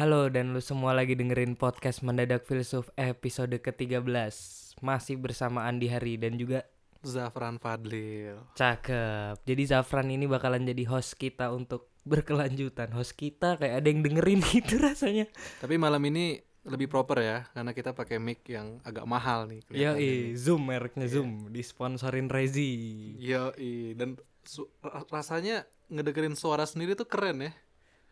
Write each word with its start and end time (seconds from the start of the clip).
Halo 0.00 0.32
dan 0.32 0.56
lu 0.56 0.64
semua 0.64 0.96
lagi 0.96 1.12
dengerin 1.12 1.60
podcast 1.60 2.00
Mendadak 2.00 2.48
Filsuf 2.48 2.88
episode 2.96 3.52
ke-13 3.52 4.32
Masih 4.80 5.20
bersama 5.20 5.68
Andi 5.68 5.92
Hari 5.92 6.16
dan 6.16 6.40
juga 6.40 6.64
Zafran 7.04 7.60
Fadlil. 7.60 8.40
Cakep 8.56 9.44
Jadi 9.44 9.62
Zafran 9.68 10.08
ini 10.08 10.24
bakalan 10.24 10.64
jadi 10.64 10.88
host 10.88 11.20
kita 11.20 11.52
untuk 11.52 11.92
berkelanjutan 12.08 12.96
Host 12.96 13.12
kita 13.12 13.60
kayak 13.60 13.84
ada 13.84 13.88
yang 13.92 14.00
dengerin 14.00 14.40
gitu 14.56 14.80
rasanya 14.80 15.28
Tapi 15.60 15.76
malam 15.76 16.00
ini 16.08 16.40
lebih 16.64 16.88
proper 16.88 17.20
ya, 17.20 17.44
karena 17.52 17.76
kita 17.76 17.92
pakai 17.92 18.16
mic 18.16 18.40
yang 18.48 18.80
agak 18.80 19.04
mahal 19.04 19.44
nih. 19.52 19.60
Yo 19.68 19.68
kelihatannya 19.68 20.00
nih. 20.00 20.32
Zoom 20.32 20.62
mereknya 20.64 21.06
Zoom 21.12 21.52
Disponsorin 21.52 22.32
Rezi 22.32 22.72
Yoi, 23.20 24.00
dan 24.00 24.16
rasanya 25.12 25.68
ngedengerin 25.92 26.40
suara 26.40 26.64
sendiri 26.64 26.96
tuh 26.96 27.04
keren 27.04 27.44
ya. 27.44 27.52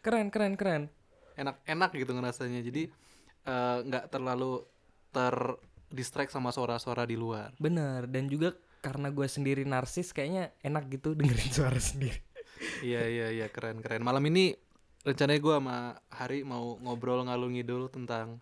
Keren 0.04 0.28
keren 0.28 0.52
keren 0.60 0.92
Enak-enak 1.38 1.90
gitu 1.94 2.12
ngerasanya. 2.12 2.60
Jadi 2.66 2.90
eh, 3.46 3.78
nggak 3.86 4.10
terlalu 4.10 4.66
terdistract 5.14 6.34
sama 6.34 6.50
suara-suara 6.50 7.06
di 7.06 7.14
luar. 7.14 7.54
Bener 7.56 8.10
dan 8.10 8.26
juga 8.26 8.58
karena 8.82 9.10
gue 9.10 9.26
sendiri 9.26 9.66
narsis 9.66 10.14
kayaknya 10.14 10.54
enak 10.62 10.86
gitu 10.86 11.10
dengerin 11.10 11.50
suara 11.50 11.82
sendiri 11.82 12.22
iya 12.86 13.02
iya 13.10 13.26
iya 13.34 13.46
keren 13.50 13.82
keren. 13.82 14.06
Malam 14.06 14.22
ini 14.30 14.54
rencananya 15.02 15.40
gua 15.42 15.58
sama 15.58 15.78
Hari 16.10 16.46
mau 16.46 16.78
ngobrol 16.78 17.26
ngalung 17.26 17.54
ngidul 17.54 17.90
tentang 17.90 18.38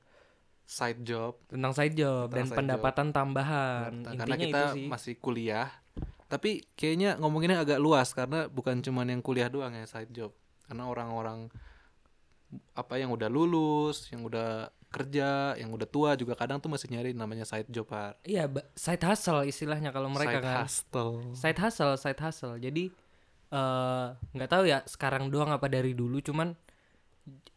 side 0.69 1.05
job. 1.05 1.41
Tentang 1.49 1.73
side 1.73 1.97
job 1.97 2.29
Tentang 2.33 2.37
dan 2.37 2.47
side 2.49 2.59
pendapatan 2.59 3.09
tambahan 3.13 3.93
karena 4.05 4.35
Intinya 4.37 4.37
kita 4.37 4.61
itu 4.61 4.77
sih 4.77 4.87
masih 4.89 5.15
kuliah 5.21 5.69
tapi 6.27 6.67
kayaknya 6.75 7.15
ngomonginnya 7.23 7.63
agak 7.63 7.79
luas 7.79 8.11
karena 8.11 8.51
bukan 8.51 8.83
cuman 8.83 9.15
yang 9.15 9.23
kuliah 9.23 9.47
doang 9.47 9.79
ya 9.79 9.87
side 9.87 10.11
job 10.11 10.35
karena 10.67 10.91
orang-orang 10.91 11.47
apa 12.75 13.01
yang 13.01 13.13
udah 13.13 13.29
lulus 13.31 14.09
yang 14.13 14.25
udah 14.27 14.71
kerja 14.97 15.59
yang 15.61 15.75
udah 15.75 15.85
tua 15.85 16.17
juga 16.17 16.33
kadang 16.39 16.57
tuh 16.57 16.73
masih 16.73 16.89
nyari 16.89 17.13
namanya 17.13 17.45
side 17.45 17.69
job. 17.69 17.91
Iya, 18.25 18.49
side 18.73 19.05
hustle 19.05 19.45
istilahnya 19.45 19.93
kalau 19.93 20.09
mereka 20.09 20.41
side 20.41 20.47
kan. 20.47 20.57
hustle 20.65 21.13
Side 21.37 21.61
hustle, 21.61 21.95
side 22.01 22.21
hustle. 22.23 22.57
Jadi 22.57 22.89
eh 23.47 24.07
nggak 24.17 24.51
tahu 24.51 24.65
ya 24.67 24.83
sekarang 24.89 25.31
doang 25.31 25.53
apa 25.53 25.69
dari 25.69 25.93
dulu, 25.93 26.19
cuman 26.25 26.57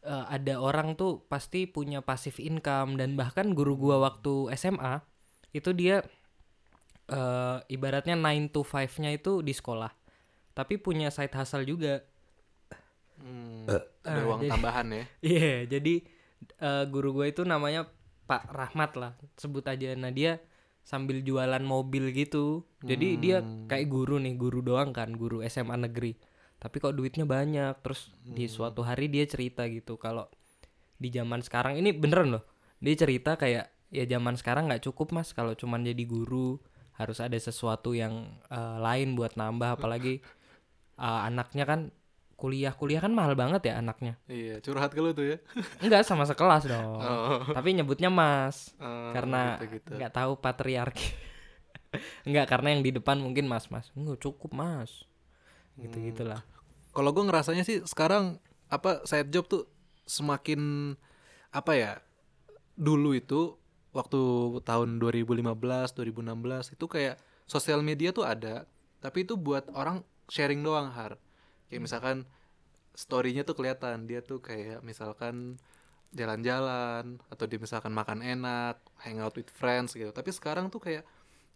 eh, 0.03 0.25
ada 0.27 0.59
orang 0.59 0.99
tuh 0.99 1.23
pasti 1.31 1.63
punya 1.69 2.03
passive 2.03 2.37
income 2.43 2.99
dan 2.99 3.15
bahkan 3.15 3.55
guru 3.55 3.79
gua 3.79 4.03
waktu 4.03 4.51
SMA 4.59 4.99
itu 5.55 5.71
dia 5.73 6.03
eh 7.09 7.57
ibaratnya 7.71 8.13
9 8.19 8.53
to 8.53 8.61
5-nya 8.67 9.15
itu 9.15 9.41
di 9.41 9.53
sekolah. 9.55 9.89
Tapi 10.53 10.75
punya 10.81 11.07
side 11.07 11.33
hustle 11.33 11.63
juga. 11.63 12.03
Hmm, 13.19 13.67
Ah, 13.67 13.83
ada 14.05 14.21
uang 14.25 14.39
jadi- 14.41 14.51
tambahan 14.51 14.87
ya 14.89 15.03
Iya, 15.35 15.53
jadi 15.69 15.93
eh, 16.57 16.83
guru 16.87 17.09
gue 17.13 17.29
itu 17.29 17.43
namanya 17.43 17.87
Pak 18.25 18.43
Rahmat 18.47 18.91
lah, 18.93 19.11
sebut 19.35 19.65
aja. 19.65 19.91
Nah 19.93 20.09
dia 20.09 20.37
sambil 20.81 21.19
jualan 21.19 21.61
mobil 21.61 22.09
gitu. 22.11 22.61
Jadi 22.79 23.17
dia 23.17 23.37
kayak 23.67 23.87
guru 23.87 24.17
nih, 24.17 24.33
guru 24.35 24.61
doang 24.61 24.89
kan, 24.89 25.11
guru 25.11 25.41
SMA 25.43 25.75
negeri. 25.75 26.13
Tapi 26.55 26.75
kok 26.77 26.93
duitnya 26.93 27.25
banyak. 27.25 27.81
Terus 27.81 28.13
di 28.21 28.45
suatu 28.45 28.81
hari 28.81 29.07
dia 29.07 29.25
cerita 29.25 29.65
gitu 29.65 29.97
kalau 29.97 30.29
di 30.95 31.09
zaman 31.09 31.41
sekarang 31.41 31.75
ini 31.75 31.89
beneran 31.89 32.37
loh. 32.37 32.43
Dia 32.77 32.95
cerita 32.95 33.33
kayak 33.33 33.67
ya 33.89 34.05
zaman 34.05 34.37
sekarang 34.37 34.69
nggak 34.69 34.85
cukup 34.85 35.09
mas 35.11 35.33
kalau 35.33 35.51
cuman 35.53 35.81
jadi 35.81 36.05
guru 36.05 36.61
harus 36.93 37.17
ada 37.17 37.35
sesuatu 37.35 37.91
yang 37.91 38.29
eh, 38.45 38.77
lain 38.77 39.17
buat 39.17 39.33
nambah 39.33 39.75
apalagi 39.75 40.21
eh, 41.01 41.21
anaknya 41.25 41.65
kan 41.65 41.79
kuliah 42.39 42.71
kuliah 42.71 43.03
kan 43.03 43.11
mahal 43.11 43.35
banget 43.35 43.67
ya 43.67 43.83
anaknya 43.83 44.15
iya 44.31 44.63
curhat 44.63 44.95
ke 44.95 45.03
lu 45.03 45.11
tuh 45.11 45.35
ya 45.35 45.37
Enggak 45.83 46.07
sama 46.07 46.23
sekelas 46.23 46.63
dong. 46.65 46.95
oh, 46.95 47.43
Tapi 47.51 47.75
nyebutnya 47.75 48.07
Mas 48.07 48.71
oh, 48.79 49.11
karena 49.11 49.59
gitu-gitu. 49.59 49.99
nggak 49.99 50.13
tahu 50.15 50.31
patriarki. 50.39 51.03
Enggak 52.27 52.47
karena 52.47 52.71
yang 52.71 52.81
di 52.81 52.95
depan 52.95 53.19
mungkin 53.19 53.43
Mas 53.45 53.67
Mas. 53.67 53.91
Enggak 53.91 54.23
cukup 54.23 54.55
Mas. 54.55 55.03
Gitu-gitulah. 55.75 56.43
kalau 56.89 57.11
gue 57.11 57.23
ngerasanya 57.23 57.63
sih 57.63 57.83
sekarang 57.83 58.39
apa 58.67 59.03
side 59.03 59.29
job 59.29 59.45
tuh 59.45 59.63
semakin 60.03 60.93
apa 61.49 61.71
ya 61.73 61.91
dulu 62.75 63.13
itu 63.13 63.55
waktu 63.91 64.19
tahun 64.63 64.97
2015 64.97 65.43
2016 65.95 66.75
itu 66.75 66.85
kayak 66.85 67.15
sosial 67.45 67.79
media 67.79 68.11
tuh 68.11 68.23
ada 68.23 68.67
tapi 68.99 69.23
itu 69.23 69.33
buat 69.33 69.69
orang 69.71 70.01
sharing 70.27 70.59
doang 70.59 70.91
har 70.91 71.15
kayak 71.69 71.81
misalkan 71.85 72.25
storynya 72.97 73.47
tuh 73.47 73.55
kelihatan 73.55 74.09
dia 74.09 74.19
tuh 74.19 74.43
kayak 74.43 74.83
misalkan 74.83 75.61
jalan-jalan 76.09 77.21
atau 77.29 77.45
dia 77.45 77.61
misalkan 77.61 77.93
makan 77.93 78.25
enak 78.25 78.81
hangout 79.05 79.37
with 79.37 79.49
friends 79.53 79.93
gitu. 79.93 80.09
Tapi 80.09 80.33
sekarang 80.33 80.73
tuh 80.73 80.81
kayak 80.81 81.05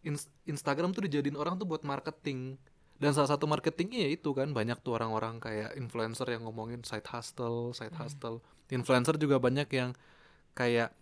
ins- 0.06 0.30
Instagram 0.46 0.94
tuh 0.94 1.10
dijadiin 1.10 1.36
orang 1.36 1.58
tuh 1.58 1.66
buat 1.66 1.82
marketing. 1.82 2.62
Dan 3.02 3.12
salah 3.12 3.34
satu 3.34 3.50
marketingnya 3.50 4.06
ya 4.08 4.10
itu 4.14 4.32
kan 4.32 4.54
banyak 4.54 4.80
tuh 4.86 4.96
orang-orang 4.96 5.42
kayak 5.42 5.74
influencer 5.76 6.30
yang 6.30 6.46
ngomongin 6.46 6.86
side 6.86 7.10
hustle, 7.10 7.74
side 7.74 7.98
hustle. 7.98 8.46
Influencer 8.70 9.18
juga 9.18 9.42
banyak 9.42 9.68
yang 9.74 9.98
kayak 10.54 10.94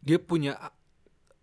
dia 0.00 0.18
punya 0.22 0.56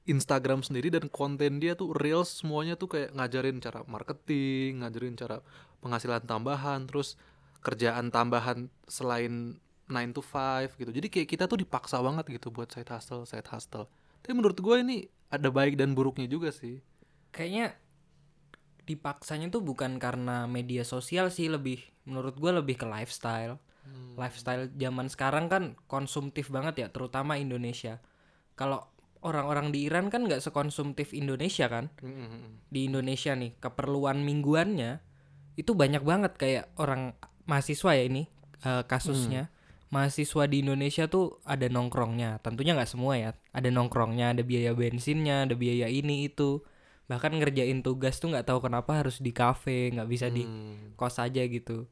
Instagram 0.08 0.64
sendiri 0.64 0.88
dan 0.88 1.12
konten 1.12 1.60
dia 1.60 1.76
tuh 1.76 1.92
reels 1.92 2.40
semuanya 2.40 2.80
tuh 2.80 2.88
kayak 2.88 3.12
ngajarin 3.12 3.60
cara 3.60 3.84
marketing, 3.84 4.82
ngajarin 4.82 5.20
cara 5.20 5.44
penghasilan 5.82 6.24
tambahan, 6.26 6.86
terus 6.90 7.20
kerjaan 7.62 8.14
tambahan 8.14 8.70
selain 8.88 9.60
9 9.88 10.16
to 10.16 10.22
5 10.22 10.76
gitu. 10.78 10.92
Jadi 10.92 11.08
kayak 11.08 11.28
kita 11.28 11.44
tuh 11.48 11.60
dipaksa 11.60 12.00
banget 12.04 12.28
gitu 12.28 12.52
buat 12.52 12.70
side 12.72 12.90
hustle, 12.92 13.24
side 13.24 13.48
hustle. 13.48 13.88
Tapi 14.22 14.34
menurut 14.36 14.60
gue 14.60 14.76
ini 14.84 14.98
ada 15.32 15.52
baik 15.52 15.80
dan 15.80 15.96
buruknya 15.96 16.28
juga 16.28 16.52
sih. 16.52 16.80
Kayaknya 17.32 17.76
dipaksanya 18.88 19.52
tuh 19.52 19.60
bukan 19.60 20.00
karena 20.00 20.48
media 20.48 20.88
sosial 20.88 21.28
sih 21.28 21.52
lebih 21.52 21.84
menurut 22.08 22.40
gua 22.40 22.56
lebih 22.64 22.80
ke 22.80 22.88
lifestyle. 22.88 23.60
Lifestyle 24.20 24.68
zaman 24.76 25.08
sekarang 25.08 25.48
kan 25.48 25.64
konsumtif 25.88 26.52
banget 26.52 26.84
ya, 26.84 26.88
terutama 26.92 27.40
Indonesia. 27.40 28.04
Kalau 28.60 28.84
orang-orang 29.24 29.72
di 29.72 29.88
Iran 29.88 30.12
kan 30.12 30.28
nggak 30.28 30.44
sekonsumtif 30.44 31.16
Indonesia 31.16 31.68
kan? 31.68 31.92
Mm-mm. 32.00 32.68
di 32.68 32.88
Indonesia 32.88 33.32
nih 33.36 33.56
keperluan 33.60 34.24
mingguannya 34.24 35.00
itu 35.58 35.74
banyak 35.74 36.06
banget 36.06 36.38
kayak 36.38 36.64
orang 36.78 37.18
mahasiswa 37.50 37.92
ya 37.98 38.04
ini 38.06 38.30
eh, 38.64 38.84
kasusnya. 38.86 39.50
Mahasiswa 39.88 40.44
di 40.52 40.68
Indonesia 40.68 41.08
tuh 41.08 41.40
ada 41.48 41.64
nongkrongnya. 41.72 42.44
Tentunya 42.44 42.76
nggak 42.76 42.92
semua 42.92 43.16
ya. 43.16 43.32
Ada 43.56 43.72
nongkrongnya 43.72 44.36
ada 44.36 44.44
biaya 44.44 44.76
bensinnya 44.76 45.48
ada 45.48 45.56
biaya 45.56 45.88
ini 45.88 46.28
itu. 46.28 46.60
Bahkan 47.08 47.40
ngerjain 47.40 47.80
tugas 47.88 48.20
tuh 48.20 48.36
nggak 48.36 48.52
tahu 48.52 48.68
kenapa 48.68 49.00
harus 49.00 49.24
di 49.24 49.32
kafe 49.32 49.96
nggak 49.96 50.10
bisa 50.12 50.28
di 50.28 50.44
Hmm. 50.44 50.92
kos 51.00 51.24
aja 51.24 51.40
gitu. 51.40 51.88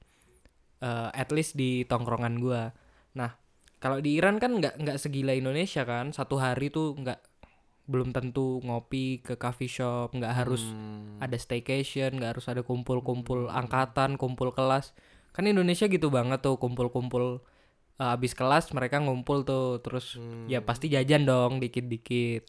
Eh, 0.83 1.09
at 1.15 1.31
least 1.31 1.55
di 1.55 1.87
tongkrongan 1.87 2.35
gua. 2.43 2.75
Nah 3.15 3.31
kalau 3.79 4.03
di 4.03 4.19
Iran 4.19 4.43
kan 4.43 4.59
nggak 4.59 4.75
nggak 4.75 4.97
segila 4.99 5.31
Indonesia 5.31 5.87
kan. 5.87 6.11
Satu 6.11 6.35
hari 6.35 6.67
tuh 6.67 6.99
nggak 6.99 7.34
belum 7.85 8.09
tentu 8.11 8.59
ngopi 8.65 9.21
ke 9.21 9.37
coffee 9.37 9.69
shop 9.69 10.13
nggak 10.13 10.33
harus 10.33 10.65
Hmm. 10.65 11.21
ada 11.21 11.37
staycation 11.37 12.17
nggak 12.17 12.37
harus 12.37 12.45
ada 12.49 12.65
kumpul-kumpul 12.65 13.47
angkatan 13.47 14.17
kumpul 14.17 14.49
kelas 14.51 14.91
kan 15.31 15.45
Indonesia 15.45 15.85
gitu 15.85 16.09
banget 16.09 16.41
tuh 16.41 16.57
kumpul-kumpul 16.57 17.45
eh, 17.95 18.15
abis 18.15 18.33
kelas 18.33 18.73
mereka 18.73 18.97
ngumpul 18.99 19.45
tuh 19.45 19.79
terus 19.79 20.17
Hmm. 20.17 20.49
ya 20.49 20.59
pasti 20.59 20.89
jajan 20.89 21.23
dong 21.23 21.61
dikit-dikit 21.61 22.43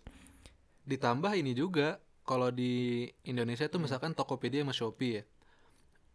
Ditambah 0.86 1.34
ini 1.34 1.50
juga 1.52 1.98
kalau 2.22 2.50
di 2.50 3.06
Indonesia 3.22 3.66
tuh 3.66 3.82
misalkan 3.82 4.14
Tokopedia 4.14 4.62
sama 4.62 4.70
Shopee 4.70 5.12
ya. 5.18 5.22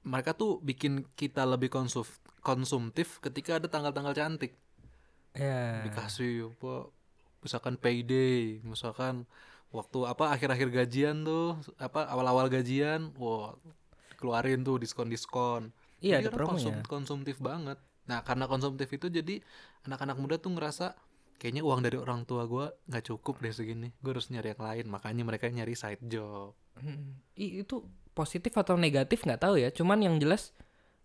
Mereka 0.01 0.33
tuh 0.33 0.63
bikin 0.63 1.03
kita 1.13 1.43
lebih 1.43 1.67
konsuf 1.67 2.17
konsumtif 2.39 3.19
ketika 3.19 3.59
ada 3.59 3.67
tanggal-tanggal 3.67 4.15
cantik. 4.15 4.55
ya 5.31 5.83
Dikasih 5.85 6.51
apa 6.51 6.87
misalkan 7.41 7.75
payday, 7.77 8.61
misalkan 8.63 9.25
waktu 9.73 9.99
apa 10.07 10.33
akhir-akhir 10.33 10.69
gajian 10.71 11.25
tuh, 11.25 11.57
apa 11.81 12.07
awal-awal 12.07 12.47
gajian, 12.47 13.11
wah 13.17 13.57
keluarin 14.17 14.61
tuh 14.61 14.77
diskon-diskon. 14.77 15.73
Iya, 16.01 16.21
Jadi 16.21 16.29
ada 16.29 16.31
promonya. 16.33 16.53
konsum- 16.53 16.85
konsumtif 16.85 17.37
banget. 17.41 17.77
Nah, 18.09 18.25
karena 18.25 18.49
konsumtif 18.49 18.89
itu 18.89 19.09
jadi 19.09 19.41
anak-anak 19.85 20.17
muda 20.17 20.35
tuh 20.41 20.53
ngerasa 20.53 20.97
kayaknya 21.41 21.65
uang 21.65 21.81
dari 21.81 21.97
orang 21.97 22.25
tua 22.25 22.45
gua 22.45 22.69
nggak 22.89 23.05
cukup 23.09 23.41
deh 23.41 23.53
segini. 23.53 23.89
Gue 24.01 24.13
harus 24.13 24.29
nyari 24.29 24.53
yang 24.53 24.61
lain. 24.61 24.85
Makanya 24.89 25.23
mereka 25.25 25.49
nyari 25.49 25.73
side 25.73 26.01
job. 26.09 26.53
Hmm. 26.77 27.21
Itu 27.33 27.85
positif 28.11 28.53
atau 28.55 28.75
negatif 28.75 29.23
nggak 29.23 29.41
tahu 29.41 29.55
ya 29.59 29.71
cuman 29.71 30.03
yang 30.03 30.15
jelas 30.19 30.51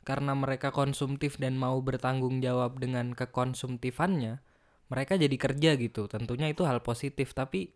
karena 0.06 0.34
mereka 0.38 0.70
konsumtif 0.70 1.38
dan 1.38 1.58
mau 1.58 1.78
bertanggung 1.82 2.38
jawab 2.42 2.78
dengan 2.78 3.14
kekonsumtifannya 3.14 4.42
mereka 4.86 5.18
jadi 5.18 5.36
kerja 5.36 5.70
gitu 5.78 6.06
tentunya 6.06 6.46
itu 6.50 6.62
hal 6.62 6.80
positif 6.82 7.34
tapi 7.34 7.74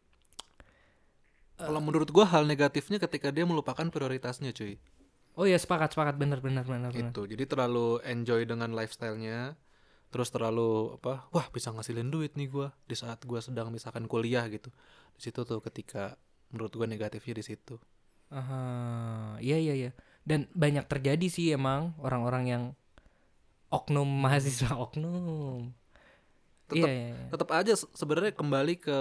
Kalau 1.60 1.76
menurut 1.76 2.08
gua 2.08 2.24
hal 2.24 2.48
negatifnya 2.48 2.96
ketika 2.96 3.28
dia 3.28 3.44
melupakan 3.44 3.84
prioritasnya, 3.92 4.48
cuy. 4.56 4.80
oh 5.36 5.44
ya 5.44 5.60
sepakat 5.60 5.92
sepakat 5.92 6.16
bener 6.16 6.40
bener 6.40 6.64
bener 6.64 6.88
bener 6.88 7.12
Gitu. 7.12 7.28
Jadi 7.36 7.44
terlalu 7.44 8.00
enjoy 8.00 8.48
dengan 8.48 8.72
lifestyle-nya, 8.72 9.60
terus 10.08 10.32
terlalu 10.32 10.96
apa 10.96 11.28
wah 11.28 11.46
bisa 11.52 11.68
ngasilin 11.68 12.08
duit 12.08 12.32
nih 12.32 12.48
gua 12.48 12.72
di 12.88 12.96
saat 12.96 13.20
gua 13.28 13.44
sedang 13.44 13.68
misalkan 13.68 14.08
kuliah 14.08 14.48
gitu 14.48 14.72
di 15.14 15.20
situ 15.20 15.44
tuh 15.44 15.60
ketika 15.60 16.16
menurut 16.48 16.72
gua 16.72 16.88
negatifnya 16.88 17.36
di 17.36 17.44
situ 17.44 17.76
Aha, 18.30 18.62
iya 19.42 19.58
iya 19.58 19.74
iya. 19.74 19.90
Dan 20.22 20.46
banyak 20.54 20.86
terjadi 20.86 21.26
sih 21.26 21.50
emang 21.50 21.98
orang-orang 21.98 22.44
yang 22.46 22.62
oknum 23.74 24.06
mahasiswa 24.24 24.70
oknum. 24.78 25.74
Tetep- 26.70 26.86
iya, 26.86 26.94
iya, 26.94 27.06
iya. 27.10 27.26
tetap 27.34 27.48
aja 27.50 27.72
se- 27.74 27.90
sebenarnya 27.98 28.32
kembali 28.32 28.74
ke 28.78 28.98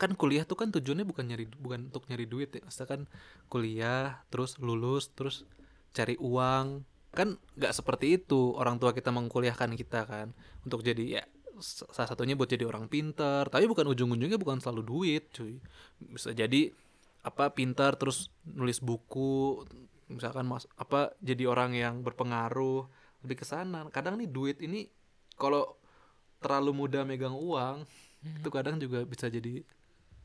kan 0.00 0.16
kuliah 0.16 0.48
tuh 0.48 0.56
kan 0.56 0.72
tujuannya 0.72 1.04
bukan 1.04 1.28
nyari 1.28 1.44
bukan 1.60 1.92
untuk 1.92 2.08
nyari 2.08 2.24
duit 2.24 2.50
ya. 2.56 2.64
Misalkan 2.64 3.04
kuliah 3.52 4.24
terus 4.32 4.56
lulus 4.58 5.12
terus 5.12 5.44
cari 5.92 6.16
uang. 6.16 6.88
Kan 7.12 7.36
nggak 7.60 7.76
seperti 7.76 8.16
itu. 8.16 8.56
Orang 8.56 8.80
tua 8.80 8.96
kita 8.96 9.12
mengkuliahkan 9.12 9.76
kita 9.76 10.08
kan. 10.08 10.32
Untuk 10.64 10.80
jadi 10.80 11.20
ya 11.20 11.22
salah 11.60 12.08
satunya 12.08 12.32
buat 12.32 12.48
jadi 12.48 12.64
orang 12.64 12.88
pinter 12.88 13.44
tapi 13.52 13.68
bukan 13.68 13.84
ujung-ujungnya 13.92 14.40
bukan 14.40 14.64
selalu 14.64 14.82
duit 14.88 15.28
cuy. 15.36 15.60
Bisa 16.00 16.32
jadi 16.32 16.72
apa 17.20 17.52
pintar 17.52 18.00
terus 18.00 18.32
nulis 18.48 18.80
buku. 18.80 19.68
Misalkan 20.08 20.48
mas 20.48 20.64
apa 20.80 21.12
jadi 21.20 21.44
orang 21.44 21.76
yang 21.76 22.00
berpengaruh. 22.00 22.88
Lebih 23.20 23.44
ke 23.44 23.44
sana. 23.44 23.84
Kadang 23.92 24.16
nih 24.16 24.32
duit 24.32 24.64
ini 24.64 24.88
kalau 25.36 25.76
terlalu 26.40 26.72
mudah 26.72 27.04
megang 27.04 27.36
uang 27.36 27.84
itu 28.20 28.48
kadang 28.52 28.76
juga 28.76 29.04
bisa 29.04 29.28
jadi 29.32 29.64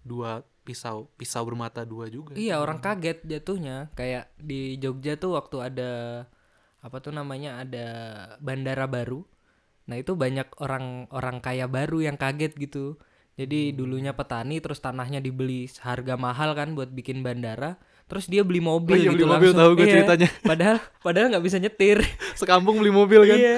dua 0.04 0.44
pisau 0.66 1.08
pisau 1.16 1.44
bermata 1.46 1.86
dua 1.86 2.10
juga 2.10 2.34
Iya, 2.36 2.60
orang 2.60 2.82
kaget 2.82 3.24
jatuhnya. 3.24 3.94
Kayak 3.94 4.34
di 4.38 4.76
Jogja 4.82 5.16
tuh 5.16 5.38
waktu 5.38 5.58
ada 5.62 5.92
apa 6.82 6.98
tuh 7.02 7.14
namanya 7.14 7.62
ada 7.62 7.88
bandara 8.42 8.86
baru. 8.86 9.26
Nah, 9.86 9.98
itu 10.02 10.18
banyak 10.18 10.50
orang-orang 10.58 11.38
kaya 11.42 11.66
baru 11.70 12.06
yang 12.06 12.18
kaget 12.18 12.58
gitu. 12.58 12.98
Jadi 13.36 13.76
dulunya 13.76 14.16
petani 14.16 14.64
terus 14.64 14.80
tanahnya 14.82 15.20
dibeli 15.20 15.68
harga 15.82 16.16
mahal 16.16 16.58
kan 16.58 16.74
buat 16.74 16.90
bikin 16.94 17.22
bandara. 17.22 17.78
Terus 18.06 18.30
dia 18.30 18.46
beli 18.46 18.62
mobil 18.62 18.94
Oh 18.94 19.02
iya, 19.02 19.10
gitu 19.10 19.18
beli 19.18 19.26
mobil, 19.26 19.50
langsung. 19.50 19.62
tahu 19.66 19.72
gue 19.82 19.86
Iya, 19.90 19.94
ceritanya. 19.98 20.30
Padahal 20.54 20.78
padahal 21.02 21.28
nggak 21.34 21.46
bisa 21.46 21.58
nyetir. 21.58 21.98
sekampung 22.40 22.78
beli 22.78 22.94
mobil 22.94 23.22
kan 23.26 23.38
Iya. 23.38 23.56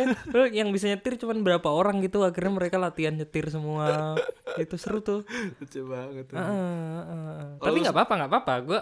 Yang 0.56 0.70
bisa 0.72 0.86
nyetir 0.88 1.20
cuman 1.20 1.44
berapa 1.44 1.68
orang 1.68 2.00
gitu. 2.00 2.24
Akhirnya 2.24 2.56
mereka 2.56 2.80
latihan 2.80 3.12
nyetir 3.12 3.52
semua. 3.52 4.16
itu 4.56 4.76
seru 4.80 5.04
tuh. 5.04 5.28
lucu 5.60 5.84
banget 5.84 6.32
tuh. 6.32 6.40
Heeh, 6.40 7.00
heeh. 7.12 7.44
Kalau 7.60 7.68
Tapi 7.68 7.78
nggak 7.84 7.96
apa-apa, 7.96 8.14
nggak 8.24 8.32
apa-apa. 8.32 8.54
Gue 8.64 8.80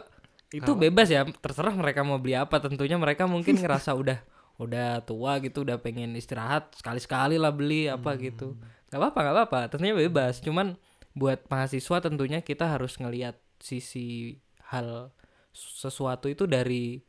itu 0.54 0.72
bebas 0.78 1.10
ya, 1.10 1.26
terserah 1.42 1.74
mereka 1.74 2.06
mau 2.06 2.22
beli 2.22 2.38
apa. 2.38 2.62
Tentunya 2.62 2.96
mereka 2.96 3.26
mungkin 3.26 3.58
ngerasa 3.58 3.92
udah 4.02 4.22
udah 4.56 5.02
tua 5.04 5.42
gitu, 5.44 5.66
udah 5.66 5.82
pengen 5.82 6.14
istirahat 6.16 6.72
sekali-sekali 6.78 7.36
lah 7.42 7.50
beli 7.52 7.90
apa 7.90 8.14
gitu. 8.22 8.54
Nggak 8.94 9.00
apa-apa, 9.02 9.20
nggak 9.20 9.36
apa-apa. 9.36 9.60
Tentunya 9.74 9.98
bebas. 9.98 10.40
Cuman 10.46 10.78
buat 11.12 11.42
mahasiswa 11.50 11.98
tentunya 12.00 12.40
kita 12.46 12.70
harus 12.70 12.96
ngelihat 13.02 13.36
sisi 13.60 14.38
hal 14.68 15.15
sesuatu 15.56 16.28
itu 16.28 16.44
dari 16.46 17.00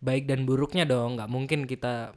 baik 0.00 0.24
dan 0.26 0.48
buruknya 0.48 0.88
dong. 0.88 1.20
Nggak 1.20 1.30
mungkin 1.30 1.60
kita 1.68 2.16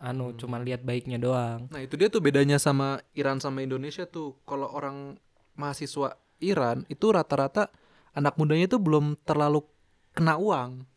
anu 0.00 0.32
cuman 0.32 0.64
lihat 0.64 0.80
baiknya 0.80 1.20
doang. 1.20 1.68
Nah 1.68 1.80
itu 1.84 1.94
dia 2.00 2.08
tuh 2.08 2.24
bedanya 2.24 2.56
sama 2.56 3.04
Iran 3.12 3.38
sama 3.38 3.60
Indonesia 3.60 4.08
tuh. 4.08 4.40
Kalau 4.48 4.72
orang 4.72 5.20
mahasiswa 5.60 6.16
Iran 6.40 6.88
itu 6.88 7.12
rata-rata 7.12 7.68
anak 8.16 8.40
mudanya 8.40 8.66
itu 8.66 8.80
belum 8.80 9.20
terlalu 9.22 9.60
kena 10.16 10.40
uang. 10.40 10.88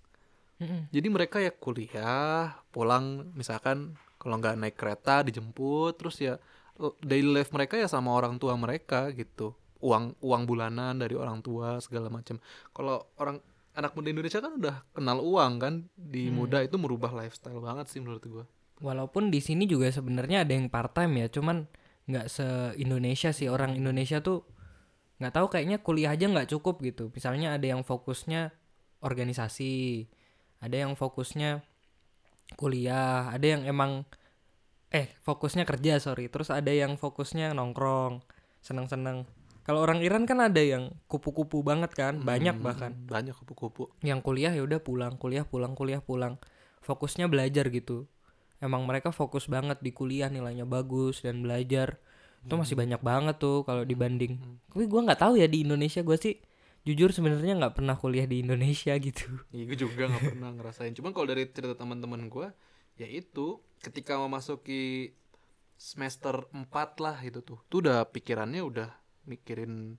Mm-mm. 0.64 0.82
Jadi 0.90 1.08
mereka 1.12 1.38
ya 1.44 1.52
kuliah, 1.52 2.64
pulang 2.72 3.36
misalkan 3.36 4.00
kalau 4.16 4.40
nggak 4.40 4.56
naik 4.56 4.80
kereta 4.80 5.20
dijemput, 5.28 6.00
terus 6.00 6.16
ya 6.24 6.40
l- 6.80 6.96
daily 7.04 7.28
life 7.44 7.52
mereka 7.52 7.76
ya 7.76 7.92
sama 7.92 8.16
orang 8.16 8.40
tua 8.40 8.56
mereka 8.56 9.12
gitu. 9.12 9.52
Uang 9.84 10.16
uang 10.24 10.48
bulanan 10.48 10.96
dari 10.96 11.20
orang 11.20 11.44
tua 11.44 11.84
segala 11.84 12.08
macam. 12.08 12.40
Kalau 12.72 13.04
orang 13.20 13.44
anak 13.74 13.98
muda 13.98 14.14
Indonesia 14.14 14.40
kan 14.40 14.54
udah 14.58 14.76
kenal 14.94 15.18
uang 15.22 15.54
kan 15.58 15.74
di 15.98 16.30
muda 16.30 16.62
itu 16.62 16.78
merubah 16.78 17.10
lifestyle 17.14 17.58
banget 17.58 17.90
sih 17.90 18.00
menurut 18.00 18.24
gua. 18.30 18.46
Walaupun 18.82 19.34
di 19.34 19.42
sini 19.42 19.66
juga 19.66 19.90
sebenarnya 19.90 20.46
ada 20.46 20.54
yang 20.54 20.70
part 20.70 20.94
time 20.94 21.26
ya, 21.26 21.28
cuman 21.30 21.66
nggak 22.04 22.28
se 22.28 22.46
Indonesia 22.78 23.32
sih 23.32 23.48
orang 23.48 23.80
Indonesia 23.80 24.20
tuh 24.20 24.44
nggak 25.24 25.34
tahu 25.40 25.48
kayaknya 25.48 25.80
kuliah 25.80 26.14
aja 26.14 26.28
nggak 26.28 26.52
cukup 26.52 26.84
gitu. 26.84 27.10
Misalnya 27.16 27.56
ada 27.56 27.64
yang 27.64 27.82
fokusnya 27.82 28.52
organisasi, 29.00 30.08
ada 30.60 30.76
yang 30.76 30.94
fokusnya 30.94 31.64
kuliah, 32.60 33.32
ada 33.32 33.46
yang 33.46 33.64
emang 33.66 34.06
eh 34.94 35.10
fokusnya 35.26 35.66
kerja 35.66 35.98
sorry, 35.98 36.30
terus 36.30 36.54
ada 36.54 36.70
yang 36.70 37.00
fokusnya 37.00 37.58
nongkrong, 37.58 38.22
seneng-seneng. 38.62 39.26
Kalau 39.64 39.80
orang 39.80 40.00
Iran 40.00 40.24
kan 40.24 40.40
ada 40.40 40.60
yang 40.60 40.92
kupu-kupu 41.08 41.64
banget 41.64 41.92
kan, 41.92 42.20
banyak 42.20 42.52
Hmm, 42.54 42.64
bahkan. 42.64 42.92
banyak 43.06 43.32
kupu-kupu. 43.34 43.88
yang 44.02 44.20
kuliah 44.20 44.52
ya 44.52 44.60
udah 44.60 44.78
pulang 44.78 45.16
kuliah 45.16 45.44
pulang 45.44 45.72
kuliah 45.72 46.00
pulang. 46.00 46.36
Fokusnya 46.80 47.26
belajar 47.26 47.68
gitu. 47.68 48.06
Emang 48.60 48.84
mereka 48.84 49.10
fokus 49.10 49.48
banget 49.48 49.80
di 49.80 49.92
kuliah 49.92 50.28
nilainya 50.28 50.64
bagus 50.64 51.20
dan 51.20 51.40
belajar. 51.40 51.96
Itu 52.42 52.56
masih 52.56 52.76
banyak 52.76 53.00
banget 53.00 53.40
tuh 53.40 53.64
kalau 53.64 53.84
dibanding. 53.84 54.36
tapi 54.68 54.84
gua 54.86 55.04
nggak 55.04 55.22
tahu 55.22 55.40
ya 55.40 55.48
di 55.48 55.64
Indonesia 55.64 56.04
gua 56.04 56.16
sih 56.16 56.36
jujur 56.84 57.16
sebenarnya 57.16 57.56
nggak 57.56 57.80
pernah 57.80 57.96
kuliah 57.96 58.28
di 58.28 58.44
Indonesia 58.44 58.92
gitu. 59.00 59.24
Iya, 59.50 59.64
gue 59.64 59.78
juga 59.80 60.12
nggak 60.12 60.24
pernah 60.30 60.52
ngerasain. 60.52 60.92
Cuman 60.92 61.16
kalau 61.16 61.32
dari 61.32 61.48
cerita 61.48 61.72
teman-teman 61.74 62.28
gue, 62.28 62.52
ya 62.94 63.08
itu 63.08 63.46
ketika 63.80 64.20
memasuki 64.20 65.16
semester 65.74 66.44
4 66.52 66.68
lah 67.00 67.18
itu 67.20 67.40
tuh, 67.40 67.60
tuh 67.66 67.80
udah 67.80 68.04
pikirannya 68.06 68.60
udah 68.60 68.90
mikirin 69.24 69.98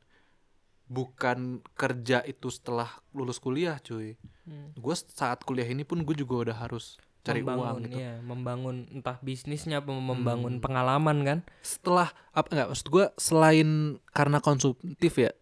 bukan 0.84 1.64
kerja 1.74 2.20
itu 2.28 2.52
setelah 2.52 2.88
lulus 3.16 3.40
kuliah, 3.40 3.80
cuy. 3.80 4.20
Hmm. 4.44 4.76
Gue 4.76 4.94
saat 4.96 5.40
kuliah 5.42 5.66
ini 5.66 5.82
pun 5.82 6.04
gue 6.04 6.16
juga 6.16 6.50
udah 6.50 6.56
harus 6.60 7.00
cari 7.24 7.40
membangun 7.40 7.64
uang 7.64 7.78
gitu. 7.88 7.96
ya 7.96 8.14
membangun 8.20 8.76
entah 8.92 9.16
bisnisnya 9.24 9.80
apa 9.80 9.96
membangun 9.96 10.60
pengalaman 10.60 11.24
kan 11.24 11.38
Setelah 11.64 12.12
apa 12.36 12.52
nggak 12.52 12.68
maksud 12.68 12.88
gue 12.92 13.04
selain 13.16 13.96
karena 14.12 14.44
konsumtif 14.44 15.12
ya, 15.16 15.32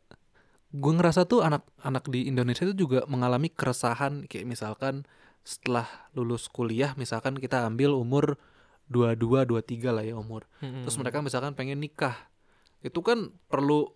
gue 0.71 0.93
ngerasa 0.95 1.27
tuh 1.27 1.43
anak-anak 1.43 2.07
di 2.07 2.31
Indonesia 2.31 2.63
itu 2.63 2.87
juga 2.87 3.03
mengalami 3.11 3.51
keresahan 3.51 4.31
kayak 4.31 4.47
misalkan 4.47 5.03
setelah 5.43 5.91
lulus 6.15 6.47
kuliah 6.47 6.95
misalkan 6.95 7.35
kita 7.35 7.67
ambil 7.67 7.99
umur 7.99 8.39
22 8.87 9.51
23 9.51 9.91
lah 9.91 10.05
ya 10.07 10.15
umur. 10.15 10.47
Mm-mm. 10.63 10.87
Terus 10.87 10.97
mereka 11.03 11.19
misalkan 11.19 11.59
pengen 11.59 11.83
nikah. 11.83 12.15
Itu 12.83 13.01
kan 13.01 13.33
perlu 13.49 13.89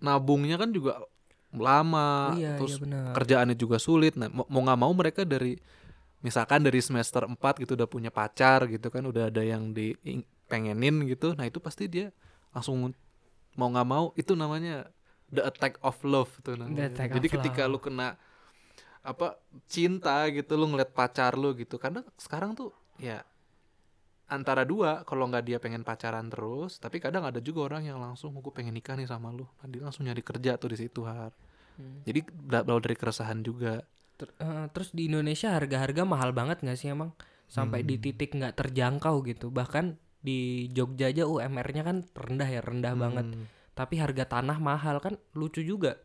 nabungnya 0.00 0.56
kan 0.56 0.72
juga 0.72 1.02
lama. 1.50 2.32
iya 2.38 2.54
terus 2.56 2.78
iya 2.78 3.10
kerjaannya 3.12 3.58
juga 3.58 3.76
sulit. 3.82 4.14
Nah, 4.14 4.30
mau 4.30 4.62
nggak 4.62 4.80
mau 4.80 4.92
mereka 4.94 5.26
dari 5.26 5.58
misalkan 6.22 6.62
dari 6.62 6.78
semester 6.78 7.26
4 7.26 7.36
gitu 7.62 7.74
udah 7.74 7.88
punya 7.90 8.08
pacar 8.14 8.70
gitu 8.70 8.88
kan, 8.88 9.02
udah 9.04 9.28
ada 9.28 9.42
yang 9.42 9.74
di 9.74 9.98
pengenin 10.46 11.04
gitu. 11.10 11.34
Nah, 11.34 11.46
itu 11.50 11.58
pasti 11.58 11.90
dia 11.90 12.14
langsung 12.54 12.94
mau 13.58 13.68
nggak 13.68 13.88
mau 13.88 14.14
itu 14.14 14.38
namanya 14.38 14.86
the 15.30 15.42
attack 15.42 15.78
of 15.82 15.98
love 16.06 16.30
tuh 16.42 16.54
namanya. 16.54 16.90
Jadi 16.90 17.26
of 17.26 17.34
ketika 17.38 17.66
lu 17.66 17.78
kena 17.82 18.14
apa 19.00 19.40
cinta 19.64 20.28
gitu 20.28 20.54
lu 20.54 20.70
ngeliat 20.70 20.94
pacar 20.94 21.34
lu 21.34 21.54
gitu. 21.58 21.78
Karena 21.82 22.06
sekarang 22.14 22.54
tuh 22.54 22.70
ya 23.00 23.26
antara 24.30 24.62
dua 24.62 25.02
kalau 25.02 25.26
nggak 25.26 25.44
dia 25.44 25.58
pengen 25.58 25.82
pacaran 25.82 26.30
terus 26.30 26.78
tapi 26.78 27.02
kadang 27.02 27.26
ada 27.26 27.42
juga 27.42 27.66
orang 27.66 27.82
yang 27.90 27.98
langsung 27.98 28.30
gue 28.38 28.54
pengen 28.54 28.72
nikah 28.72 28.94
nih 28.94 29.10
sama 29.10 29.34
lu. 29.34 29.44
Nah, 29.60 29.66
dia 29.66 29.82
langsung 29.82 30.06
nyari 30.06 30.22
kerja 30.22 30.54
tuh 30.56 30.70
di 30.72 30.78
situ 30.78 31.02
har. 31.04 31.34
Hmm. 31.80 32.04
jadi 32.04 32.20
berawal 32.28 32.84
dari 32.84 32.92
keresahan 32.92 33.40
juga. 33.40 33.80
Ter- 34.20 34.36
eh, 34.36 34.66
terus 34.68 34.92
di 34.92 35.08
Indonesia 35.08 35.56
harga-harga 35.56 36.04
mahal 36.04 36.36
banget 36.36 36.60
nggak 36.60 36.76
sih 36.76 36.92
emang? 36.92 37.16
Sampai 37.48 37.82
di 37.82 37.96
titik 37.96 38.36
nggak 38.36 38.52
terjangkau 38.52 39.24
gitu. 39.24 39.48
Bahkan 39.48 39.96
di 40.20 40.68
Jogja 40.76 41.08
aja 41.08 41.24
UMR-nya 41.24 41.82
kan 41.82 42.04
rendah 42.12 42.48
ya 42.48 42.60
rendah 42.62 42.94
banget. 42.94 43.28
Hmm. 43.32 43.46
tapi 43.70 43.96
harga 43.96 44.28
tanah 44.28 44.60
mahal 44.60 45.00
kan 45.00 45.16
lucu 45.32 45.64
juga. 45.64 45.96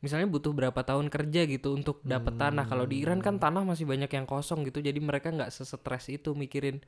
Misalnya 0.00 0.32
butuh 0.32 0.56
berapa 0.56 0.80
tahun 0.80 1.12
kerja 1.12 1.44
gitu 1.44 1.76
untuk 1.76 2.00
dapat 2.00 2.40
tanah. 2.40 2.64
Kalau 2.64 2.88
di 2.88 3.04
Iran 3.04 3.20
kan 3.20 3.36
tanah 3.36 3.68
masih 3.68 3.84
banyak 3.84 4.08
yang 4.08 4.24
kosong 4.24 4.64
gitu 4.64 4.80
jadi 4.80 4.96
mereka 4.96 5.28
nggak 5.28 5.52
sesetres 5.52 6.08
itu 6.08 6.32
mikirin 6.32 6.80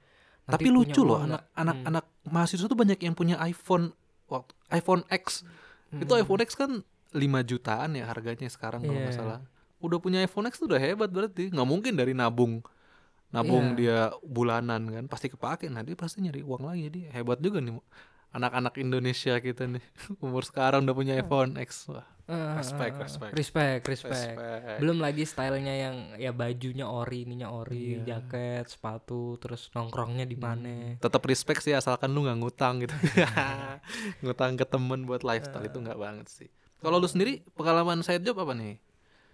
nanti 0.45 0.65
tapi 0.65 0.69
lucu 0.69 1.01
loh 1.03 1.19
uang 1.19 1.27
anak 1.27 1.43
nggak. 1.43 1.61
anak 1.61 1.77
Hmm. 1.77 1.89
anak 1.89 2.05
mahasiswa 2.25 2.67
tuh 2.67 2.79
banyak 2.79 2.99
yang 2.99 3.15
punya 3.15 3.37
iPhone 3.41 3.93
waktu 4.27 4.53
iPhone 4.71 5.03
X. 5.07 5.43
Itu 5.91 6.09
Hmm. 6.09 6.23
iPhone 6.23 6.41
X 6.41 6.51
kan 6.55 6.71
5 7.11 7.43
jutaan 7.43 7.91
ya 7.93 8.07
harganya 8.07 8.47
sekarang 8.47 8.81
kalau 8.81 8.95
nggak 8.97 9.11
Iya. 9.11 9.19
salah. 9.19 9.39
Udah 9.79 9.99
punya 9.99 10.19
iPhone 10.21 10.47
X 10.47 10.57
tuh 10.57 10.69
udah 10.69 10.79
hebat 10.79 11.09
berarti. 11.09 11.51
Nggak 11.51 11.67
mungkin 11.67 11.93
dari 11.95 12.13
nabung 12.13 12.63
nabung 13.31 13.73
Iya. 13.73 13.77
dia 13.77 13.99
bulanan 14.23 14.87
kan. 14.87 15.05
Pasti 15.07 15.27
kepake. 15.27 15.67
Nah 15.67 15.81
dia 15.81 15.95
pasti 15.95 16.21
nyari 16.21 16.41
uang 16.41 16.63
lagi. 16.63 16.87
Jadi 16.87 17.01
hebat 17.11 17.39
juga 17.39 17.59
nih 17.59 17.75
anak-anak 18.31 18.75
Indonesia 18.77 19.35
kita 19.37 19.67
nih. 19.67 19.83
Umur 20.23 20.43
sekarang 20.43 20.83
udah 20.83 20.95
punya 20.95 21.15
iPhone 21.17 21.55
X. 21.57 21.91
Wah 21.91 22.07
Eh, 22.31 22.55
Respect, 22.57 22.95
eh, 22.95 23.03
respect. 23.03 23.33
respect, 23.35 23.83
respect. 23.85 24.15
Respect. 24.15 24.79
Belum 24.79 24.97
lagi 24.97 25.23
stylenya 25.23 25.75
yang 25.75 25.97
ya 26.15 26.31
bajunya 26.31 26.87
ori, 26.87 27.27
ininya 27.27 27.51
ori, 27.51 27.99
Iya. 27.99 28.17
jaket, 28.17 28.71
sepatu, 28.71 29.35
terus 29.37 29.67
nongkrongnya 29.71 30.23
di 30.25 30.37
mana. 30.37 30.95
tetap 30.97 31.23
respect 31.25 31.61
sih 31.61 31.73
asalkan 31.73 32.09
lu 32.09 32.23
nggak 32.23 32.39
ngutang 32.39 32.75
gitu 32.81 32.95
ngutang 34.23 34.55
ke 34.55 34.65
temen 34.65 35.03
buat 35.03 35.21
lifestyle 35.21 35.65
itu 35.65 35.77
nggak 35.77 35.97
banget 35.97 36.27
sih 36.29 36.49
kalau 36.79 36.97
lu 36.97 37.05
sendiri 37.05 37.43
pengalaman 37.53 38.01
side 38.01 38.23
job 38.23 38.39
apa 38.39 38.55
nih 38.55 38.77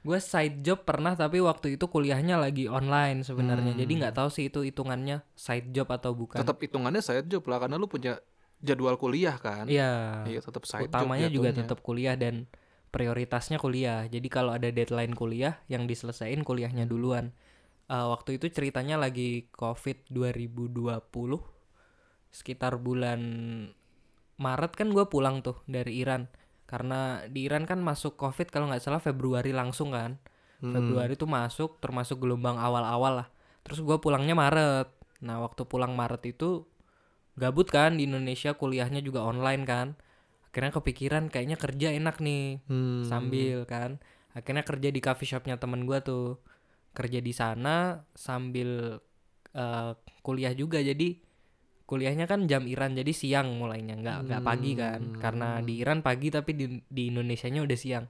Gue 0.01 0.17
side 0.17 0.63
job 0.63 0.81
pernah 0.81 1.13
tapi 1.13 1.37
waktu 1.39 1.75
itu 1.75 1.85
kuliahnya 1.85 2.39
lagi 2.39 2.71
online 2.71 3.21
sebenarnya. 3.21 3.75
Jadi 3.75 3.91
nggak 3.97 4.15
tahu 4.15 4.31
sih 4.31 4.47
itu 4.47 4.63
hitungannya 4.63 5.19
side 5.35 5.75
job 5.75 5.91
atau 5.91 6.15
bukan. 6.15 6.39
tetap 6.39 6.57
hitungannya 6.57 7.03
side 7.03 7.27
job 7.27 7.43
lah 7.45 7.59
karena 7.59 7.75
lu 7.75 7.85
punya 7.85 8.23
jadwal 8.57 8.95
kuliah 8.95 9.35
kan 9.35 9.67
Iya. 9.67 10.23
iya 10.25 10.39
tetap 10.39 10.63
side 10.63 10.87
Utamanya 10.87 11.27
job 11.27 11.35
juga 11.35 11.51
jatuhnya. 11.51 11.63
tetap 11.67 11.79
kuliah 11.83 12.15
dan 12.15 12.47
prioritasnya 12.91 13.59
kuliah. 13.61 14.07
Jadi 14.07 14.29
kalau 14.31 14.55
ada 14.55 14.69
deadline 14.71 15.13
kuliah 15.13 15.61
yang 15.71 15.85
diselesain 15.87 16.43
kuliahnya 16.43 16.87
duluan. 16.89 17.35
Eh, 17.87 18.07
waktu 18.07 18.43
itu 18.43 18.51
ceritanya 18.51 18.99
lagi 18.99 19.47
Covid 19.55 20.11
2020 20.11 20.99
sekitar 22.35 22.77
bulan 22.83 23.21
Maret 24.37 24.73
kan 24.77 24.93
gue 24.93 25.09
pulang 25.09 25.41
tuh 25.41 25.65
dari 25.65 26.05
Iran 26.05 26.29
karena 26.69 27.25
di 27.31 27.47
Iran 27.47 27.65
kan 27.65 27.81
masuk 27.81 28.19
Covid 28.21 28.51
kalau 28.51 28.69
nggak 28.69 28.83
salah 28.83 28.99
Februari 29.01 29.55
langsung 29.55 29.95
kan. 29.95 30.19
Hmm. 30.59 30.75
Februari 30.75 31.15
tuh 31.15 31.31
masuk 31.31 31.79
termasuk 31.79 32.19
gelombang 32.19 32.59
awal-awal 32.59 33.25
lah. 33.25 33.29
Terus 33.63 33.81
gue 33.81 33.97
pulangnya 34.03 34.35
Maret. 34.35 34.91
Nah 35.23 35.41
waktu 35.41 35.63
pulang 35.65 35.95
Maret 35.95 36.27
itu 36.27 36.67
gabut 37.39 37.71
kan 37.71 37.97
di 37.97 38.11
Indonesia 38.11 38.59
kuliahnya 38.59 39.01
juga 39.01 39.23
online 39.23 39.63
kan. 39.63 39.95
Akhirnya 40.57 40.73
kepikiran 40.73 41.29
kayaknya 41.29 41.61
kerja 41.61 41.93
enak 41.93 42.17
nih 42.25 42.65
Hmm. 42.65 43.05
sambil 43.05 43.69
kan. 43.69 44.01
Akhirnya 44.33 44.65
kerja 44.65 44.89
di 44.89 45.05
coffee 45.05 45.29
shopnya 45.29 45.61
temen 45.61 45.85
gue 45.85 46.01
tuh. 46.01 46.41
Kerja 46.97 47.21
di 47.21 47.37
sana 47.37 48.01
sambil 48.17 48.97
eh, 49.53 49.93
kuliah 50.25 50.57
juga. 50.57 50.81
Jadi 50.81 51.21
kuliahnya 51.85 52.25
kan 52.25 52.49
jam 52.49 52.65
Iran 52.65 52.97
jadi 52.97 53.13
siang 53.13 53.61
mulainya. 53.61 54.01
Nggak 54.01 54.17
nggak 54.25 54.43
pagi 54.43 54.73
kan. 54.73 55.01
Karena 55.21 55.61
di 55.61 55.77
Iran 55.77 56.01
pagi 56.01 56.33
tapi 56.33 56.57
di 56.57 56.81
di 56.81 57.13
Indonesianya 57.13 57.61
udah 57.61 57.77
siang. 57.77 58.09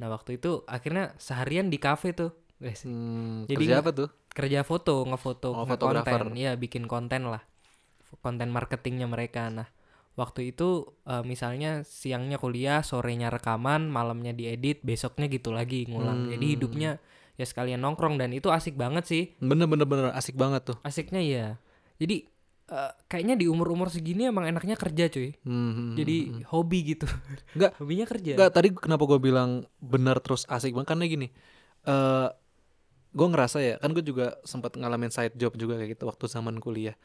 Nah 0.00 0.08
waktu 0.08 0.40
itu 0.40 0.64
akhirnya 0.64 1.12
seharian 1.20 1.68
di 1.68 1.76
kafe 1.76 2.16
tuh. 2.16 2.32
Wes, 2.56 2.88
Hmm, 2.88 3.44
Jadi 3.44 3.68
kerja 3.68 3.84
apa 3.84 3.92
tuh? 3.92 4.08
kerja 4.32 4.64
foto 4.64 5.04
ngefoto 5.04 5.52
Oh, 5.52 5.68
konten 5.68 5.92
fotografer. 5.92 6.24
ya 6.40 6.56
bikin 6.56 6.88
konten 6.88 7.28
lah. 7.28 7.44
Konten 8.24 8.48
marketingnya 8.48 9.04
mereka. 9.04 9.52
Nah 9.52 9.68
waktu 10.12 10.52
itu 10.52 10.68
eh, 11.04 11.24
misalnya 11.24 11.82
siangnya 11.82 12.36
kuliah 12.36 12.80
sorenya 12.80 13.28
rekaman 13.28 13.88
malamnya 13.88 14.30
diedit 14.30 14.80
besoknya 14.80 15.26
gitu 15.26 15.50
lagi 15.50 15.88
ngulang. 15.88 16.28
Jadi 16.28 16.46
Hmm. 16.46 16.54
hidupnya 16.58 16.90
ya 17.34 17.46
sekalian 17.48 17.80
nongkrong 17.80 18.20
dan 18.20 18.30
itu 18.30 18.52
asik 18.52 18.76
banget 18.76 19.08
sih. 19.08 19.22
Bener 19.38 19.64
bener 19.64 19.88
bener. 19.88 20.12
Asik 20.12 20.36
banget 20.36 20.68
tuh. 20.68 20.76
Asiknya 20.82 21.22
ya 21.22 21.46
jadi 21.96 22.28
eh, 22.68 22.92
kayaknya 23.04 23.36
di 23.36 23.46
umur 23.48 23.68
umur 23.68 23.88
segini 23.88 24.24
emang 24.24 24.48
enaknya 24.48 24.76
kerja 24.76 25.08
cuy. 25.08 25.36
Hmm, 25.44 25.92
jadi 25.92 26.44
hobi 26.48 26.96
gitu. 26.96 27.04
Nggak, 27.52 27.76
hobinya 27.80 28.06
kerja. 28.08 28.32
Enggak, 28.32 28.50
tadi 28.52 28.68
kenapa 28.72 29.04
gue 29.04 29.20
bilang 29.20 29.50
benar 29.76 30.20
terus 30.24 30.48
asik 30.48 30.72
banget? 30.72 30.96
Karena 30.96 31.04
gini. 31.04 31.28
eh 31.82 32.28
gue 33.12 33.28
ngerasa 33.28 33.60
ya, 33.60 33.76
kan 33.76 33.92
gue 33.92 34.00
juga 34.00 34.40
sempat 34.40 34.72
ngalamin 34.72 35.12
side 35.12 35.36
job 35.36 35.52
juga 35.52 35.76
kayak 35.76 36.00
gitu 36.00 36.08
waktu 36.08 36.24
zaman 36.26 36.56
kuliah. 36.56 36.96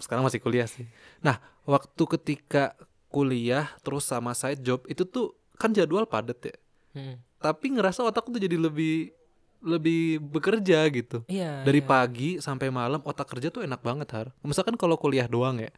Sekarang 0.00 0.24
masih 0.24 0.40
kuliah 0.40 0.66
sih. 0.66 0.88
Nah, 1.20 1.38
waktu 1.68 2.02
ketika 2.18 2.74
kuliah 3.10 3.68
terus 3.82 4.06
sama 4.06 4.32
side 4.32 4.62
job 4.62 4.86
itu 4.86 5.02
tuh 5.04 5.34
kan 5.60 5.70
jadwal 5.70 6.08
padat 6.08 6.40
ya. 6.40 6.56
Hmm. 6.96 7.16
Tapi 7.38 7.76
ngerasa 7.76 8.02
otak 8.02 8.26
tuh 8.26 8.40
jadi 8.40 8.56
lebih 8.56 9.12
lebih 9.60 10.24
bekerja 10.24 10.88
gitu. 10.88 11.20
iya 11.28 11.60
Dari 11.62 11.84
iya. 11.84 11.88
pagi 11.88 12.40
sampai 12.40 12.72
malam 12.72 13.04
otak 13.04 13.28
kerja 13.28 13.52
tuh 13.52 13.60
enak 13.60 13.84
banget 13.84 14.08
har. 14.16 14.26
Misalkan 14.40 14.74
kalau 14.80 14.96
kuliah 14.96 15.28
doang 15.28 15.60
ya. 15.60 15.68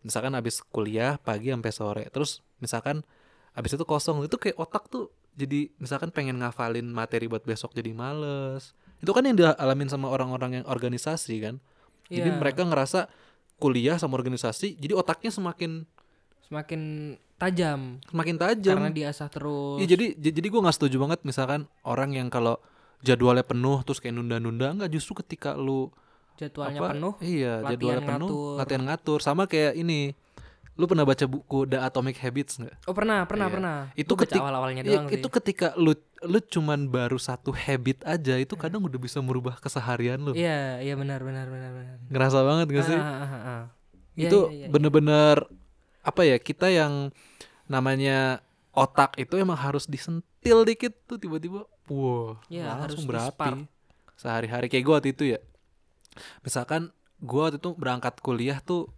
Misalkan 0.00 0.32
habis 0.32 0.64
kuliah 0.72 1.20
pagi 1.20 1.52
sampai 1.52 1.72
sore. 1.72 2.04
Terus 2.08 2.40
misalkan 2.64 3.04
habis 3.52 3.76
itu 3.76 3.84
kosong 3.84 4.24
itu 4.24 4.36
kayak 4.40 4.56
otak 4.56 4.88
tuh 4.88 5.12
jadi 5.36 5.68
misalkan 5.76 6.08
pengen 6.08 6.40
ngafalin 6.40 6.88
materi 6.88 7.28
buat 7.28 7.44
besok 7.44 7.76
jadi 7.76 7.92
males. 7.92 8.72
Itu 9.04 9.12
kan 9.12 9.28
yang 9.28 9.36
dialamin 9.36 9.92
sama 9.92 10.08
orang-orang 10.08 10.62
yang 10.62 10.64
organisasi 10.64 11.34
kan. 11.44 11.60
Jadi 12.08 12.32
Iya. 12.32 12.40
mereka 12.40 12.64
ngerasa 12.64 13.10
kuliah 13.56 13.96
sama 13.96 14.16
organisasi 14.16 14.76
jadi 14.76 14.92
otaknya 14.92 15.32
semakin 15.32 15.84
semakin 16.46 16.80
tajam 17.36 17.98
semakin 18.08 18.36
tajam. 18.38 18.76
karena 18.78 18.92
diasah 18.92 19.28
terus 19.28 19.76
Iya 19.82 19.96
jadi 19.96 20.06
jadi 20.16 20.46
gue 20.48 20.60
nggak 20.62 20.76
setuju 20.76 20.96
banget 21.00 21.20
misalkan 21.24 21.66
orang 21.82 22.12
yang 22.14 22.28
kalau 22.28 22.56
jadwalnya 23.04 23.44
penuh 23.44 23.84
terus 23.84 24.00
kayak 24.00 24.16
nunda-nunda 24.16 24.72
nggak 24.72 24.90
justru 24.92 25.20
ketika 25.20 25.52
lu 25.52 25.92
jadwalnya 26.36 26.80
apa, 26.80 26.88
penuh 26.92 27.14
Iya, 27.24 27.52
jadwalnya 27.64 28.04
penuh, 28.04 28.28
ngatur. 28.28 28.56
latihan 28.60 28.82
ngatur. 28.84 29.18
Sama 29.24 29.48
kayak 29.48 29.72
ini. 29.72 30.12
Lu 30.76 30.84
pernah 30.84 31.02
baca 31.02 31.24
buku 31.24 31.64
The 31.64 31.80
Atomic 31.80 32.16
Habits 32.18 32.60
nggak? 32.60 32.84
Oh 32.84 32.92
pernah, 32.92 33.24
pernah, 33.24 33.48
Iya. 33.48 33.54
pernah. 33.54 33.76
Itu 33.94 34.12
Gua 34.12 34.18
baca 34.18 34.24
ketik- 34.28 34.42
awal-awalnya 34.42 34.82
Iya, 34.82 34.90
doang 34.94 35.06
itu 35.10 35.28
ketika 35.30 35.68
lu 35.74 35.92
lu 36.22 36.38
cuman 36.38 36.86
baru 36.86 37.16
satu 37.18 37.50
habit 37.50 38.00
aja 38.02 38.36
itu 38.36 38.54
kadang 38.54 38.80
udah 38.80 38.96
bisa 38.96 39.18
merubah 39.18 39.56
keseharian 39.56 40.20
lu. 40.20 40.32
Iya, 40.32 40.80
iya 40.80 40.94
benar, 40.94 41.20
benar, 41.20 41.46
benar, 41.46 41.72
benar. 41.72 41.96
Ngerasa 42.06 42.38
banget 42.40 42.66
gak 42.70 42.86
sih? 42.86 42.94
Ah, 42.94 43.04
ah, 43.06 43.24
ah, 43.26 43.34
ah. 43.34 43.62
Iya, 44.12 44.26
itu 44.26 44.38
iya, 44.42 44.48
iya, 44.50 44.58
iya. 44.58 44.66
bener-bener 44.68 45.36
apa 46.00 46.22
ya 46.22 46.36
kita 46.36 46.68
yang 46.68 47.12
namanya 47.66 48.40
otak 48.72 49.16
itu 49.16 49.36
emang 49.36 49.56
harus 49.56 49.84
disentil 49.84 50.62
dikit 50.62 50.92
tuh 51.04 51.16
tiba-tiba 51.16 51.64
wow 51.86 52.36
Iya, 52.46 52.68
harus 52.76 52.96
langsung 52.96 53.08
di-spark. 53.08 53.36
berapi 53.36 53.52
sehari-hari 54.14 54.66
kayak 54.66 54.82
gue 54.82 54.94
waktu 54.94 55.10
itu 55.10 55.24
ya 55.26 55.38
misalkan 56.40 56.88
gue 57.18 57.36
waktu 57.38 57.58
itu 57.58 57.70
berangkat 57.74 58.20
kuliah 58.20 58.60
tuh 58.60 58.88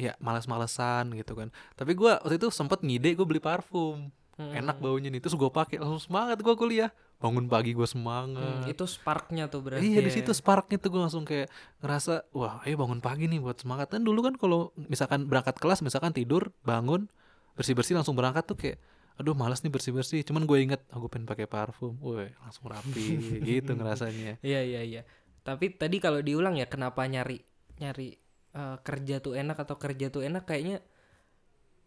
ya 0.00 0.16
malas-malesan 0.18 1.12
gitu 1.12 1.36
kan 1.36 1.52
tapi 1.76 1.92
gue 1.92 2.08
waktu 2.16 2.40
itu 2.40 2.48
sempet 2.48 2.80
ngide 2.80 3.12
gue 3.12 3.26
beli 3.28 3.42
parfum 3.42 4.08
Hmm. 4.40 4.56
enak 4.56 4.80
baunya 4.80 5.12
nih 5.12 5.20
terus 5.20 5.36
gue 5.36 5.52
pakai 5.52 5.76
langsung 5.76 6.00
semangat 6.00 6.40
gue 6.40 6.54
kuliah 6.56 6.88
bangun 7.20 7.44
pagi 7.44 7.76
gue 7.76 7.84
Hmm, 7.84 7.92
semangat 7.92 8.72
itu 8.72 8.88
sparknya 8.88 9.52
tuh 9.52 9.60
berarti. 9.60 9.84
Iya 9.84 10.00
di 10.00 10.08
ya. 10.08 10.16
situ 10.16 10.32
sparknya 10.32 10.80
tuh 10.80 10.88
gue 10.96 11.00
langsung 11.04 11.28
kayak 11.28 11.52
ngerasa 11.84 12.24
wah 12.32 12.56
ayo 12.64 12.80
bangun 12.80 13.04
pagi 13.04 13.28
nih 13.28 13.36
buat 13.36 13.60
semangat 13.60 13.92
kan 13.92 14.00
dulu 14.00 14.24
kan 14.24 14.40
kalau 14.40 14.72
misalkan 14.88 15.28
berangkat 15.28 15.60
kelas 15.60 15.84
misalkan 15.84 16.16
tidur 16.16 16.56
bangun 16.64 17.12
bersih 17.52 17.76
bersih 17.76 18.00
langsung 18.00 18.16
berangkat 18.16 18.48
tuh 18.48 18.56
kayak 18.56 18.80
aduh 19.20 19.36
malas 19.36 19.60
nih 19.60 19.68
bersih 19.68 19.92
bersih 19.92 20.24
cuman 20.24 20.48
gue 20.48 20.56
inget 20.56 20.80
aku 20.88 21.12
pengen 21.12 21.28
pakai 21.28 21.44
parfum, 21.44 22.00
woi 22.00 22.32
langsung 22.40 22.64
rapi 22.72 23.20
gitu 23.44 23.76
ngerasanya. 23.76 24.40
Iya, 24.40 24.64
iya, 24.64 24.80
iya. 24.80 25.02
Tapi 25.44 25.76
tadi 25.76 26.00
kalau 26.00 26.24
diulang 26.24 26.56
ya 26.56 26.64
kenapa 26.64 27.04
nyari 27.04 27.44
nyari 27.76 28.16
eh, 28.54 28.76
kerja 28.86 29.14
tuh 29.24 29.34
enak 29.38 29.56
atau 29.64 29.76
kerja 29.78 30.06
tuh 30.14 30.22
enak 30.26 30.44
kayaknya 30.48 30.78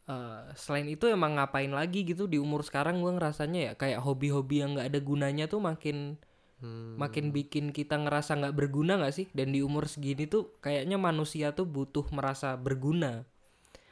eh, 0.08 0.42
selain 0.60 0.88
itu 0.92 1.06
emang 1.08 1.40
ngapain 1.40 1.72
lagi 1.72 2.04
gitu 2.04 2.28
di 2.28 2.38
umur 2.40 2.62
sekarang 2.68 3.00
gue 3.04 3.12
ngerasanya 3.16 3.60
ya 3.68 3.74
kayak 3.80 4.00
hobi-hobi 4.04 4.64
yang 4.64 4.76
nggak 4.76 4.88
ada 4.92 5.00
gunanya 5.00 5.46
tuh 5.48 5.62
makin 5.64 6.20
Hmm. 6.64 6.96
makin 6.96 7.36
bikin 7.36 7.76
kita 7.76 8.00
ngerasa 8.00 8.40
nggak 8.40 8.56
berguna 8.56 8.96
nggak 8.96 9.12
sih 9.12 9.28
dan 9.36 9.52
di 9.52 9.60
umur 9.60 9.84
segini 9.92 10.32
tuh 10.32 10.56
kayaknya 10.64 10.96
manusia 10.96 11.52
tuh 11.52 11.68
butuh 11.68 12.08
merasa 12.16 12.56
berguna 12.56 13.28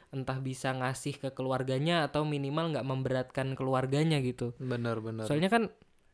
entah 0.08 0.40
bisa 0.40 0.72
ngasih 0.72 1.20
ke 1.20 1.28
keluarganya 1.36 2.08
atau 2.08 2.24
minimal 2.24 2.72
nggak 2.72 2.88
memberatkan 2.88 3.52
keluarganya 3.60 4.24
gitu 4.24 4.56
bener. 4.56 5.04
soalnya 5.28 5.52
kan 5.52 5.68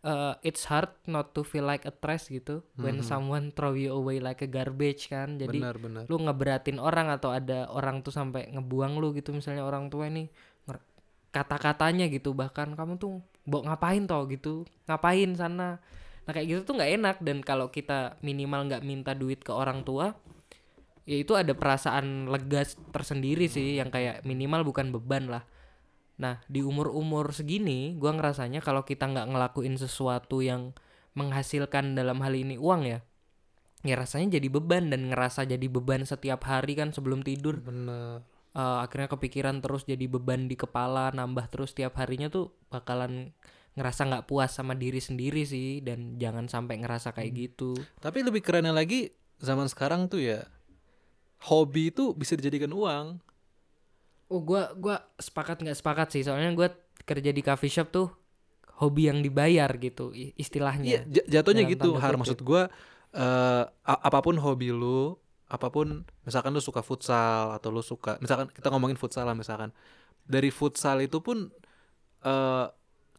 uh, 0.09 0.35
it's 0.41 0.65
hard 0.73 0.89
not 1.05 1.37
to 1.37 1.45
feel 1.45 1.69
like 1.69 1.85
a 1.85 1.93
trash 1.93 2.33
gitu 2.33 2.65
when 2.81 3.05
someone 3.05 3.53
throw 3.53 3.77
you 3.77 3.93
away 3.93 4.17
like 4.19 4.41
a 4.41 4.49
garbage 4.49 5.13
kan. 5.13 5.37
Jadi 5.37 5.61
bener 5.61 5.77
bener. 5.77 6.03
lu 6.09 6.17
ngeberatin 6.25 6.81
orang 6.81 7.13
atau 7.13 7.37
ada 7.37 7.69
orang 7.69 8.01
tuh 8.01 8.11
sampai 8.11 8.49
ngebuang 8.57 8.97
lu 8.97 9.13
gitu 9.13 9.37
misalnya 9.37 9.69
orang 9.69 9.93
tua 9.93 10.09
ini 10.09 10.33
kata-katanya 11.29 12.09
gitu. 12.09 12.33
Bahkan 12.33 12.73
kamu 12.73 12.97
tuh 12.97 13.21
mau 13.45 13.61
ngapain 13.61 14.09
toh 14.09 14.25
gitu 14.33 14.65
ngapain 14.89 15.37
sana. 15.37 15.77
Nah 16.25 16.33
kayak 16.33 16.49
gitu 16.49 16.61
tuh 16.73 16.75
nggak 16.81 16.93
enak. 16.97 17.17
Dan 17.21 17.45
kalau 17.45 17.69
kita 17.69 18.17
minimal 18.25 18.73
nggak 18.73 18.83
minta 18.83 19.13
duit 19.13 19.45
ke 19.45 19.53
orang 19.53 19.85
tua 19.85 20.17
ya 21.09 21.17
itu 21.17 21.33
ada 21.33 21.57
perasaan 21.57 22.29
lega 22.29 22.69
tersendiri 22.93 23.49
sih 23.49 23.81
yang 23.81 23.89
kayak 23.89 24.29
minimal 24.29 24.61
bukan 24.61 24.93
beban 24.93 25.33
lah 25.33 25.41
nah 26.19 26.43
di 26.51 26.67
umur-umur 26.67 27.31
segini 27.31 27.95
gua 27.95 28.13
ngerasanya 28.19 28.59
kalau 28.59 28.83
kita 28.83 29.07
nggak 29.07 29.31
ngelakuin 29.31 29.79
sesuatu 29.79 30.43
yang 30.43 30.75
menghasilkan 31.15 31.95
dalam 31.95 32.19
hal 32.21 32.35
ini 32.35 32.59
uang 32.59 32.83
ya 32.87 32.99
ya 33.87 33.95
rasanya 33.95 34.43
jadi 34.43 34.51
beban 34.51 34.91
dan 34.91 35.15
ngerasa 35.15 35.47
jadi 35.47 35.67
beban 35.71 36.03
setiap 36.03 36.43
hari 36.51 36.75
kan 36.75 36.91
sebelum 36.91 37.23
tidur 37.23 37.63
Bener. 37.63 38.27
Eh, 38.59 38.79
akhirnya 38.83 39.07
kepikiran 39.15 39.63
terus 39.63 39.87
jadi 39.87 40.11
beban 40.11 40.51
di 40.51 40.59
kepala 40.59 41.15
nambah 41.15 41.47
terus 41.47 41.79
tiap 41.79 41.95
harinya 42.03 42.27
tuh 42.27 42.51
bakalan 42.75 43.31
ngerasa 43.79 44.11
nggak 44.11 44.27
puas 44.27 44.51
sama 44.51 44.75
diri 44.75 44.99
sendiri 44.99 45.47
sih 45.47 45.79
dan 45.79 46.19
jangan 46.19 46.51
sampai 46.51 46.83
ngerasa 46.83 47.15
kayak 47.15 47.31
gitu 47.39 47.79
Tapi 48.03 48.27
lebih 48.27 48.43
kerennya 48.43 48.75
lagi 48.75 49.15
zaman 49.39 49.71
sekarang 49.71 50.11
tuh 50.11 50.19
ya 50.19 50.43
hobi 51.47 51.95
itu 51.95 52.11
bisa 52.19 52.35
dijadikan 52.35 52.75
uang. 52.75 53.23
Oh 54.29 54.41
gua 54.41 54.73
gua 54.75 54.97
sepakat 55.17 55.61
nggak 55.61 55.77
sepakat 55.77 56.09
sih 56.11 56.23
soalnya 56.23 56.53
gua 56.53 56.69
kerja 57.03 57.31
di 57.31 57.41
coffee 57.41 57.69
shop 57.69 57.89
tuh 57.89 58.09
hobi 58.79 59.09
yang 59.09 59.19
dibayar 59.19 59.69
gitu 59.75 60.13
Iya, 60.13 60.31
istilahnya 60.37 61.03
j- 61.05 61.27
jatuhnya 61.27 61.67
gitu. 61.67 61.97
Har 61.97 62.13
kutip. 62.13 62.21
maksud 62.21 62.39
gua 62.43 62.63
eh 63.11 63.65
a- 63.65 64.03
apa 64.05 64.21
pun 64.21 64.37
hobi 64.37 64.69
lu, 64.71 65.17
apa 65.47 65.67
pun 65.67 66.05
misalkan 66.23 66.53
lu 66.53 66.61
suka 66.61 66.81
futsal 66.81 67.51
atau 67.53 67.69
lu 67.69 67.81
suka 67.81 68.21
misalkan 68.21 68.47
kita 68.49 68.69
ngomongin 68.69 68.95
futsal 68.95 69.25
lah 69.25 69.33
misalkan. 69.33 69.73
Dari 70.23 70.53
futsal 70.53 71.01
itu 71.01 71.19
pun 71.19 71.49
eh 72.23 72.67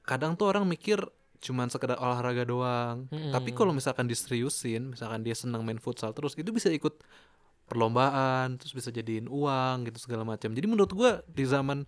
kadang 0.04 0.34
tuh 0.34 0.48
orang 0.48 0.66
mikir 0.66 1.01
cuman 1.39 1.68
sekedar 1.68 1.98
olahraga 1.98 2.44
doang. 2.44 3.08
Mm-mm. 3.10 3.32
Tapi 3.32 3.50
kalau 3.51 3.72
misalkan 3.72 4.06
diseriusin, 4.06 4.92
misalkan 4.92 5.24
dia 5.24 5.34
senang 5.34 5.63
main 5.63 5.80
futsal 5.80 6.12
terus 6.12 6.36
itu 6.36 6.51
bisa 6.51 6.68
ikut 6.70 7.00
perlombaan, 7.70 8.58
terus 8.58 8.74
bisa 8.74 8.90
jadiin 8.90 9.30
uang 9.30 9.86
gitu 9.88 10.02
segala 10.02 10.26
macam. 10.26 10.52
Jadi 10.52 10.66
menurut 10.66 10.92
gua 10.92 11.22
di 11.30 11.46
zaman 11.46 11.86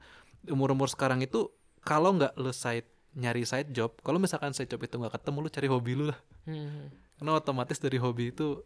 umur-umur 0.48 0.88
sekarang 0.88 1.20
itu 1.26 1.50
kalau 1.82 2.14
nggak 2.14 2.38
lu 2.38 2.54
side 2.54 2.86
nyari 3.18 3.44
side 3.44 3.74
job, 3.76 3.98
kalau 4.06 4.22
misalkan 4.22 4.54
side 4.56 4.70
job 4.70 4.80
itu 4.80 4.96
nggak 4.96 5.20
ketemu 5.20 5.38
lu 5.44 5.50
cari 5.50 5.68
hobi 5.68 5.92
lu 5.98 6.06
lah. 6.14 6.20
Hmm. 6.48 6.94
Karena 7.20 7.32
otomatis 7.38 7.78
dari 7.82 7.98
hobi 7.98 8.32
itu 8.32 8.62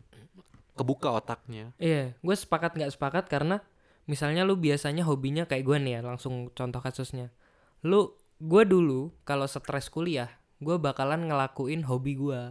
kebuka 0.75 1.09
otaknya. 1.15 1.71
Iya, 1.79 2.13
gue 2.19 2.35
sepakat 2.35 2.75
nggak 2.75 2.93
sepakat 2.93 3.25
karena 3.31 3.63
misalnya 4.05 4.43
lu 4.43 4.59
biasanya 4.59 5.07
hobinya 5.07 5.47
kayak 5.47 5.63
gue 5.65 5.77
nih 5.79 5.93
ya, 5.97 6.01
langsung 6.03 6.51
contoh 6.51 6.83
kasusnya. 6.83 7.31
Lu, 7.81 8.13
gue 8.37 8.63
dulu 8.67 9.15
kalau 9.23 9.47
stres 9.47 9.87
kuliah, 9.87 10.29
gue 10.59 10.75
bakalan 10.77 11.25
ngelakuin 11.31 11.87
hobi 11.87 12.19
gue 12.19 12.41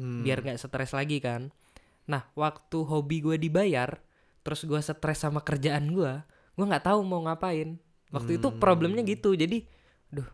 Hmm. 0.00 0.24
biar 0.24 0.40
nggak 0.40 0.56
stres 0.56 0.96
lagi 0.96 1.20
kan. 1.20 1.52
Nah, 2.08 2.24
waktu 2.32 2.78
hobi 2.88 3.20
gue 3.20 3.36
dibayar, 3.36 4.00
terus 4.40 4.64
gue 4.64 4.80
stres 4.80 5.18
sama 5.20 5.44
kerjaan 5.44 5.92
gue, 5.92 6.12
gue 6.56 6.66
nggak 6.66 6.88
tahu 6.88 7.00
mau 7.04 7.24
ngapain. 7.24 7.76
Waktu 8.10 8.42
itu 8.42 8.50
problemnya 8.58 9.06
gitu, 9.06 9.38
jadi, 9.38 9.62
duh, 10.10 10.26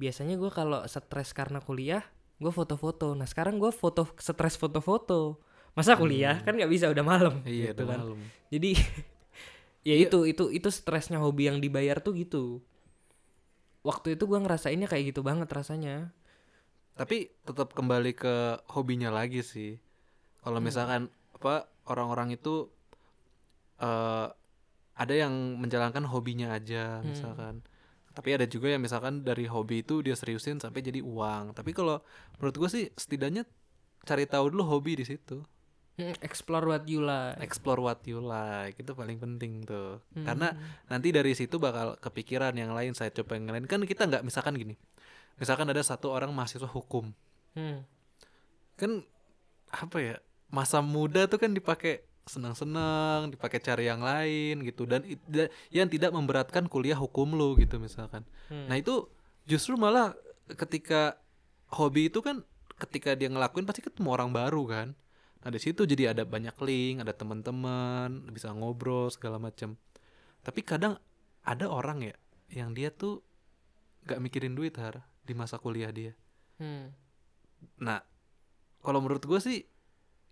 biasanya 0.00 0.40
gue 0.40 0.48
kalau 0.48 0.80
stres 0.88 1.36
karena 1.36 1.60
kuliah, 1.60 2.00
gue 2.38 2.52
foto-foto. 2.54 3.12
Nah 3.18 3.26
sekarang 3.26 3.58
gue 3.58 3.68
foto 3.74 4.06
stres 4.16 4.54
foto-foto. 4.56 5.42
Masa 5.74 5.94
kuliah 5.94 6.42
kan 6.42 6.54
nggak 6.54 6.70
bisa 6.70 6.90
udah 6.90 7.04
malam. 7.04 7.42
Iya, 7.44 7.74
gitu 7.74 7.82
udah 7.84 7.86
kan. 7.86 7.98
malam. 8.02 8.18
Jadi 8.50 8.70
ya 9.88 9.94
itu 9.98 10.18
itu 10.26 10.44
itu 10.50 10.68
stresnya 10.70 11.18
hobi 11.22 11.50
yang 11.50 11.58
dibayar 11.58 11.98
tuh 12.02 12.14
gitu. 12.16 12.62
Waktu 13.82 14.18
itu 14.18 14.24
gue 14.26 14.38
ngerasainnya 14.38 14.90
kayak 14.90 15.14
gitu 15.14 15.20
banget 15.22 15.50
rasanya. 15.50 16.10
Tapi 16.98 17.30
tetap 17.46 17.74
kembali 17.78 18.10
ke 18.14 18.58
hobinya 18.74 19.14
lagi 19.14 19.42
sih. 19.42 19.78
Kalau 20.42 20.58
misalkan 20.58 21.10
apa 21.34 21.70
orang-orang 21.86 22.34
itu 22.34 22.70
eh 23.78 24.26
ada 24.98 25.14
yang 25.14 25.30
menjalankan 25.62 26.02
hobinya 26.10 26.50
aja 26.58 26.98
misalkan. 27.06 27.62
Tapi 28.10 28.34
ada 28.34 28.50
juga 28.50 28.74
yang 28.74 28.82
misalkan 28.82 29.22
dari 29.22 29.46
hobi 29.46 29.86
itu 29.86 30.02
dia 30.02 30.18
seriusin 30.18 30.58
sampai 30.58 30.82
jadi 30.82 30.98
uang. 30.98 31.54
Tapi 31.54 31.70
kalau 31.70 32.02
menurut 32.42 32.54
gue 32.58 32.68
sih 32.68 32.84
setidaknya 32.98 33.46
cari 34.02 34.26
tahu 34.26 34.50
dulu 34.50 34.66
hobi 34.66 34.98
di 34.98 35.06
situ. 35.06 35.46
Hmm, 35.98 36.14
explore 36.18 36.66
what 36.66 36.82
you 36.90 36.98
like. 36.98 37.38
Explore 37.38 37.78
what 37.78 38.02
you 38.06 38.18
like 38.18 38.74
itu 38.74 38.90
paling 38.90 39.22
penting 39.22 39.62
tuh. 39.62 40.02
Hmm. 40.18 40.26
Karena 40.26 40.50
nanti 40.90 41.14
dari 41.14 41.30
situ 41.38 41.62
bakal 41.62 41.94
kepikiran 42.02 42.58
yang 42.58 42.74
lain 42.74 42.90
saya 42.98 43.14
coba 43.14 43.38
yang 43.38 43.54
lain 43.54 43.70
kan 43.70 43.86
kita 43.86 44.10
nggak 44.10 44.26
misalkan 44.26 44.58
gini. 44.58 44.74
Misalkan 45.38 45.70
ada 45.70 45.82
satu 45.86 46.10
orang 46.10 46.34
mahasiswa 46.34 46.66
hukum 46.66 47.14
Hmm. 47.54 47.82
kan 48.78 49.02
apa 49.74 49.98
ya 49.98 50.16
masa 50.46 50.78
muda 50.78 51.26
tuh 51.26 51.42
kan 51.42 51.50
dipakai 51.50 52.06
senang-senang 52.28 53.32
dipakai 53.32 53.58
cari 53.58 53.88
yang 53.88 54.00
lain 54.00 54.62
gitu 54.62 54.84
dan 54.84 55.02
yang 55.68 55.88
tidak 55.88 56.12
memberatkan 56.12 56.68
kuliah 56.68 56.96
hukum 56.96 57.34
lo 57.34 57.56
gitu 57.56 57.76
misalkan 57.76 58.22
Hmm. 58.48 58.64
nah 58.64 58.76
itu 58.76 59.04
justru 59.44 59.76
malah 59.76 60.16
ketika 60.48 61.20
hobi 61.68 62.08
itu 62.08 62.20
kan 62.20 62.40
ketika 62.80 63.12
dia 63.12 63.28
ngelakuin 63.28 63.68
pasti 63.68 63.84
ketemu 63.84 64.08
orang 64.08 64.30
baru 64.32 64.64
kan 64.64 64.88
nah 65.40 65.52
di 65.52 65.60
situ 65.60 65.84
jadi 65.84 66.16
ada 66.16 66.24
banyak 66.24 66.56
link 66.64 67.04
ada 67.04 67.12
teman-teman 67.12 68.24
bisa 68.32 68.48
ngobrol 68.52 69.08
segala 69.08 69.36
macam 69.36 69.76
tapi 70.40 70.64
kadang 70.64 70.96
ada 71.44 71.68
orang 71.68 72.00
ya 72.02 72.16
yang 72.48 72.72
dia 72.72 72.88
tuh 72.88 73.20
gak 74.04 74.20
mikirin 74.20 74.56
duit 74.56 74.72
har 74.80 75.04
di 75.22 75.36
masa 75.36 75.56
kuliah 75.56 75.92
dia 75.92 76.12
Hmm. 76.58 76.90
Nah, 77.78 78.02
kalau 78.82 78.98
menurut 78.98 79.22
gue 79.22 79.38
sih 79.38 79.62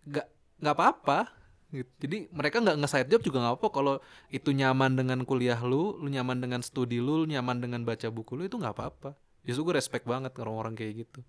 nggak 0.02 0.26
nggak 0.58 0.74
apa-apa. 0.74 1.30
Gitu. 1.76 1.92
Jadi 2.00 2.18
mereka 2.32 2.64
nggak 2.64 2.76
nge-side 2.80 3.08
job 3.12 3.20
juga 3.20 3.38
nggak 3.44 3.56
apa 3.60 3.68
kalau 3.68 3.94
itu 4.32 4.50
nyaman 4.56 4.96
dengan 4.96 5.20
kuliah 5.28 5.60
lu, 5.60 6.00
lu 6.00 6.08
nyaman 6.08 6.40
dengan 6.40 6.64
studi 6.64 6.96
lu, 6.96 7.22
lu 7.22 7.26
nyaman 7.28 7.60
dengan 7.60 7.84
baca 7.84 8.08
buku 8.08 8.32
lu 8.32 8.48
itu 8.48 8.56
nggak 8.56 8.72
apa-apa. 8.72 9.12
Justru 9.44 9.68
gue 9.68 9.74
respect 9.76 10.08
banget 10.08 10.32
orang-orang 10.40 10.72
kayak 10.72 11.04
gitu. 11.04 11.20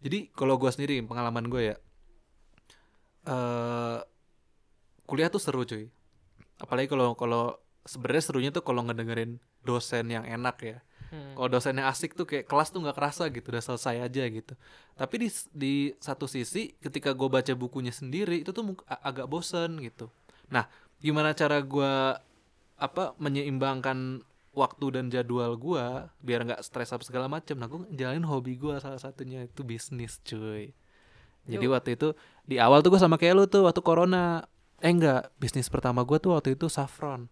Jadi 0.00 0.32
kalau 0.32 0.56
gue 0.56 0.70
sendiri 0.72 0.96
pengalaman 1.04 1.46
gue 1.52 1.62
ya, 1.72 1.76
eh 3.28 3.98
kuliah 5.04 5.28
tuh 5.28 5.40
seru 5.40 5.62
cuy. 5.68 5.92
Apalagi 6.56 6.88
kalau 6.88 7.12
kalau 7.14 7.60
sebenarnya 7.84 8.22
serunya 8.24 8.50
tuh 8.50 8.64
kalau 8.64 8.82
ngedengerin 8.82 9.38
dosen 9.62 10.08
yang 10.08 10.24
enak 10.24 10.56
ya. 10.64 10.78
Hmm. 11.10 11.38
Kalau 11.38 11.48
dosennya 11.48 11.86
asik 11.86 12.18
tuh 12.18 12.26
kayak 12.26 12.50
kelas 12.50 12.74
tuh 12.74 12.82
nggak 12.82 12.96
kerasa 12.98 13.30
gitu, 13.30 13.46
udah 13.54 13.62
selesai 13.62 14.02
aja 14.02 14.22
gitu. 14.26 14.54
Tapi 14.98 15.14
di 15.22 15.28
di 15.54 15.74
satu 16.02 16.26
sisi 16.26 16.74
ketika 16.82 17.14
gue 17.14 17.28
baca 17.30 17.52
bukunya 17.54 17.94
sendiri 17.94 18.42
itu 18.42 18.50
tuh 18.50 18.74
agak 18.86 19.30
bosen 19.30 19.78
gitu. 19.82 20.10
Nah, 20.50 20.66
gimana 20.98 21.34
cara 21.36 21.62
gue 21.62 21.92
apa 22.76 23.16
menyeimbangkan 23.16 24.20
waktu 24.56 24.86
dan 24.88 25.12
jadwal 25.12 25.52
gue 25.56 25.84
biar 26.24 26.40
nggak 26.48 26.62
stres 26.64 26.90
apa 26.90 27.04
segala 27.06 27.30
macam. 27.30 27.54
Nah, 27.60 27.68
gue 27.70 27.86
jalanin 27.94 28.26
hobi 28.26 28.58
gue 28.58 28.74
salah 28.82 28.98
satunya 28.98 29.46
itu 29.46 29.62
bisnis 29.62 30.18
cuy. 30.26 30.74
Jadi 31.46 31.66
waktu 31.70 31.94
itu 31.94 32.10
di 32.42 32.58
awal 32.58 32.82
tuh 32.82 32.90
gue 32.94 33.00
sama 33.00 33.14
kayak 33.14 33.34
lu 33.38 33.44
tuh 33.46 33.62
waktu 33.70 33.78
corona. 33.78 34.42
Eh 34.82 34.92
enggak, 34.92 35.32
bisnis 35.40 35.70
pertama 35.70 36.02
gue 36.02 36.18
tuh 36.18 36.34
waktu 36.34 36.58
itu 36.58 36.66
saffron. 36.66 37.30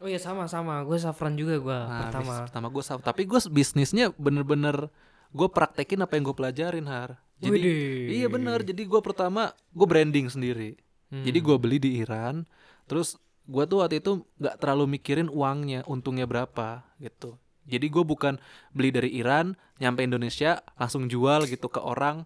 Oh 0.00 0.08
iya 0.08 0.16
sama-sama, 0.16 0.80
gue 0.88 0.96
saffron 0.96 1.36
juga 1.36 1.60
gue 1.60 1.78
Nah, 1.84 2.08
pertama. 2.08 2.34
pertama 2.48 2.66
gue 2.72 2.82
tapi 3.04 3.22
gue 3.28 3.40
bisnisnya 3.52 4.08
bener-bener 4.16 4.88
gue 5.30 5.48
praktekin 5.52 6.00
apa 6.00 6.16
yang 6.16 6.24
gue 6.24 6.36
pelajarin 6.36 6.86
har. 6.88 7.20
Jadi 7.40 7.60
Widih. 7.60 8.06
iya 8.08 8.26
bener. 8.32 8.64
Jadi 8.64 8.82
gue 8.88 9.00
pertama 9.04 9.52
gue 9.76 9.86
branding 9.86 10.32
sendiri. 10.32 10.80
Hmm. 11.10 11.26
jadi 11.26 11.42
gue 11.42 11.56
beli 11.58 11.78
di 11.82 11.90
Iran. 12.00 12.46
Terus 12.86 13.18
gue 13.44 13.64
tuh 13.66 13.82
waktu 13.82 13.98
itu 13.98 14.22
nggak 14.38 14.56
terlalu 14.62 14.96
mikirin 14.96 15.26
uangnya 15.26 15.82
untungnya 15.90 16.24
berapa 16.24 16.86
gitu. 17.02 17.36
Jadi 17.66 17.86
gue 17.90 18.04
bukan 18.06 18.38
beli 18.72 18.94
dari 18.94 19.10
Iran 19.18 19.58
nyampe 19.82 20.00
Indonesia 20.06 20.62
langsung 20.78 21.10
jual 21.10 21.44
gitu 21.50 21.66
ke 21.68 21.82
orang. 21.82 22.24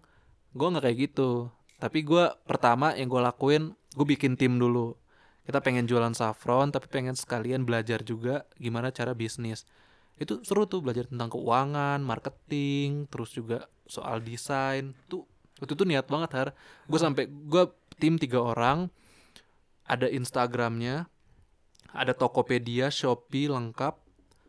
Gue 0.55 0.67
nggak 0.71 0.85
kayak 0.85 0.97
gitu. 1.11 1.49
Tapi 1.81 2.07
gue 2.07 2.29
pertama 2.47 2.95
yang 2.95 3.09
gue 3.11 3.19
lakuin 3.19 3.73
gue 3.73 4.05
bikin 4.05 4.37
tim 4.39 4.55
dulu 4.55 4.95
kita 5.45 5.61
pengen 5.61 5.85
jualan 5.85 6.11
saffron 6.17 6.73
tapi 6.73 6.89
pengen 6.89 7.13
sekalian 7.13 7.63
belajar 7.63 8.01
juga 8.01 8.49
gimana 8.57 8.89
cara 8.89 9.13
bisnis. 9.13 9.69
Itu 10.17 10.41
seru 10.41 10.65
tuh 10.65 10.81
belajar 10.81 11.05
tentang 11.05 11.29
keuangan 11.29 12.01
marketing 12.01 13.05
terus 13.13 13.31
juga 13.37 13.69
soal 13.85 14.25
desain. 14.25 14.97
Tuh 15.05 15.23
itu 15.61 15.71
tuh 15.77 15.85
niat 15.85 16.09
banget 16.09 16.31
har. 16.33 16.49
Gue 16.89 16.97
sampai 16.97 17.29
gue 17.29 17.63
tim 18.01 18.17
tiga 18.17 18.41
orang 18.41 18.89
ada 19.85 20.09
Instagramnya 20.09 21.05
ada 21.95 22.11
Tokopedia 22.11 22.89
Shopee 22.89 23.47
lengkap 23.47 23.95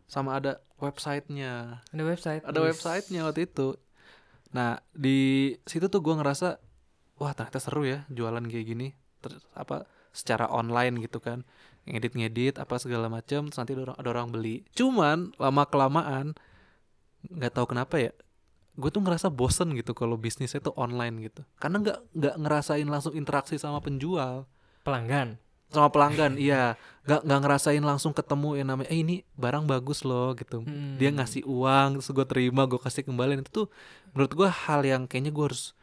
sama 0.09 0.41
ada 0.41 0.65
websitenya. 0.81 1.85
Ada 1.93 2.03
website. 2.03 2.43
ada 2.43 2.61
websitenya 2.65 3.21
waktu 3.29 3.45
itu. 3.45 3.77
Nah 4.57 4.81
di 4.97 5.53
situ 5.69 5.93
tuh 5.93 6.01
gue 6.01 6.15
ngerasa 6.17 6.57
wah 7.21 7.33
ternyata 7.37 7.61
seru 7.61 7.85
ya 7.85 8.09
jualan 8.09 8.43
kayak 8.49 8.67
gini. 8.67 8.89
Terus 9.21 9.45
apa 9.53 9.85
secara 10.17 10.49
online 10.49 11.05
gitu 11.05 11.21
kan. 11.21 11.45
Ngedit-ngedit 11.85 12.57
apa 12.57 12.81
segala 12.81 13.13
macam 13.13 13.47
terus 13.47 13.59
nanti 13.61 13.77
ada 13.77 13.93
orang, 13.93 13.97
ada 14.01 14.09
orang 14.11 14.29
beli. 14.33 14.65
Cuman 14.73 15.37
lama 15.37 15.63
kelamaan 15.69 16.33
nggak 17.27 17.53
tahu 17.53 17.77
kenapa 17.77 17.99
ya 17.99 18.13
gue 18.77 18.91
tuh 18.93 19.01
ngerasa 19.01 19.33
bosen 19.33 19.73
gitu 19.73 19.97
kalau 19.97 20.21
bisnisnya 20.21 20.61
tuh 20.61 20.77
online 20.77 21.33
gitu. 21.33 21.43
Karena 21.57 21.81
nggak 21.81 21.99
nggak 22.13 22.35
ngerasain 22.45 22.89
langsung 22.89 23.17
interaksi 23.17 23.57
sama 23.57 23.81
penjual. 23.85 24.49
Pelanggan. 24.85 25.41
sama 25.67 25.91
pelanggan 25.91 26.39
iya. 26.39 26.79
Nggak 27.03 27.27
nggak 27.27 27.41
ngerasain 27.43 27.83
langsung 27.83 28.15
ketemu 28.15 28.55
yang 28.55 28.69
namanya 28.71 28.89
eh 28.93 29.03
ini 29.03 29.27
barang 29.35 29.67
bagus 29.67 30.07
loh 30.07 30.31
gitu. 30.39 30.63
Hmm. 30.63 30.95
dia 31.01 31.11
ngasih 31.11 31.43
uang 31.49 31.99
terus 31.99 32.09
gue 32.13 32.27
terima 32.29 32.69
gue 32.69 32.79
kasih 32.79 33.03
kembali. 33.03 33.43
Itu 33.43 33.51
tuh 33.65 33.67
menurut 34.15 34.33
gue 34.37 34.49
hal 34.49 34.81
yang 34.87 35.03
kayaknya 35.11 35.33
gue 35.35 35.45
harus 35.51 35.75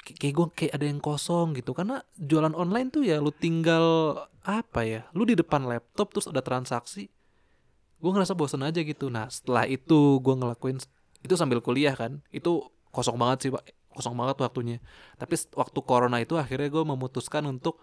kayak 0.00 0.34
gue 0.34 0.46
kayak 0.56 0.72
ada 0.76 0.86
yang 0.88 1.00
kosong 1.00 1.54
gitu. 1.56 1.76
Karena 1.76 2.00
jualan 2.16 2.56
online 2.56 2.88
tuh 2.88 3.04
ya 3.04 3.20
lu 3.20 3.30
tinggal 3.30 4.16
apa 4.40 4.82
ya 4.88 5.04
lu 5.12 5.28
di 5.28 5.36
depan 5.36 5.68
laptop 5.68 6.16
terus 6.16 6.24
ada 6.24 6.40
transaksi 6.40 7.12
gue 8.00 8.10
ngerasa 8.10 8.32
bosan 8.32 8.64
aja 8.64 8.80
gitu. 8.80 9.12
Nah 9.12 9.28
setelah 9.28 9.68
itu 9.68 10.18
gue 10.24 10.34
ngelakuin 10.34 10.80
itu 11.20 11.34
sambil 11.36 11.60
kuliah 11.60 11.92
kan 11.92 12.24
itu 12.32 12.64
kosong 12.90 13.20
banget 13.20 13.38
sih 13.46 13.50
pak. 13.52 13.64
Kosong 13.92 14.16
banget 14.16 14.40
waktunya. 14.40 14.78
Tapi 15.20 15.36
waktu 15.52 15.78
corona 15.84 16.16
itu 16.22 16.40
akhirnya 16.40 16.72
gue 16.72 16.84
memutuskan 16.84 17.44
untuk 17.44 17.78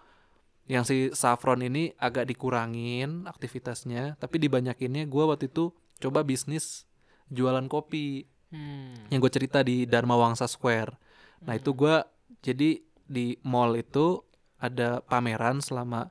yang 0.68 0.84
si 0.84 1.08
saffron 1.16 1.64
ini 1.64 1.96
agak 1.96 2.28
dikurangin 2.28 3.24
aktivitasnya 3.24 4.20
tapi 4.20 4.36
dibanyakinnya 4.36 5.08
gue 5.08 5.24
waktu 5.24 5.48
itu 5.48 5.72
coba 5.96 6.20
bisnis 6.26 6.84
jualan 7.32 7.64
kopi. 7.70 8.28
Hmm. 8.48 8.96
yang 9.12 9.20
gue 9.20 9.28
cerita 9.28 9.60
di 9.60 9.84
Dharma 9.84 10.16
Wangsa 10.16 10.48
Square. 10.48 10.96
Nah 11.44 11.54
itu 11.54 11.70
gue 11.74 11.94
jadi 12.42 12.80
di 13.08 13.36
mall 13.44 13.76
itu 13.78 14.22
ada 14.58 15.00
pameran 15.00 15.62
selama 15.62 16.10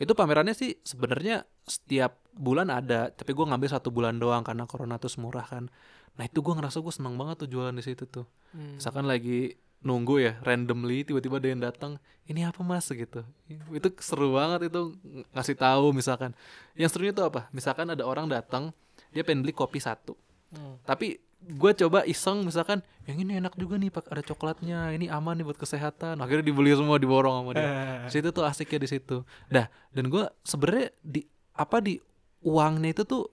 itu 0.00 0.16
pamerannya 0.16 0.56
sih 0.56 0.80
sebenarnya 0.80 1.44
setiap 1.68 2.24
bulan 2.32 2.72
ada, 2.72 3.12
tapi 3.12 3.36
gue 3.36 3.44
ngambil 3.44 3.68
satu 3.68 3.92
bulan 3.92 4.16
doang 4.16 4.40
karena 4.40 4.64
corona 4.64 4.96
tuh 4.96 5.12
murah 5.20 5.44
kan. 5.44 5.68
Nah 6.16 6.24
itu 6.24 6.40
gue 6.40 6.54
ngerasa 6.56 6.80
gue 6.80 6.94
seneng 6.94 7.20
banget 7.20 7.44
tuh 7.44 7.48
jualan 7.52 7.76
di 7.76 7.84
situ 7.84 8.08
tuh. 8.08 8.24
Hmm. 8.56 8.80
Misalkan 8.80 9.04
lagi 9.04 9.60
nunggu 9.80 10.20
ya 10.20 10.32
randomly 10.44 11.08
tiba-tiba 11.08 11.40
ada 11.40 11.48
yang 11.48 11.62
datang 11.64 11.96
ini 12.28 12.44
apa 12.44 12.60
mas 12.60 12.84
gitu 12.92 13.24
itu 13.72 13.88
seru 14.04 14.36
banget 14.36 14.68
itu 14.68 14.92
ng- 14.92 15.24
ngasih 15.32 15.56
tahu 15.56 15.96
misalkan 15.96 16.36
yang 16.76 16.92
serunya 16.92 17.16
tuh 17.16 17.32
apa 17.32 17.48
misalkan 17.48 17.88
ada 17.88 18.04
orang 18.04 18.28
datang 18.28 18.76
dia 19.08 19.24
pengen 19.24 19.40
beli 19.40 19.56
kopi 19.56 19.80
satu 19.80 20.16
Hmm. 20.50 20.82
tapi 20.82 21.22
gue 21.40 21.72
coba 21.84 22.04
iseng 22.04 22.44
misalkan 22.44 22.84
yang 23.08 23.16
ini 23.24 23.40
enak 23.40 23.56
juga 23.56 23.80
nih 23.80 23.88
pak 23.88 24.12
ada 24.12 24.22
coklatnya 24.22 24.92
ini 24.92 25.08
aman 25.08 25.34
nih 25.40 25.44
buat 25.48 25.58
kesehatan. 25.58 26.20
Akhirnya 26.20 26.44
dibeli 26.44 26.70
semua 26.76 27.00
diborong 27.00 27.42
sama 27.42 27.50
dia. 27.56 27.70
Di 28.06 28.12
situ 28.12 28.28
tuh 28.30 28.44
asiknya 28.44 28.78
di 28.84 28.88
situ. 28.88 29.24
Dah 29.48 29.66
dan 29.90 30.12
gue 30.12 30.24
sebenarnya 30.44 30.92
di 31.00 31.24
apa 31.56 31.80
di 31.80 31.96
uangnya 32.44 32.92
itu 32.92 33.02
tuh 33.04 33.24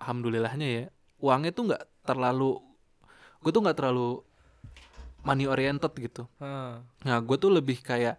alhamdulillahnya 0.00 0.66
ya 0.66 0.84
uangnya 1.22 1.52
tuh 1.54 1.64
nggak 1.70 1.82
terlalu 2.02 2.58
gue 3.42 3.50
tuh 3.54 3.62
nggak 3.62 3.76
terlalu 3.78 4.20
money 5.22 5.46
oriented 5.46 5.92
gitu. 6.02 6.26
Ah. 6.42 6.82
nah 7.06 7.22
gue 7.22 7.36
tuh 7.38 7.52
lebih 7.54 7.78
kayak 7.78 8.18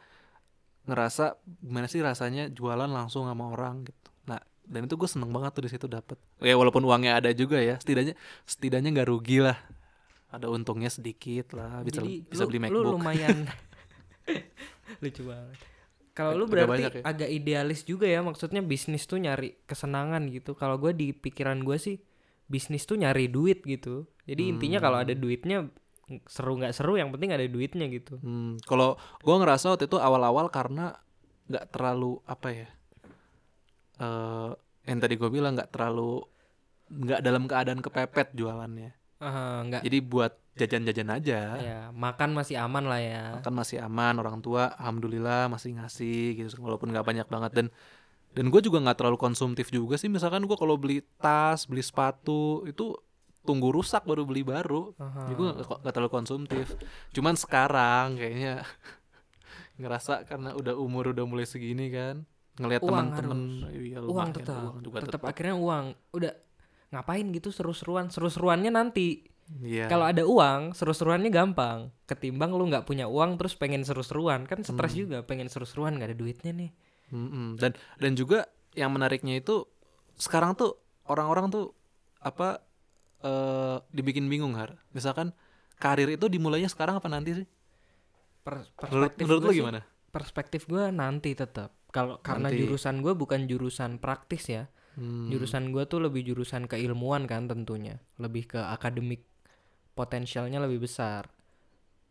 ngerasa 0.88 1.39
gimana 1.63 1.88
sih 1.88 2.04
rasanya 2.04 2.52
jualan 2.52 2.88
langsung 2.88 3.28
sama 3.28 3.52
orang 3.52 3.88
gitu 3.88 4.03
dan 4.63 4.88
itu 4.88 4.95
gue 4.95 5.10
seneng 5.10 5.30
banget 5.30 5.52
tuh 5.54 5.63
di 5.65 5.71
situ 5.71 5.86
dapet 5.86 6.15
ya 6.39 6.56
walaupun 6.56 6.84
uangnya 6.84 7.19
ada 7.19 7.30
juga 7.32 7.60
ya 7.60 7.76
setidaknya 7.78 8.15
setidaknya 8.43 8.89
nggak 8.95 9.10
rugi 9.10 9.43
lah 9.43 9.58
ada 10.34 10.49
untungnya 10.49 10.89
sedikit 10.89 11.54
lah 11.54 11.86
bisa 11.86 12.02
Jadi 12.02 12.26
bisa 12.26 12.43
lu, 12.43 12.49
beli 12.49 12.60
lu 12.60 12.63
MacBook 12.65 12.93
lumayan 12.97 13.38
lucu 15.04 15.21
banget. 15.26 15.58
Kalau 16.13 16.38
lu 16.38 16.45
berarti 16.45 16.69
banyak 16.86 16.93
ya? 16.93 17.04
agak 17.04 17.30
idealis 17.30 17.82
juga 17.84 18.06
ya 18.06 18.21
maksudnya 18.21 18.62
bisnis 18.62 19.10
tuh 19.10 19.17
nyari 19.17 19.58
kesenangan 19.65 20.30
gitu. 20.30 20.54
Kalau 20.54 20.78
gue 20.78 20.93
di 20.93 21.10
pikiran 21.10 21.65
gue 21.65 21.78
sih 21.82 21.97
bisnis 22.45 22.86
tuh 22.86 23.02
nyari 23.02 23.30
duit 23.30 23.65
gitu. 23.65 24.06
Jadi 24.30 24.54
intinya 24.54 24.78
kalau 24.78 25.02
Hmm. 25.02 25.06
ada 25.10 25.13
duitnya 25.17 25.58
seru 26.30 26.60
nggak 26.62 26.73
seru 26.78 27.02
yang 27.02 27.10
penting 27.10 27.34
ada 27.34 27.41
duitnya 27.49 27.89
gitu. 27.89 28.21
Hmm, 28.21 28.62
kalau 28.69 28.93
gue 29.26 29.36
ngerasa 29.36 29.73
waktu 29.73 29.89
itu 29.89 29.97
awal-awal 29.97 30.54
karena 30.54 30.93
nggak 31.49 31.73
terlalu 31.73 32.21
apa 32.23 32.49
ya, 32.54 32.67
eh 33.99 34.49
yang 34.84 34.99
tadi 34.99 35.15
gue 35.15 35.29
bilang 35.32 35.56
nggak 35.56 35.71
terlalu 35.71 36.23
nggak 36.91 37.19
dalam 37.23 37.43
keadaan 37.47 37.79
kepepet 37.79 38.36
jualannya. 38.36 38.91
Ah, 39.23 39.63
nggak 39.63 39.82
Jadi 39.88 39.97
buat 40.03 40.34
jajan-jajan 40.53 41.10
aja, 41.10 41.39
ya 41.58 41.79
makan 41.95 42.36
masih 42.38 42.60
aman 42.62 42.86
lah 42.86 43.01
ya. 43.01 43.23
kan 43.41 43.56
masih 43.56 43.82
aman. 43.82 44.19
Orang 44.19 44.43
tua, 44.43 44.75
alhamdulillah 44.77 45.49
masih 45.49 45.79
ngasih 45.79 46.38
gitu, 46.38 46.62
walaupun 46.62 46.91
nggak 46.91 47.08
banyak 47.08 47.27
banget 47.32 47.51
dan 47.56 47.67
dan 48.34 48.45
gue 48.49 48.62
juga 48.62 48.82
nggak 48.84 48.97
terlalu 48.99 49.17
konsumtif 49.17 49.71
juga 49.71 49.95
sih. 49.97 50.12
Misalkan 50.12 50.45
gue 50.45 50.58
kalau 50.60 50.75
beli 50.75 51.01
tas, 51.17 51.65
beli 51.65 51.82
sepatu 51.82 52.67
itu 52.67 52.93
tunggu 53.47 53.71
rusak 53.71 54.03
baru 54.03 54.27
beli 54.27 54.43
baru. 54.43 54.91
Aha. 54.99 55.32
Jadi 55.32 55.34
gue 55.39 55.47
nggak 55.63 55.93
terlalu 55.93 56.12
konsumtif. 56.12 56.65
Cuman 57.15 57.39
sekarang 57.39 58.19
kayaknya 58.19 58.67
ngerasa 59.82 60.27
karena 60.27 60.53
udah 60.53 60.75
umur 60.77 61.15
udah 61.15 61.25
mulai 61.25 61.47
segini 61.49 61.89
kan 61.89 62.27
ngelihat 62.56 62.82
teman-teman 62.82 63.39
iya, 63.72 63.98
uang 63.98 64.06
lumayan, 64.06 64.32
tetap 64.32 64.56
uang 64.60 64.78
juga 64.80 64.98
tetap 65.00 65.12
tetap. 65.18 65.30
akhirnya 65.30 65.56
uang 65.56 65.86
udah 66.12 66.34
ngapain 66.89 67.26
gitu 67.32 67.50
seru-seruan 67.50 68.08
seru-seruannya 68.08 68.70
nanti 68.70 69.26
Iya. 69.44 69.86
kalau 69.88 70.06
ada 70.06 70.24
uang 70.24 70.72
seru-seruannya 70.72 71.28
gampang 71.28 71.92
ketimbang 72.06 72.52
lu 72.52 72.63
nggak 72.66 72.86
punya 72.86 73.06
uang 73.06 73.36
terus 73.36 73.54
pengen 73.54 73.82
seru-seruan 73.82 74.46
kan 74.46 74.62
stres 74.62 74.94
Hmm. 74.94 75.02
juga 75.04 75.18
pengen 75.22 75.48
seru-seruan 75.48 75.94
nggak 75.94 76.10
ada 76.10 76.18
duitnya 76.18 76.52
nih 76.54 76.72
Mm-mm. 77.10 77.58
dan 77.58 77.72
dan 77.98 78.12
juga 78.13 78.48
yang 78.72 78.89
menariknya 78.89 79.36
itu 79.36 79.68
sekarang 80.16 80.54
tuh 80.54 80.80
orang-orang 81.06 81.50
tuh 81.50 81.76
apa 82.18 82.63
eh 83.20 83.78
dibikin 83.89 84.26
bingung 84.26 84.54
har. 84.54 84.80
Misalkan 84.92 85.36
karir 85.76 86.08
itu 86.10 86.26
dimulainya 86.26 86.68
sekarang 86.68 86.98
apa 86.98 87.08
nanti 87.08 87.36
sih? 87.36 87.48
Per- 88.42 88.68
perspektif 88.74 89.24
menurut 89.24 89.42
lu 89.42 89.50
sih- 89.50 89.60
gimana? 89.60 89.82
perspektif 90.10 90.62
gue 90.66 90.88
nanti 90.89 91.32
tetap 91.34 91.72
kalau 91.93 92.17
karena 92.25 92.49
Nanti. 92.49 92.58
jurusan 92.65 93.06
gue 93.06 93.13
bukan 93.13 93.45
jurusan 93.45 94.01
praktis 94.01 94.49
ya. 94.49 94.65
Hmm. 94.93 95.25
jurusan 95.25 95.73
gue 95.73 95.89
tuh 95.89 96.06
lebih 96.06 96.21
jurusan 96.21 96.65
keilmuan 96.65 97.29
kan 97.29 97.45
tentunya. 97.45 98.01
Lebih 98.17 98.58
ke 98.58 98.60
akademik 98.62 99.21
potensialnya 99.93 100.58
lebih 100.62 100.89
besar. 100.89 101.29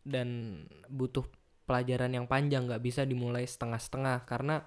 Dan 0.02 0.62
butuh 0.86 1.26
pelajaran 1.66 2.14
yang 2.14 2.26
panjang 2.30 2.66
nggak 2.66 2.82
bisa 2.82 3.02
dimulai 3.02 3.46
setengah-setengah. 3.46 4.26
Karena 4.26 4.62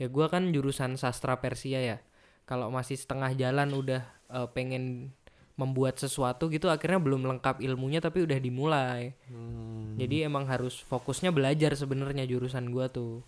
ya 0.00 0.08
gue 0.08 0.26
kan 0.28 0.48
jurusan 0.52 0.96
sastra 0.96 1.40
Persia 1.40 1.80
ya. 1.80 1.98
Kalau 2.44 2.68
masih 2.68 2.96
setengah 2.96 3.32
jalan 3.36 3.72
udah 3.72 4.02
eh, 4.32 4.48
pengen 4.52 5.12
membuat 5.54 6.02
sesuatu 6.02 6.50
gitu 6.50 6.66
akhirnya 6.66 6.98
belum 6.98 7.30
lengkap 7.30 7.62
ilmunya 7.62 8.02
tapi 8.02 8.26
udah 8.26 8.38
dimulai. 8.42 9.14
Hmm. 9.30 9.94
jadi 9.94 10.26
emang 10.26 10.50
harus 10.50 10.82
fokusnya 10.82 11.30
belajar 11.30 11.78
sebenarnya 11.78 12.26
jurusan 12.26 12.74
gua 12.74 12.90
tuh 12.90 13.22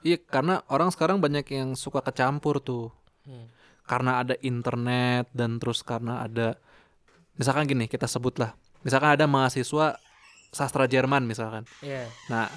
Iya, 0.00 0.16
karena 0.20 0.64
orang 0.72 0.88
sekarang 0.88 1.20
banyak 1.20 1.44
yang 1.52 1.76
suka 1.76 2.00
kecampur 2.00 2.60
tuh. 2.60 2.88
Hmm. 3.28 3.48
Karena 3.84 4.22
ada 4.22 4.34
internet 4.40 5.28
dan 5.34 5.58
terus 5.60 5.84
karena 5.84 6.24
ada 6.24 6.56
misalkan 7.36 7.68
gini, 7.68 7.84
kita 7.90 8.08
sebutlah. 8.08 8.56
Misalkan 8.80 9.12
ada 9.18 9.28
mahasiswa 9.28 10.00
sastra 10.50 10.88
Jerman 10.88 11.28
misalkan. 11.28 11.68
Iya. 11.84 12.08
Nah, 12.32 12.48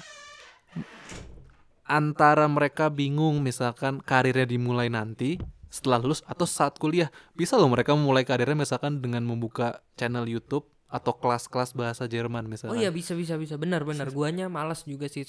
antara 1.84 2.48
mereka 2.48 2.88
bingung 2.88 3.44
misalkan 3.44 4.00
karirnya 4.00 4.48
dimulai 4.48 4.88
nanti 4.88 5.36
setelah 5.68 6.00
lulus 6.00 6.24
atau 6.24 6.48
saat 6.48 6.80
kuliah. 6.80 7.12
Bisa 7.36 7.60
loh 7.60 7.68
mereka 7.68 7.92
memulai 7.92 8.24
karirnya 8.24 8.56
misalkan 8.56 9.04
dengan 9.04 9.26
membuka 9.26 9.84
channel 9.98 10.24
YouTube 10.24 10.64
atau 10.94 11.10
kelas-kelas 11.18 11.74
bahasa 11.74 12.06
Jerman 12.06 12.46
Oh 12.46 12.50
misalkan. 12.54 12.78
iya 12.78 12.94
bisa 12.94 13.18
bisa 13.18 13.34
bisa 13.34 13.58
benar 13.58 13.82
benar 13.82 14.14
guanya 14.14 14.46
malas 14.46 14.86
juga 14.86 15.10
sih 15.10 15.26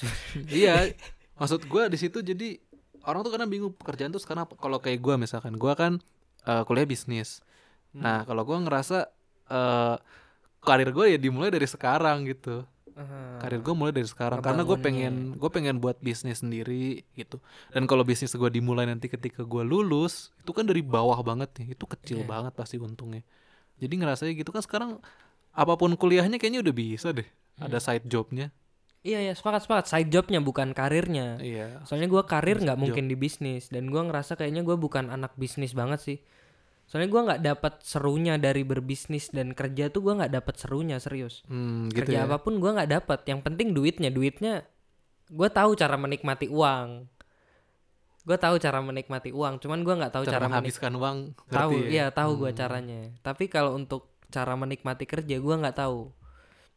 iya 0.53 0.93
maksud 1.35 1.67
gua 1.67 1.87
di 1.87 1.97
situ 1.97 2.19
jadi 2.19 2.59
orang 3.03 3.21
tuh 3.21 3.31
kadang 3.31 3.49
bingung 3.49 3.71
pekerjaan 3.71 4.09
tuh 4.09 4.19
sekarang 4.19 4.47
apa? 4.47 4.55
Kalau 4.55 4.79
kayak 4.79 4.99
gua 4.99 5.15
misalkan 5.15 5.55
gua 5.55 5.75
kan 5.75 5.99
eh, 6.43 6.63
kuliah 6.63 6.85
bisnis. 6.85 7.43
Nah 7.91 8.23
kalau 8.23 8.43
gua 8.43 8.59
ngerasa 8.59 9.07
eh, 9.47 9.95
karir 10.59 10.89
gue 10.89 11.13
ya 11.13 11.19
dimulai 11.21 11.53
dari 11.53 11.69
sekarang 11.69 12.25
gitu. 12.25 12.65
Aha. 12.95 13.43
karir 13.43 13.59
gue 13.59 13.75
mulai 13.75 13.91
dari 13.91 14.07
sekarang 14.07 14.39
karena 14.39 14.63
gue 14.63 14.79
pengen 14.79 15.35
gue 15.35 15.49
pengen 15.51 15.83
buat 15.83 15.99
bisnis 15.99 16.39
sendiri 16.39 17.03
gitu. 17.13 17.43
Dan 17.75 17.91
kalau 17.91 18.07
bisnis 18.07 18.31
gue 18.31 18.47
dimulai 18.47 18.87
nanti 18.87 19.11
ketika 19.11 19.43
gue 19.43 19.67
lulus 19.67 20.31
itu 20.39 20.55
kan 20.55 20.63
dari 20.63 20.79
bawah 20.79 21.19
banget 21.19 21.51
nih. 21.59 21.75
Itu 21.75 21.91
kecil 21.91 22.23
Iya. 22.23 22.27
banget 22.31 22.53
pasti 22.55 22.79
untungnya. 22.79 23.19
Jadi 23.83 23.99
ngerasanya 23.99 24.33
gitu 24.39 24.55
kan 24.55 24.63
sekarang 24.63 24.91
apa 25.51 25.73
pun 25.75 25.91
kuliahnya 25.99 26.39
kayaknya 26.39 26.63
udah 26.63 26.71
bisa 26.71 27.11
deh. 27.11 27.27
Ada 27.59 27.83
side 27.83 28.07
jobnya 28.07 28.47
Iya 29.05 29.21
ya 29.21 29.33
sepakat 29.33 29.61
sepakat 29.61 29.85
side 29.85 30.09
jobnya 30.09 30.41
bukan 30.41 30.73
karirnya. 30.73 31.37
iya 31.39 31.85
Soalnya 31.85 32.09
gua 32.09 32.25
karir 32.25 32.57
nggak 32.57 32.73
mungkin 32.75 33.05
di 33.05 33.13
bisnis 33.15 33.69
dan 33.69 33.85
gua 33.85 34.01
ngerasa 34.03 34.33
kayaknya 34.33 34.61
gua 34.61 34.75
bukan 34.75 35.07
anak 35.07 35.37
bisnis 35.37 35.71
banget 35.71 36.01
sih. 36.01 36.17
Soalnya 36.85 37.09
gua 37.09 37.21
nggak 37.23 37.41
dapat 37.43 37.73
serunya 37.81 38.37
dari 38.37 38.61
berbisnis 38.61 39.29
dan 39.29 39.53
kerja 39.53 39.87
tuh 39.87 40.01
gua 40.01 40.17
nggak 40.19 40.33
dapat 40.33 40.55
serunya 40.55 40.97
serius. 40.97 41.45
Hmm, 41.45 41.85
gitu 41.87 42.01
kerja 42.01 42.17
ya. 42.17 42.25
apa 42.25 42.41
pun 42.41 42.57
gua 42.57 42.73
nggak 42.73 42.91
dapat. 42.91 43.19
Yang 43.25 43.39
penting 43.43 43.67
duitnya 43.71 44.09
duitnya. 44.09 44.65
Gua 45.27 45.49
tahu 45.49 45.73
cara 45.73 45.95
menikmati 45.95 46.49
uang. 46.49 47.05
Gua 48.21 48.37
tahu 48.37 48.57
cara 48.57 48.81
menikmati 48.81 49.29
uang. 49.29 49.61
Cuman 49.61 49.85
gua 49.85 50.01
nggak 50.01 50.13
tahu 50.13 50.23
cara 50.23 50.33
cara, 50.33 50.41
menik- 50.41 50.49
menghabiskan 50.65 50.93
uang 50.95 51.17
tahu 51.47 51.71
ya? 51.79 51.87
iya 51.87 52.05
tahu 52.09 52.31
gua 52.39 52.49
Hmm. 52.49 52.57
caranya. 52.57 53.01
Tapi 53.21 53.45
kalau 53.47 53.73
untuk 53.73 54.09
cara 54.27 54.53
menikmati 54.53 55.05
kerja 55.05 55.37
gua 55.37 55.61
nggak 55.61 55.77
tahu. 55.77 56.09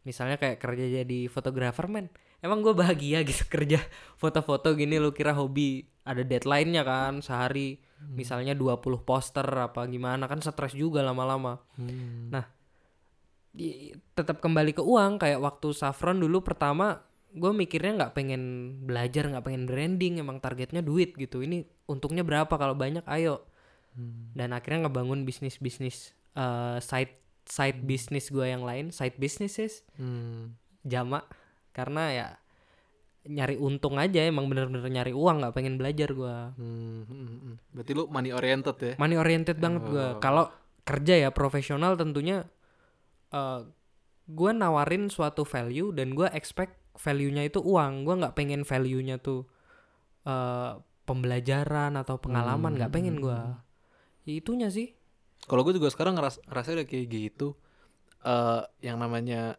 Misalnya 0.09 0.41
kayak 0.41 0.57
kerja 0.57 1.05
jadi 1.05 1.29
fotografer 1.29 1.85
men. 1.85 2.09
Emang 2.41 2.65
gue 2.65 2.73
bahagia 2.73 3.21
gitu 3.21 3.45
kerja 3.53 3.77
foto-foto 4.17 4.73
gini 4.73 4.97
lu 4.97 5.13
kira 5.13 5.37
hobi 5.37 5.85
ada 6.03 6.25
deadline-nya 6.25 6.81
kan 6.83 7.21
sehari 7.21 7.77
Hmm. 7.99 8.15
misalnya 8.15 8.55
20 8.55 8.79
poster 9.03 9.43
apa 9.43 9.83
gimana 9.85 10.25
kan 10.25 10.39
stres 10.39 10.71
juga 10.73 11.03
lama-lama. 11.03 11.59
Hmm. 11.75 12.31
Nah, 12.31 12.47
di- 13.51 13.91
tetap 14.15 14.39
kembali 14.39 14.71
ke 14.71 14.79
uang 14.79 15.19
kayak 15.19 15.43
waktu 15.43 15.75
Saffron 15.75 16.17
dulu 16.17 16.41
pertama 16.41 17.03
gue 17.29 17.51
mikirnya 17.51 17.99
nggak 17.99 18.15
pengen 18.15 18.43
belajar 18.87 19.27
nggak 19.27 19.43
pengen 19.43 19.67
branding 19.67 20.17
emang 20.17 20.39
targetnya 20.39 20.79
duit 20.79 21.13
gitu 21.15 21.43
ini 21.43 21.61
untungnya 21.85 22.23
berapa 22.23 22.49
kalau 22.51 22.73
banyak 22.73 23.03
ayo 23.11 23.43
Hmm. 23.91 24.31
dan 24.33 24.55
akhirnya 24.55 24.87
ngebangun 24.87 25.27
bisnis 25.27 25.59
bisnis 25.59 26.15
eh, 26.33 26.79
side 26.79 27.19
side 27.49 27.81
bisnis 27.81 28.29
gue 28.29 28.45
yang 28.45 28.61
lain 28.61 28.89
side 28.91 29.17
businesses 29.17 29.81
Hmm. 29.97 30.53
jama 30.83 31.25
karena 31.73 32.05
ya 32.11 32.27
nyari 33.25 33.57
untung 33.57 33.97
aja 33.97 34.23
emang 34.23 34.47
bener-bener 34.47 34.85
nyari 34.85 35.13
uang 35.13 35.41
nggak 35.41 35.53
pengen 35.53 35.77
belajar 35.77 36.09
gue 36.11 36.37
Hmm, 36.55 37.03
hmm, 37.03 37.27
hmm. 37.35 37.55
Berarti 37.73 37.93
lu 37.93 38.05
money 38.07 38.31
oriented 38.31 38.77
ya? 38.79 38.93
money 38.97 39.17
oriented 39.17 39.57
banget 39.57 39.85
gue 39.85 40.07
Oh. 40.09 40.19
kalau 40.19 40.49
kerja 40.83 41.19
ya 41.19 41.31
profesional 41.31 41.93
tentunya 41.95 42.49
eh 43.29 43.61
gue 44.27 44.51
nawarin 44.55 45.09
suatu 45.09 45.43
value 45.43 45.89
dan 45.91 46.13
gue 46.13 46.29
expect 46.31 46.77
value-nya 46.95 47.45
itu 47.45 47.61
uang 47.61 48.03
gue 48.03 48.15
nggak 48.17 48.35
pengen 48.35 48.61
value-nya 48.63 49.17
tuh 49.19 49.45
eh 50.23 50.73
pembelajaran 51.05 51.97
atau 51.97 52.17
pengalaman 52.19 52.77
nggak 52.77 52.93
pengen 52.93 53.17
gue 53.19 53.41
itunya 54.27 54.69
sih 54.69 54.93
Kalau 55.45 55.63
gue 55.63 55.73
juga 55.73 55.89
sekarang 55.89 56.17
ngeras 56.17 56.41
ngerasa 56.45 56.75
udah 56.75 56.87
kayak 56.87 57.07
gitu. 57.09 57.55
eh 58.19 58.61
yang 58.83 58.99
namanya 58.99 59.55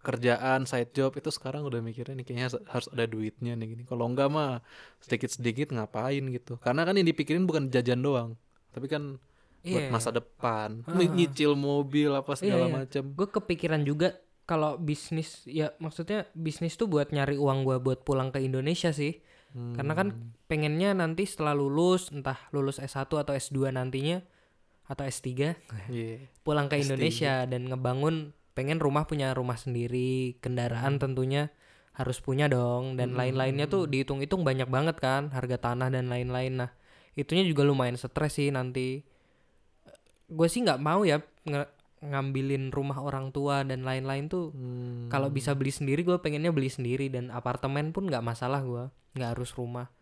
kerjaan 0.00 0.64
side 0.64 0.90
job 0.90 1.12
itu 1.12 1.28
sekarang 1.28 1.62
udah 1.62 1.78
mikirnya 1.78 2.16
nih 2.16 2.24
kayaknya 2.24 2.48
harus- 2.66 2.88
ada 2.88 3.04
duitnya 3.04 3.52
nih 3.52 3.66
gini. 3.68 3.82
Kalau 3.84 4.08
enggak 4.08 4.26
mah 4.28 4.64
sedikit-sedikit 4.98 5.70
ngapain 5.70 6.24
gitu. 6.26 6.56
Karena 6.56 6.82
kan 6.82 6.96
yang 6.96 7.04
dipikirin 7.04 7.44
bukan 7.44 7.68
jajan 7.68 8.00
doang, 8.00 8.34
tapi 8.70 8.88
kan 8.88 9.20
buat 9.62 9.78
Iya. 9.78 9.90
masa 9.90 10.10
depan, 10.10 10.82
Ah. 10.82 10.98
nyicil 10.98 11.54
mobil 11.54 12.10
apa 12.10 12.32
segala 12.32 12.66
Iya, 12.66 12.66
iya. 12.66 12.76
macam. 12.80 13.04
gue 13.12 13.28
kepikiran 13.30 13.82
juga 13.84 14.08
kalau 14.42 14.74
bisnis 14.74 15.44
ya 15.44 15.70
maksudnya 15.78 16.26
bisnis 16.32 16.74
tuh 16.74 16.88
buat 16.88 17.14
nyari 17.14 17.36
uang 17.36 17.62
gue 17.62 17.76
buat 17.78 18.02
pulang 18.02 18.28
ke 18.28 18.40
Indonesia 18.40 18.90
sih 18.90 19.22
karena 19.52 19.92
kan 19.92 20.08
Hmm. 20.10 20.32
pengennya 20.46 20.90
nanti 20.92 21.22
setelah 21.22 21.52
lulus 21.52 22.08
entah 22.08 22.40
lulus 22.50 22.80
S1 22.80 22.98
atau 23.14 23.30
S2 23.30 23.70
nantinya 23.70 24.18
atau 24.84 25.02
S3 25.02 25.28
Iya. 25.88 26.26
pulang 26.40 26.66
ke 26.66 26.76
S3. 26.76 26.82
Indonesia 26.84 27.34
dan 27.44 27.66
ngebangun 27.66 28.16
pengen 28.52 28.78
rumah 28.78 29.04
punya 29.04 29.32
rumah 29.32 29.56
sendiri 29.56 30.36
kendaraan 30.38 30.96
tentunya 30.96 31.48
harus 31.92 32.18
punya 32.18 32.46
dong 32.46 32.96
dan 32.96 33.12
Hmm. 33.12 33.18
lain-lainnya 33.18 33.66
tuh 33.66 33.84
dihitung-hitung 33.84 34.42
banyak 34.42 34.66
banget 34.66 34.96
kan 34.96 35.28
harga 35.28 35.60
tanah 35.62 35.88
dan 35.88 36.08
lain-lain 36.08 36.56
nah 36.58 36.70
itunya 37.12 37.44
juga 37.44 37.62
lumayan 37.62 37.94
stres 37.94 38.32
sih 38.34 38.48
nanti 38.48 39.04
gue 40.26 40.48
sih 40.48 40.60
nggak 40.60 40.80
mau 40.80 41.04
ya 41.04 41.20
nge- 41.44 41.68
ngambilin 42.02 42.72
rumah 42.72 42.98
orang 42.98 43.30
tua 43.30 43.62
dan 43.62 43.84
lain-lain 43.84 44.26
tuh 44.26 44.50
Hmm. 44.50 45.06
kalau 45.06 45.28
bisa 45.28 45.52
beli 45.52 45.68
sendiri 45.70 46.00
gue 46.00 46.16
pengennya 46.16 46.50
beli 46.50 46.66
sendiri 46.66 47.06
dan 47.06 47.28
apartemen 47.28 47.92
pun 47.92 48.08
nggak 48.08 48.24
masalah 48.24 48.60
gue 48.60 48.84
nggak 49.12 49.36
harus 49.36 49.52
rumah 49.52 49.92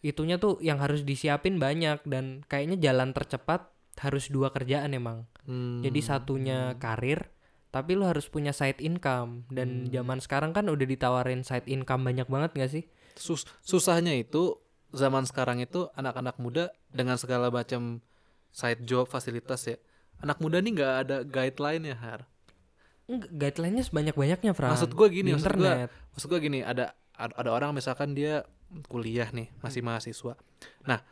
itunya 0.00 0.36
tuh 0.36 0.60
yang 0.60 0.78
harus 0.78 1.02
disiapin 1.02 1.58
banyak 1.58 1.98
dan 2.04 2.46
kayaknya 2.46 2.78
jalan 2.80 3.10
tercepat 3.10 3.73
harus 4.00 4.26
dua 4.28 4.50
kerjaan 4.50 4.90
emang. 4.92 5.26
Hmm. 5.44 5.84
jadi 5.84 6.00
satunya 6.00 6.72
karir 6.80 7.28
tapi 7.68 7.98
lu 7.98 8.06
harus 8.06 8.30
punya 8.30 8.54
side 8.54 8.78
income. 8.80 9.44
Dan 9.50 9.90
zaman 9.90 10.22
sekarang 10.22 10.54
kan 10.54 10.64
udah 10.70 10.86
ditawarin 10.86 11.42
side 11.42 11.66
income 11.66 12.06
banyak 12.06 12.24
banget 12.30 12.50
gak 12.54 12.70
sih? 12.70 12.84
Sus- 13.18 13.50
susahnya 13.60 14.14
itu 14.14 14.56
zaman 14.94 15.26
sekarang 15.26 15.58
itu 15.58 15.90
anak-anak 15.92 16.38
muda 16.38 16.70
dengan 16.94 17.18
segala 17.18 17.50
macam 17.50 17.98
side 18.54 18.86
job 18.86 19.10
fasilitas 19.10 19.66
ya 19.66 19.74
anak 20.22 20.38
muda 20.38 20.62
nih 20.62 20.70
nggak 20.78 20.94
ada 21.02 21.16
guideline 21.26 21.90
ya 21.90 21.96
har 21.98 22.20
guideline-nya 23.10 23.84
sebanyak-banyaknya 23.84 24.56
Fran. 24.56 24.72
Maksud 24.72 24.96
gue 24.96 25.08
gini 25.12 25.28
Di 25.28 25.36
maksud 25.36 25.50
internet. 25.52 25.90
maksud 26.14 26.28
gue 26.30 26.40
gini 26.40 26.58
ada 26.64 26.96
ada 27.12 27.50
orang 27.52 27.76
misalkan 27.76 28.16
dia 28.16 28.46
kuliah 28.88 29.28
nih 29.28 29.52
masih 29.60 29.84
mahasiswa. 29.84 30.38
Nah 30.88 31.04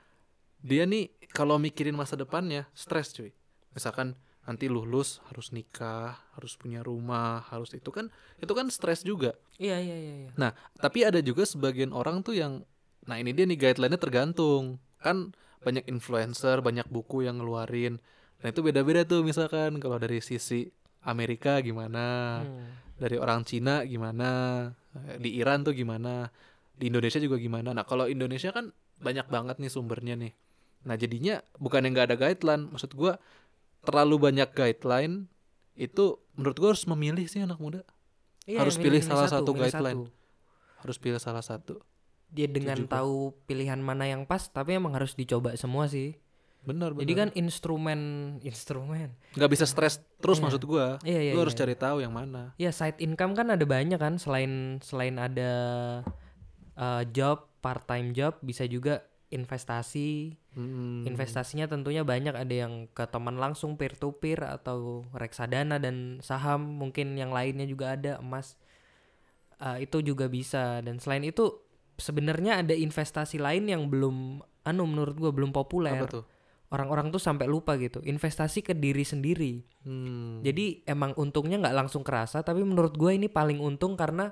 dia 0.62 0.87
nih 0.87 1.11
kalau 1.35 1.59
mikirin 1.59 1.94
masa 1.94 2.14
depannya 2.14 2.70
stres 2.72 3.11
cuy 3.12 3.35
misalkan 3.75 4.14
nanti 4.42 4.66
lulus 4.66 5.22
harus 5.31 5.55
nikah 5.55 6.18
harus 6.35 6.59
punya 6.59 6.83
rumah 6.83 7.46
harus 7.46 7.70
itu 7.75 7.90
kan 7.94 8.11
itu 8.42 8.51
kan 8.51 8.66
stres 8.70 9.07
juga 9.07 9.38
iya 9.59 9.79
iya 9.79 9.94
iya 9.94 10.14
iya. 10.27 10.31
Nah, 10.35 10.51
tapi 10.83 11.07
ada 11.07 11.22
juga 11.22 11.46
sebagian 11.46 11.94
orang 11.94 12.27
tuh 12.27 12.35
yang 12.35 12.66
nah 13.07 13.18
ini 13.18 13.31
dia 13.35 13.46
nih 13.46 13.59
guideline-nya 13.59 13.98
tergantung. 13.98 14.79
Kan 14.98 15.35
banyak 15.62 15.87
influencer, 15.87 16.59
banyak 16.59 16.87
buku 16.90 17.22
yang 17.22 17.38
ngeluarin. 17.38 18.03
Nah, 18.42 18.51
itu 18.51 18.62
beda-beda 18.66 19.07
tuh 19.07 19.22
misalkan 19.22 19.79
kalau 19.79 20.03
dari 20.03 20.18
sisi 20.18 20.66
Amerika 21.07 21.62
gimana, 21.62 22.42
Hmm. 22.42 22.66
dari 22.98 23.18
orang 23.18 23.46
Cina 23.46 23.87
gimana, 23.87 24.31
eh, 25.07 25.18
di 25.22 25.38
Iran 25.38 25.62
tuh 25.62 25.75
gimana, 25.75 26.31
di 26.75 26.90
Indonesia 26.90 27.22
juga 27.22 27.38
gimana. 27.38 27.70
Nah, 27.75 27.87
kalau 27.87 28.11
Indonesia 28.11 28.51
kan 28.51 28.75
banyak 28.98 29.27
banget 29.31 29.62
nih 29.62 29.70
sumbernya 29.70 30.14
nih. 30.18 30.35
Nah, 30.82 30.94
jadinya 30.94 31.38
bukan 31.56 31.82
yang 31.82 31.92
nggak 31.92 32.08
ada 32.08 32.16
guideline, 32.16 32.66
maksud 32.68 32.92
gua 32.92 33.18
terlalu 33.80 34.18
banyak 34.22 34.50
guideline 34.50 35.26
itu 35.72 36.16
menurut 36.32 36.56
gua 36.56 36.68
harus 36.70 36.86
memilih 36.86 37.24
sih 37.24 37.38
anak 37.38 37.56
muda. 37.56 37.82
Iya, 38.42 38.60
Harus 38.60 38.74
pilih 38.74 38.98
milih 38.98 39.06
salah 39.06 39.26
satu, 39.26 39.46
satu 39.46 39.52
guideline. 39.54 39.98
satu. 40.02 40.10
Harus 40.78 40.96
pilih 40.98 41.18
salah 41.18 41.42
satu. 41.42 41.74
dia 42.26 42.48
dengan 42.48 42.80
Pak. 42.80 42.96
tahu 42.96 43.36
pilihan 43.44 43.76
mana 43.76 44.08
yang 44.08 44.24
pas 44.24 44.48
tapi 44.48 44.72
emang 44.72 44.96
harus 44.96 45.12
dicoba 45.12 45.52
semua 45.52 45.84
sih 45.84 46.16
Benar, 46.64 46.96
benar. 46.96 47.04
jadi 47.04 47.12
kan 47.14 47.28
instrumen 47.36 48.00
instrumen 48.40 49.12
nggak 49.36 49.50
bisa 49.52 49.68
stres 49.68 50.00
terus 50.16 50.40
Iya. 50.40 50.44
maksud 50.48 50.62
gua. 50.64 50.96
Iya, 51.04 51.20
iya, 51.20 51.32
Lu 51.36 51.44
harus 51.44 51.52
iya. 51.52 51.60
cari 51.60 51.76
tahu 51.76 52.00
yang 52.00 52.08
mana. 52.10 52.56
ya 52.56 52.72
side 52.72 52.96
income 52.98 53.36
kan 53.36 53.52
ada 53.52 53.60
banyak 53.62 54.00
kan 54.00 54.16
selain 54.16 54.80
selain 54.80 55.20
ada 55.20 55.52
uh, 56.74 57.04
job 57.12 57.52
part 57.60 57.84
time 57.84 58.16
job 58.16 58.40
bisa 58.40 58.64
juga 58.64 59.04
investasi 59.28 60.32
Hmm. 60.52 61.08
investasinya 61.08 61.64
tentunya 61.64 62.04
banyak. 62.04 62.36
Ada 62.36 62.54
yang 62.66 62.86
ke 62.92 63.08
teman 63.08 63.40
langsung 63.40 63.80
peer 63.80 63.96
to 63.96 64.12
peer 64.16 64.40
atau 64.44 65.06
reksadana 65.16 65.80
dan 65.80 66.20
saham. 66.20 66.60
Mungkin 66.78 67.16
yang 67.16 67.32
lainnya 67.32 67.64
juga 67.64 67.96
ada 67.96 68.20
emas. 68.20 68.60
Uh, 69.62 69.80
itu 69.80 70.04
juga 70.04 70.28
bisa. 70.28 70.84
Dan 70.84 71.00
selain 71.00 71.24
itu 71.24 71.62
sebenarnya 71.96 72.60
ada 72.60 72.76
investasi 72.76 73.40
lain 73.40 73.68
yang 73.70 73.88
belum 73.88 74.44
anu 74.68 74.84
menurut 74.84 75.16
gua 75.16 75.32
belum 75.32 75.50
populer. 75.50 75.96
Apa 75.96 76.08
tuh? 76.08 76.26
orang-orang 76.72 77.12
tuh 77.12 77.20
sampai 77.20 77.44
lupa 77.44 77.76
gitu. 77.76 78.00
Investasi 78.00 78.64
ke 78.64 78.72
diri 78.72 79.04
sendiri. 79.04 79.60
Hmm. 79.82 80.38
jadi 80.46 80.86
emang 80.86 81.10
untungnya 81.18 81.58
nggak 81.58 81.74
langsung 81.74 82.06
kerasa 82.06 82.46
tapi 82.46 82.62
menurut 82.62 82.94
gue 82.94 83.18
ini 83.18 83.26
paling 83.26 83.58
untung 83.58 83.98
karena 83.98 84.30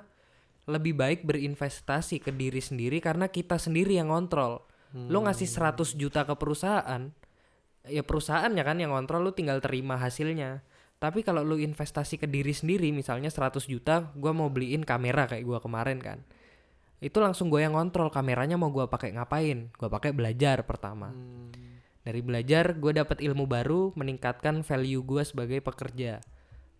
lebih 0.63 0.95
baik 0.95 1.27
berinvestasi 1.27 2.23
ke 2.23 2.31
diri 2.31 2.63
sendiri 2.63 3.03
karena 3.03 3.27
kita 3.27 3.59
sendiri 3.59 3.99
yang 3.99 4.07
ngontrol 4.15 4.63
lo 4.91 5.23
ngasih 5.23 5.47
100 5.47 5.95
juta 5.95 6.27
ke 6.27 6.35
perusahaan 6.35 7.11
ya 7.89 8.03
perusahaannya 8.05 8.61
kan 8.61 8.77
yang 8.77 8.93
ngontrol 8.93 9.29
lu 9.29 9.31
tinggal 9.33 9.57
terima 9.63 9.97
hasilnya. 9.97 10.61
Tapi 11.01 11.25
kalau 11.25 11.41
lu 11.41 11.57
investasi 11.57 12.21
ke 12.21 12.29
diri 12.29 12.53
sendiri 12.53 12.93
misalnya 12.93 13.33
100 13.33 13.65
juta 13.65 14.13
gua 14.13 14.37
mau 14.37 14.53
beliin 14.53 14.85
kamera 14.85 15.25
kayak 15.25 15.45
gua 15.47 15.57
kemarin 15.57 15.97
kan. 15.97 16.21
Itu 17.01 17.17
langsung 17.17 17.49
gue 17.49 17.65
yang 17.65 17.73
ngontrol 17.73 18.13
kameranya 18.13 18.61
mau 18.61 18.69
gua 18.69 18.85
pakai 18.85 19.17
ngapain? 19.17 19.73
Gua 19.73 19.89
pakai 19.89 20.13
belajar 20.13 20.61
pertama. 20.69 21.09
Hmm. 21.09 21.49
dari 22.01 22.17
belajar 22.25 22.81
gue 22.81 22.97
dapat 22.97 23.21
ilmu 23.21 23.45
baru 23.45 23.93
meningkatkan 23.93 24.65
value 24.65 25.05
gue 25.05 25.21
sebagai 25.21 25.61
pekerja. 25.61 26.17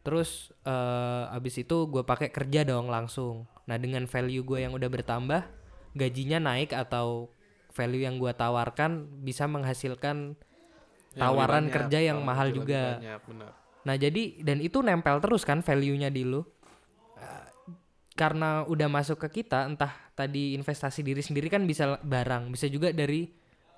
Terus 0.02 0.50
eh, 0.66 1.38
abis 1.38 1.62
itu 1.62 1.86
gue 1.94 2.02
pakai 2.02 2.34
kerja 2.34 2.66
dong 2.66 2.90
langsung. 2.90 3.46
Nah 3.70 3.78
dengan 3.78 4.10
value 4.10 4.42
gue 4.42 4.66
yang 4.66 4.74
udah 4.74 4.90
bertambah 4.90 5.46
gajinya 5.94 6.42
naik 6.42 6.74
atau 6.74 7.30
value 7.72 8.04
yang 8.04 8.20
gue 8.20 8.32
tawarkan 8.32 9.08
bisa 9.24 9.48
menghasilkan 9.48 10.36
Yang 11.12 11.20
tawaran 11.20 11.64
banyak, 11.68 11.76
kerja 11.76 12.00
yang 12.00 12.20
mahal 12.24 12.52
juga. 12.52 13.00
banyak, 13.00 13.22
benar. 13.28 13.52
nah 13.82 13.96
jadi 13.98 14.24
dan 14.46 14.62
itu 14.62 14.80
nempel 14.80 15.18
terus 15.20 15.42
kan 15.44 15.60
value-nya 15.60 16.08
di 16.08 16.24
lu. 16.24 16.40
Eh, 17.18 17.48
karena 18.16 18.64
udah 18.64 18.88
masuk 18.88 19.18
ke 19.28 19.42
kita 19.42 19.66
entah 19.66 19.92
tadi 20.14 20.54
investasi 20.56 21.02
diri 21.02 21.20
sendiri 21.20 21.50
kan 21.50 21.66
bisa 21.66 22.00
barang. 22.00 22.48
Bisa 22.54 22.72
juga 22.72 22.94
dari 22.96 23.28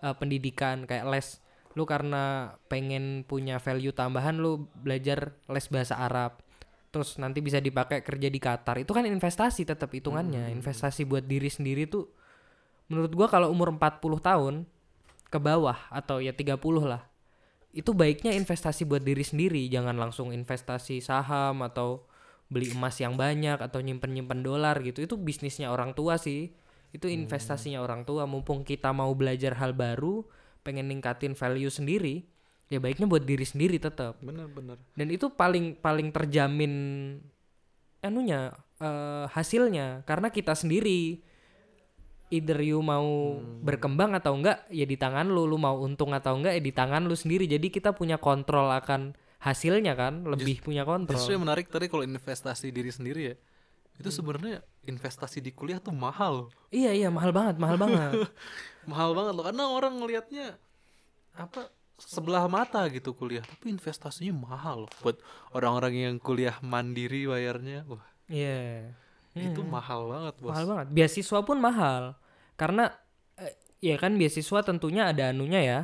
eh, 0.04 0.16
pendidikan 0.18 0.86
kayak 0.86 1.08
les. 1.10 1.40
Lu 1.74 1.90
karena 1.90 2.54
pengen 2.70 3.26
punya 3.26 3.58
value 3.58 3.96
tambahan 3.98 4.38
lu 4.38 4.70
belajar 4.78 5.34
les 5.50 5.66
bahasa 5.74 5.98
Arab. 5.98 6.38
Terus 6.94 7.18
nanti 7.18 7.42
bisa 7.42 7.58
dipakai 7.58 8.06
kerja 8.06 8.30
di 8.30 8.38
Qatar. 8.38 8.78
Itu 8.78 8.94
kan 8.94 9.10
investasi 9.10 9.66
tetap 9.66 9.90
hitungannya. 9.90 10.54
Investasi 10.54 11.10
buat 11.10 11.26
diri 11.26 11.50
sendiri 11.50 11.90
tuh 11.90 12.14
menurut 12.92 13.12
gua 13.16 13.28
kalau 13.32 13.50
umur 13.50 13.74
40 13.76 14.00
tahun 14.20 14.56
ke 15.30 15.40
bawah 15.42 15.78
atau 15.90 16.22
ya 16.22 16.36
30 16.36 16.60
lah 16.86 17.04
itu 17.74 17.90
baiknya 17.92 18.38
investasi 18.38 18.86
buat 18.86 19.02
diri 19.02 19.26
sendiri. 19.26 19.66
Jangan 19.66 19.98
langsung 19.98 20.30
investasi 20.30 21.02
saham 21.02 21.66
atau 21.66 22.06
beli 22.54 22.70
emas 22.70 23.02
yang 23.02 23.18
banyak 23.18 23.58
atau 23.58 23.82
nyimpen-nyimpen 23.82 24.46
dolar 24.46 24.78
gitu. 24.86 25.02
Itu 25.02 25.18
bisnisnya 25.18 25.74
orang 25.74 25.98
tua 25.98 26.22
sih. 26.22 26.54
Itu 26.94 27.10
investasinya 27.10 27.82
orang 27.82 28.06
tua. 28.06 28.30
Mumpung 28.30 28.62
kita 28.62 28.94
mau 28.94 29.10
belajar 29.18 29.58
hal 29.58 29.74
baru 29.74 30.22
pengen 30.62 30.86
ningkatin 30.88 31.34
value 31.34 31.74
sendiri 31.74 32.24
ya 32.72 32.80
baiknya 32.80 33.06
buat 33.06 33.28
diri 33.28 33.44
sendiri 33.44 33.78
tetap 33.78 34.18
Benar, 34.24 34.48
benar. 34.50 34.80
dan 34.96 35.08
itu 35.12 35.28
paling 35.30 35.78
paling 35.78 36.10
terjamin 36.10 36.74
anunya 38.06 38.54
eh, 38.78 39.26
hasilnya. 39.34 40.06
Karena 40.06 40.30
kita 40.30 40.54
sendiri 40.54 41.26
either 42.34 42.58
you 42.60 42.82
mau 42.82 43.38
berkembang 43.62 44.18
atau 44.18 44.34
enggak 44.34 44.66
ya 44.68 44.84
di 44.84 44.98
tangan 44.98 45.30
lu 45.30 45.46
lu 45.46 45.56
mau 45.56 45.78
untung 45.78 46.10
atau 46.12 46.34
enggak 46.34 46.58
ya 46.58 46.62
di 46.62 46.74
tangan 46.74 47.06
lu 47.06 47.14
sendiri 47.14 47.46
jadi 47.46 47.62
kita 47.64 47.94
punya 47.94 48.18
kontrol 48.18 48.74
akan 48.74 49.14
hasilnya 49.38 49.94
kan 49.94 50.26
lebih 50.26 50.60
punya 50.60 50.82
kontrol 50.82 51.14
Justru 51.14 51.36
yang 51.36 51.44
menarik 51.44 51.68
tadi 51.68 51.86
kalau 51.86 52.02
investasi 52.02 52.72
diri 52.72 52.90
sendiri 52.90 53.22
ya. 53.24 53.36
Itu 53.94 54.10
sebenarnya 54.10 54.66
investasi 54.84 55.38
di 55.38 55.52
kuliah 55.52 55.78
tuh 55.78 55.94
mahal. 55.94 56.50
iya 56.70 56.90
iya 56.92 57.08
mahal 57.08 57.30
banget 57.30 57.56
mahal 57.56 57.78
banget 57.84 58.26
mahal 58.84 59.14
banget 59.14 59.34
loh 59.34 59.46
karena 59.46 59.64
orang 59.70 59.94
ngelihatnya 59.96 60.48
apa 61.34 61.70
sebelah 61.96 62.46
mata 62.48 62.82
gitu 62.90 63.14
kuliah 63.14 63.42
tapi 63.42 63.70
investasinya 63.70 64.34
mahal 64.34 64.90
loh 64.90 64.92
buat 65.00 65.22
orang-orang 65.52 65.94
yang 65.96 66.16
kuliah 66.18 66.58
mandiri 66.60 67.30
bayarnya 67.30 67.86
wah 67.86 68.02
Iya. 68.26 68.90
itu 69.36 69.62
Hmm. 69.62 69.70
mahal 69.70 70.02
banget 70.08 70.34
bos 70.40 70.52
Mahal 70.52 70.66
banget. 70.66 70.88
Beasiswa 70.90 71.40
pun 71.42 71.58
mahal. 71.60 72.04
Karena 72.56 72.90
eh, 73.38 73.56
ya 73.84 73.96
kan 74.00 74.16
beasiswa 74.16 74.64
tentunya 74.64 75.10
ada 75.10 75.34
anunya 75.34 75.62
ya. 75.62 75.80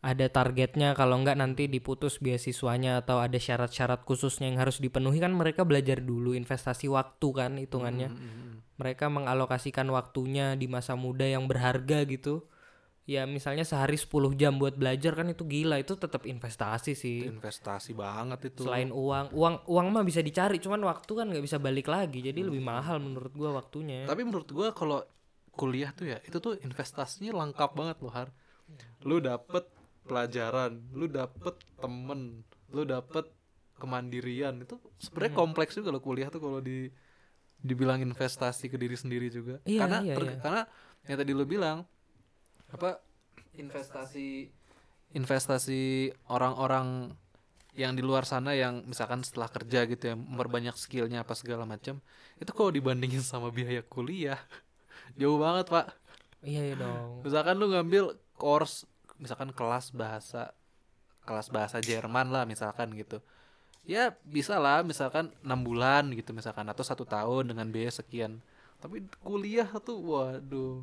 Ada 0.00 0.32
targetnya 0.32 0.96
kalau 0.96 1.20
enggak 1.20 1.36
nanti 1.36 1.68
diputus 1.68 2.24
beasiswanya 2.24 3.04
atau 3.04 3.20
ada 3.20 3.36
syarat-syarat 3.36 4.08
khususnya 4.08 4.48
yang 4.48 4.56
harus 4.56 4.80
dipenuhi 4.80 5.20
kan 5.20 5.36
mereka 5.36 5.68
belajar 5.68 6.00
dulu 6.00 6.32
investasi 6.32 6.88
waktu 6.88 7.28
kan 7.36 7.60
hitungannya. 7.60 8.08
Mm, 8.08 8.16
mm, 8.16 8.32
mm. 8.32 8.56
Mereka 8.80 9.12
mengalokasikan 9.12 9.84
waktunya 9.92 10.56
di 10.56 10.72
masa 10.72 10.96
muda 10.96 11.28
yang 11.28 11.44
berharga 11.44 12.08
gitu. 12.08 12.48
Ya 13.04 13.28
misalnya 13.28 13.66
sehari 13.66 14.00
10 14.00 14.32
jam 14.40 14.56
buat 14.56 14.78
belajar 14.78 15.12
kan 15.18 15.28
itu 15.28 15.44
gila, 15.44 15.76
itu 15.76 15.98
tetap 16.00 16.24
investasi 16.24 16.96
sih. 16.96 17.28
investasi 17.28 17.92
banget 17.92 18.54
itu 18.54 18.64
Selain 18.64 18.88
uang, 18.88 19.36
uang 19.36 19.68
uang 19.68 19.86
mah 19.90 20.04
bisa 20.06 20.24
dicari, 20.24 20.62
cuman 20.64 20.80
waktu 20.86 21.12
kan 21.12 21.26
nggak 21.28 21.44
bisa 21.44 21.60
balik 21.60 21.92
lagi. 21.92 22.24
Jadi 22.24 22.40
lebih 22.40 22.62
mahal 22.64 23.04
menurut 23.04 23.34
gua 23.36 23.60
waktunya. 23.60 24.08
tapi 24.08 24.24
menurut 24.24 24.48
gua 24.48 24.72
kalau 24.72 25.04
kuliah 25.52 25.90
tuh 25.92 26.06
ya 26.12 26.18
itu 26.24 26.38
tuh 26.38 26.56
investasinya 26.60 27.34
lengkap 27.34 27.70
banget 27.74 27.96
loh 28.00 28.12
har 28.12 28.28
lu 29.02 29.18
dapet 29.18 29.66
pelajaran 30.06 30.78
lu 30.94 31.06
dapet 31.06 31.54
temen 31.76 32.42
lu 32.70 32.82
dapet 32.86 33.26
kemandirian 33.76 34.60
itu 34.62 34.76
sebenarnya 35.00 35.32
Hmm. 35.34 35.40
kompleks 35.46 35.72
juga 35.74 35.90
loh 35.90 36.02
kuliah 36.02 36.28
tuh 36.28 36.40
kalau 36.40 36.60
di 36.60 36.88
dibilang 37.60 38.00
investasi 38.00 38.72
ke 38.72 38.76
diri 38.80 38.96
sendiri 38.96 39.28
juga 39.28 39.60
Iya, 39.68 39.80
karena 39.84 39.98
iya, 40.00 40.14
ter- 40.16 40.28
iya. 40.32 40.38
karena 40.40 40.62
yang 41.08 41.16
tadi 41.20 41.32
lu 41.36 41.44
bilang 41.44 41.84
apa 42.72 43.00
investasi 43.56 44.48
investasi 45.12 46.08
orang-orang 46.30 47.10
yang 47.74 47.94
di 47.94 48.02
luar 48.02 48.26
sana 48.26 48.54
yang 48.54 48.82
misalkan 48.86 49.22
setelah 49.22 49.46
kerja 49.46 49.86
gitu 49.86 50.02
ya 50.10 50.14
memperbanyak 50.18 50.74
skillnya 50.74 51.22
apa 51.22 51.34
segala 51.38 51.66
macam 51.66 51.98
itu 52.38 52.50
kalau 52.50 52.70
dibandingin 52.70 53.22
sama 53.22 53.50
biaya 53.50 53.82
kuliah 53.86 54.38
jauh 55.16 55.38
banget 55.40 55.66
pak. 55.70 55.86
Iya 56.40 56.72
ya 56.72 56.74
dong. 56.80 57.20
misalkan 57.20 57.54
lu 57.60 57.68
ngambil 57.68 58.16
course 58.40 58.88
misalkan 59.20 59.52
kelas 59.52 59.92
bahasa 59.92 60.56
kelas 61.28 61.52
bahasa 61.52 61.78
Jerman 61.84 62.32
lah 62.32 62.48
misalkan 62.48 62.96
gitu. 62.96 63.20
Ya 63.84 64.16
bisa 64.24 64.56
lah 64.56 64.80
misalkan 64.84 65.32
enam 65.44 65.60
bulan 65.64 66.12
gitu 66.16 66.32
misalkan 66.32 66.68
atau 66.68 66.84
satu 66.84 67.04
tahun 67.04 67.52
dengan 67.52 67.68
biaya 67.68 67.92
sekian. 67.92 68.40
Tapi 68.80 69.04
kuliah 69.20 69.68
tuh 69.84 70.00
waduh 70.00 70.80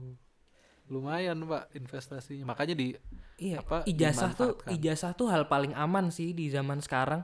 lumayan 0.88 1.42
pak 1.50 1.74
investasinya. 1.74 2.54
Makanya 2.54 2.78
di 2.78 2.94
Iya, 3.38 3.62
apa, 3.62 3.86
ijazah 3.86 4.34
tuh 4.34 4.58
ijazah 4.66 5.14
tuh 5.14 5.30
hal 5.30 5.46
paling 5.46 5.70
aman 5.78 6.10
sih 6.10 6.34
di 6.34 6.50
zaman 6.50 6.82
sekarang. 6.82 7.22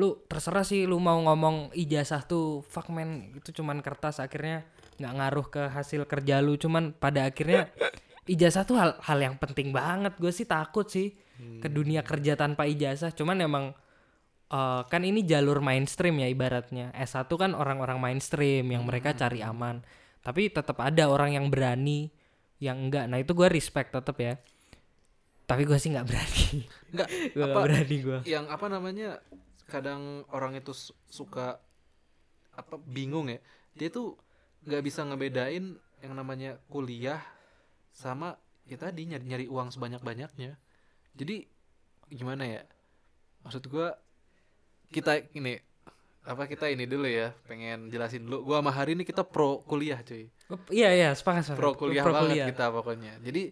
Lu 0.00 0.16
terserah 0.24 0.64
sih 0.64 0.88
lu 0.88 0.96
mau 0.96 1.20
ngomong 1.20 1.76
ijazah 1.76 2.24
tuh 2.24 2.64
fuck 2.64 2.88
man 2.88 3.36
itu 3.36 3.52
cuman 3.52 3.84
kertas 3.84 4.16
akhirnya 4.16 4.64
nggak 5.00 5.14
ngaruh 5.16 5.46
ke 5.48 5.62
hasil 5.72 6.04
kerja 6.04 6.44
lu. 6.44 6.60
Cuman 6.60 6.92
pada 6.92 7.24
akhirnya 7.24 7.72
ijazah 8.28 8.68
tuh 8.68 8.76
hal 8.76 9.00
hal 9.00 9.18
yang 9.18 9.36
penting 9.40 9.72
banget. 9.72 10.12
Gue 10.20 10.30
sih 10.30 10.44
takut 10.44 10.84
sih 10.86 11.16
ke 11.40 11.72
dunia 11.72 12.04
kerja 12.04 12.36
tanpa 12.36 12.68
ijazah. 12.68 13.16
Cuman 13.16 13.40
emang 13.40 13.64
eh, 14.52 14.82
kan 14.84 15.02
ini 15.02 15.24
jalur 15.24 15.64
mainstream 15.64 16.20
ya 16.20 16.28
ibaratnya. 16.28 16.92
S1 16.92 17.32
kan 17.32 17.56
orang-orang 17.56 17.96
mainstream 17.96 18.68
yang 18.68 18.84
mereka 18.84 19.16
cari 19.16 19.40
aman. 19.40 19.80
Tapi 20.20 20.52
tetap 20.52 20.76
ada 20.84 21.08
orang 21.08 21.32
yang 21.32 21.48
berani 21.48 22.12
yang 22.60 22.76
enggak. 22.76 23.08
Nah 23.08 23.16
itu 23.16 23.32
gue 23.32 23.48
respect 23.48 23.96
tetap 23.96 24.20
ya. 24.20 24.36
Tapi 25.48 25.64
gue 25.64 25.80
sih 25.80 25.90
nggak 25.90 26.06
berani. 26.06 26.46
Enggak 26.92 27.08
gue 27.34 27.40
apa 27.40 27.48
nggak 27.48 27.64
berani 27.64 27.96
gue 28.04 28.18
yang 28.28 28.46
apa 28.52 28.66
namanya 28.68 29.18
kadang 29.66 30.28
orang 30.30 30.60
itu 30.60 30.76
su- 30.76 30.94
suka 31.08 31.56
apa 32.52 32.76
bingung 32.84 33.32
ya. 33.32 33.40
Dia 33.72 33.88
tuh 33.88 34.14
nggak 34.64 34.82
bisa 34.84 35.04
ngebedain 35.06 35.76
yang 36.00 36.12
namanya 36.16 36.56
kuliah 36.68 37.20
sama 37.92 38.36
ya 38.64 38.76
tadi 38.76 39.08
nyari 39.08 39.24
nyari 39.26 39.46
uang 39.50 39.72
sebanyak 39.72 40.00
banyaknya 40.00 40.56
jadi 41.14 41.46
gimana 42.10 42.44
ya? 42.46 42.62
Maksud 43.46 43.66
gua 43.70 43.96
kita 44.90 45.22
ini 45.34 45.58
apa 46.20 46.44
kita 46.44 46.68
ini 46.68 46.84
dulu 46.84 47.08
ya 47.08 47.32
pengen 47.48 47.88
jelasin 47.88 48.26
dulu. 48.26 48.52
Gua 48.52 48.60
sama 48.60 48.72
hari 48.74 48.94
ini 48.94 49.04
kita 49.06 49.24
pro 49.24 49.64
kuliah 49.64 49.98
cuy. 50.04 50.28
Iya 50.70 50.90
iya 50.94 51.08
sepakat 51.14 51.50
sepakat. 51.50 51.60
Pro 51.60 51.70
kuliah 51.78 52.04
Pro 52.04 52.12
banget 52.14 52.30
kuliah. 52.36 52.46
kita 52.50 52.66
pokoknya. 52.70 53.12
Jadi 53.22 53.42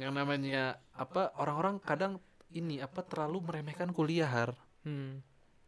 yang 0.00 0.12
namanya 0.16 0.80
apa 0.96 1.36
orang-orang 1.36 1.76
kadang 1.82 2.16
ini 2.52 2.80
apa 2.80 3.04
terlalu 3.04 3.44
meremehkan 3.44 3.90
kuliah 3.92 4.28
har. 4.28 4.52
Hmm. 4.82 5.22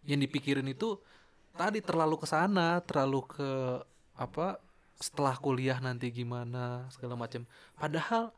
yang 0.05 0.21
dipikirin 0.21 0.67
itu 0.69 0.99
tadi 1.57 1.79
terlalu 1.81 2.19
ke 2.21 2.27
sana 2.27 2.83
terlalu 2.85 3.25
ke 3.25 3.51
apa 4.19 4.59
setelah 5.05 5.37
kuliah 5.37 5.77
nanti 5.79 6.09
gimana 6.09 6.89
segala 6.89 7.13
macam 7.15 7.45
padahal 7.77 8.33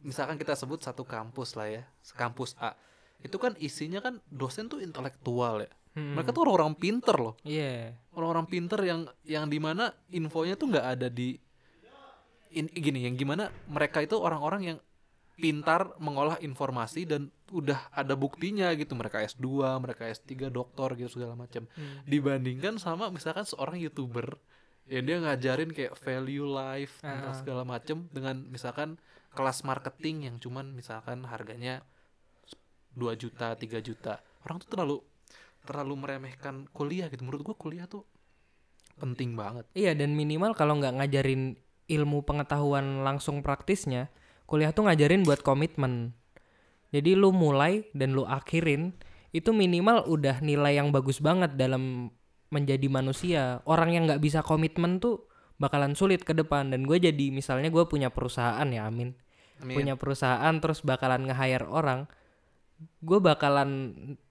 misalkan 0.00 0.38
kita 0.38 0.54
sebut 0.54 0.78
satu 0.78 1.02
kampus 1.02 1.58
lah 1.58 1.66
ya 1.68 1.82
kampus 2.14 2.54
A 2.56 2.72
itu 3.20 3.36
kan 3.36 3.52
isinya 3.58 3.98
kan 3.98 4.22
dosen 4.30 4.70
tuh 4.70 4.78
intelektual 4.78 5.60
ya 5.60 5.72
Hmm. 5.90 6.14
mereka 6.14 6.30
tuh 6.30 6.46
orang-orang 6.46 6.78
pinter 6.78 7.18
loh 7.18 7.34
Iya. 7.42 7.98
orang-orang 8.14 8.46
pinter 8.46 8.78
yang 8.80 9.00
yang 9.26 9.50
di 9.50 9.58
mana 9.58 9.90
infonya 10.08 10.54
tuh 10.54 10.70
nggak 10.70 10.86
ada 10.86 11.10
di 11.10 11.34
in- 12.52 12.70
gini 12.70 13.10
yang 13.10 13.18
gimana 13.18 13.50
mereka 13.66 13.98
itu 13.98 14.14
orang-orang 14.14 14.62
yang 14.64 14.78
pintar 15.34 15.90
mengolah 15.98 16.38
informasi 16.38 17.10
dan 17.10 17.26
udah 17.50 17.90
ada 17.90 18.14
buktinya 18.14 18.70
gitu 18.72 18.94
mereka 18.94 19.18
S2 19.18 19.42
mereka 19.78 20.06
S3 20.06 20.30
doktor 20.46 20.94
gitu 20.94 21.10
segala 21.10 21.34
macam 21.34 21.66
Hmm. 21.74 22.06
dibandingkan 22.06 22.78
sama 22.78 23.10
misalkan 23.10 23.42
seorang 23.42 23.82
youtuber 23.82 24.38
yang 24.90 25.06
dia 25.06 25.16
ngajarin 25.22 25.70
kayak 25.70 25.94
value 25.94 26.50
life 26.50 26.98
atau 27.00 27.30
Ah. 27.30 27.36
segala 27.38 27.62
macam 27.62 28.10
dengan 28.10 28.42
misalkan 28.50 28.98
kelas 29.30 29.62
marketing 29.62 30.26
yang 30.26 30.36
cuman 30.42 30.74
misalkan 30.74 31.22
harganya 31.30 31.86
2 32.98 33.14
juta 33.14 33.54
3 33.54 33.78
juta 33.78 34.18
orang 34.42 34.58
tuh 34.58 34.66
terlalu 34.66 34.96
terlalu 35.62 35.94
meremehkan 35.94 36.66
kuliah 36.74 37.06
gitu 37.06 37.22
menurut 37.22 37.46
gua 37.46 37.54
kuliah 37.54 37.86
tuh 37.86 38.02
penting 38.98 39.38
banget 39.38 39.64
Iya 39.72 39.94
dan 39.94 40.18
minimal 40.18 40.58
kalau 40.58 40.76
nggak 40.82 40.98
ngajarin 40.98 41.54
ilmu 41.90 42.22
pengetahuan 42.22 43.02
langsung 43.02 43.42
praktisnya, 43.42 44.14
kuliah 44.46 44.70
tuh 44.70 44.86
ngajarin 44.86 45.26
buat 45.26 45.42
komitmen. 45.42 46.14
Jadi 46.94 47.18
lu 47.18 47.34
mulai 47.34 47.82
dan 47.98 48.14
lu 48.14 48.22
akhirin 48.22 48.94
itu 49.34 49.50
minimal 49.50 50.06
udah 50.06 50.38
nilai 50.38 50.78
yang 50.78 50.94
bagus 50.94 51.18
banget 51.18 51.58
dalam 51.58 52.14
menjadi 52.50 52.86
manusia. 52.90 53.62
Orang 53.64 53.94
yang 53.94 54.10
nggak 54.10 54.22
bisa 54.22 54.42
komitmen 54.42 54.98
tuh 54.98 55.30
bakalan 55.62 55.94
sulit 55.94 56.26
ke 56.26 56.34
depan. 56.34 56.74
Dan 56.74 56.84
gue 56.84 56.98
jadi 56.98 57.30
misalnya 57.30 57.70
gue 57.70 57.86
punya 57.86 58.10
perusahaan 58.10 58.66
ya 58.66 58.90
Amin, 58.90 59.14
Amin. 59.62 59.74
punya 59.74 59.94
perusahaan 59.94 60.54
terus 60.58 60.82
bakalan 60.82 61.30
nge-hire 61.30 61.68
orang, 61.68 62.10
gue 63.00 63.18
bakalan 63.22 63.70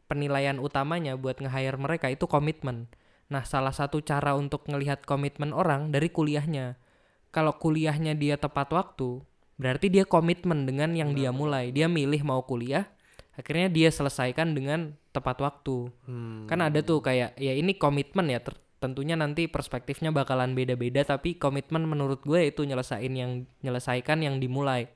penilaian 0.09 0.57
utamanya 0.57 1.13
buat 1.15 1.37
nge-hire 1.37 1.77
mereka 1.77 2.09
itu 2.09 2.25
komitmen. 2.25 2.89
Nah, 3.29 3.45
salah 3.45 3.71
satu 3.71 4.01
cara 4.01 4.33
untuk 4.33 4.65
ngelihat 4.65 5.05
komitmen 5.05 5.53
orang 5.53 5.93
dari 5.93 6.09
kuliahnya. 6.09 6.81
Kalau 7.29 7.53
kuliahnya 7.61 8.17
dia 8.17 8.41
tepat 8.41 8.73
waktu, 8.73 9.21
berarti 9.61 9.93
dia 9.93 10.09
komitmen 10.09 10.65
dengan 10.65 10.97
yang 10.97 11.13
dia 11.13 11.29
mulai. 11.29 11.69
Dia 11.69 11.85
milih 11.85 12.25
mau 12.25 12.41
kuliah, 12.41 12.89
akhirnya 13.37 13.69
dia 13.69 13.93
selesaikan 13.93 14.57
dengan 14.57 14.97
tepat 15.19 15.43
waktu. 15.43 15.91
Hmm. 16.07 16.47
Kan 16.47 16.63
ada 16.63 16.79
tuh 16.79 17.03
kayak 17.03 17.35
ya 17.35 17.51
ini 17.51 17.75
komitmen 17.75 18.31
ya 18.31 18.39
ter- 18.39 18.57
tentunya 18.79 19.19
nanti 19.19 19.51
perspektifnya 19.51 20.15
bakalan 20.15 20.55
beda-beda 20.55 21.03
tapi 21.03 21.35
komitmen 21.35 21.83
menurut 21.83 22.23
gue 22.23 22.47
itu 22.47 22.63
nyelesain 22.63 23.11
yang 23.11 23.43
nyelesaikan 23.59 24.23
yang 24.23 24.39
dimulai. 24.39 24.87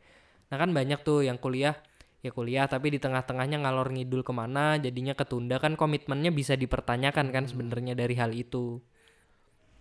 Nah 0.48 0.56
kan 0.56 0.72
banyak 0.72 1.04
tuh 1.04 1.28
yang 1.28 1.36
kuliah 1.36 1.76
ya 2.24 2.32
kuliah 2.32 2.72
tapi 2.72 2.96
di 2.96 3.04
tengah-tengahnya 3.04 3.60
ngalor 3.60 3.92
ngidul 3.92 4.24
ke 4.24 4.32
mana 4.32 4.80
jadinya 4.80 5.12
ketunda 5.12 5.60
kan 5.60 5.76
komitmennya 5.76 6.32
bisa 6.32 6.56
dipertanyakan 6.56 7.36
kan 7.36 7.44
sebenarnya 7.52 8.00
dari 8.00 8.16
hal 8.16 8.32
itu. 8.32 8.80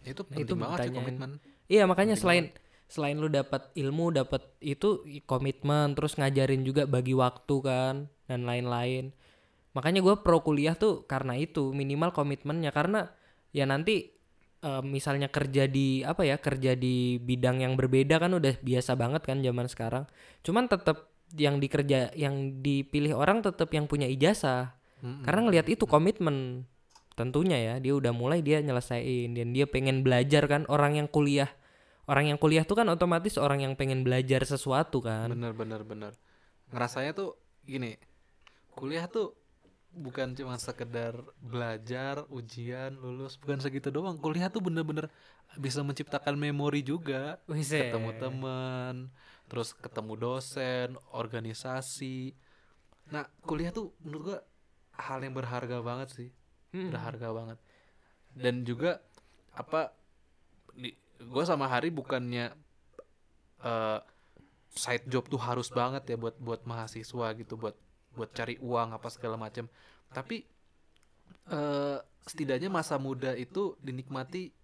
itu 0.03 0.19
Nah, 0.19 0.27
penting 0.35 0.47
itu 0.51 0.55
banget 0.59 0.79
sih 0.83 0.93
komitmen 0.99 1.31
Iya 1.71 1.87
makanya 1.87 2.19
selain 2.19 2.51
selain 2.91 3.17
lu 3.17 3.31
dapat 3.33 3.73
ilmu 3.73 4.13
dapat 4.13 4.45
itu 4.61 5.07
komitmen 5.25 5.97
terus 5.97 6.21
ngajarin 6.21 6.67
juga 6.67 6.85
bagi 6.85 7.17
waktu 7.17 7.57
kan 7.65 7.95
dan 8.29 8.45
lain-lain 8.45 9.17
makanya 9.73 10.01
gue 10.05 10.15
pro 10.21 10.45
kuliah 10.45 10.77
tuh 10.77 11.05
karena 11.09 11.37
itu 11.37 11.73
minimal 11.73 12.13
komitmennya. 12.13 12.71
Karena 12.73 13.09
ya 13.53 13.65
nanti 13.69 14.13
eh, 14.63 14.83
misalnya 14.85 15.29
kerja 15.29 15.69
di 15.69 16.05
apa 16.05 16.25
ya 16.25 16.37
kerja 16.41 16.77
di 16.77 17.21
bidang 17.21 17.65
yang 17.65 17.75
berbeda 17.77 18.21
kan 18.21 18.33
udah 18.37 18.61
biasa 18.61 18.97
banget 18.97 19.23
kan 19.25 19.41
zaman 19.41 19.67
sekarang. 19.69 20.05
Cuman 20.45 20.69
tetap 20.69 21.13
yang 21.33 21.57
dikerja 21.59 22.13
yang 22.13 22.61
dipilih 22.61 23.17
orang 23.17 23.41
tetap 23.41 23.73
yang 23.73 23.89
punya 23.89 24.09
ijazah. 24.09 24.77
Mm-mm. 25.03 25.27
karena 25.27 25.51
ngelihat 25.51 25.67
itu 25.67 25.85
komitmen 25.91 26.63
tentunya 27.19 27.59
ya. 27.59 27.75
Dia 27.83 27.99
udah 27.99 28.15
mulai 28.15 28.39
dia 28.39 28.63
nyelesain 28.63 29.35
dan 29.35 29.51
dia 29.51 29.67
pengen 29.67 30.07
belajar 30.07 30.47
kan. 30.47 30.63
Orang 30.71 30.95
yang 30.95 31.11
kuliah 31.11 31.51
orang 32.07 32.35
yang 32.35 32.39
kuliah 32.39 32.67
tuh 32.67 32.79
kan 32.79 32.87
otomatis 32.91 33.39
orang 33.39 33.63
yang 33.63 33.75
pengen 33.75 34.03
belajar 34.07 34.43
sesuatu 34.47 35.03
kan. 35.03 35.31
Bener 35.31 35.55
bener 35.55 35.83
bener. 35.83 36.13
Ngerasanya 36.71 37.19
tuh 37.19 37.35
gini 37.67 37.99
kuliah 38.73 39.07
tuh 39.07 39.37
bukan 39.93 40.33
cuma 40.33 40.57
sekedar 40.57 41.13
belajar 41.39 42.25
ujian 42.33 42.97
lulus 42.97 43.37
bukan 43.37 43.61
segitu 43.61 43.93
doang. 43.93 44.17
Kuliah 44.17 44.49
tuh 44.49 44.65
bener-bener 44.65 45.13
bisa 45.61 45.85
menciptakan 45.85 46.35
memori 46.37 46.81
juga. 46.81 47.39
Wise. 47.45 47.93
ketemu 47.93 48.11
teman 48.17 48.95
terus 49.47 49.77
ketemu 49.77 50.13
dosen 50.17 50.97
organisasi. 51.13 52.33
Nah 53.13 53.29
kuliah 53.45 53.69
tuh 53.69 53.93
menurut 54.01 54.23
gua 54.33 54.41
hal 54.97 55.21
yang 55.21 55.37
berharga 55.37 55.79
banget 55.85 56.09
sih. 56.13 56.31
Hmm. 56.73 56.89
berharga 56.89 57.29
banget. 57.37 57.59
Dan 58.33 58.65
juga 58.65 59.05
apa 59.53 59.93
di, 60.73 60.97
gue 61.21 61.45
sama 61.45 61.69
Hari 61.69 61.93
bukannya 61.93 62.49
eh 63.61 64.01
side 64.73 65.05
job 65.05 65.29
tuh 65.29 65.37
harus 65.37 65.69
banget 65.69 66.09
ya 66.09 66.17
buat 66.17 66.37
buat 66.41 66.65
mahasiswa 66.65 67.27
gitu 67.37 67.61
buat 67.61 67.77
buat 68.17 68.31
cari 68.37 68.57
uang 68.61 68.89
apa 68.97 69.09
segala 69.09 69.37
macam 69.41 69.67
tapi 70.13 70.45
eh 71.51 71.99
setidaknya 72.23 72.71
masa 72.71 72.97
muda 73.03 73.35
itu 73.35 73.75
dinikmati 73.83 74.55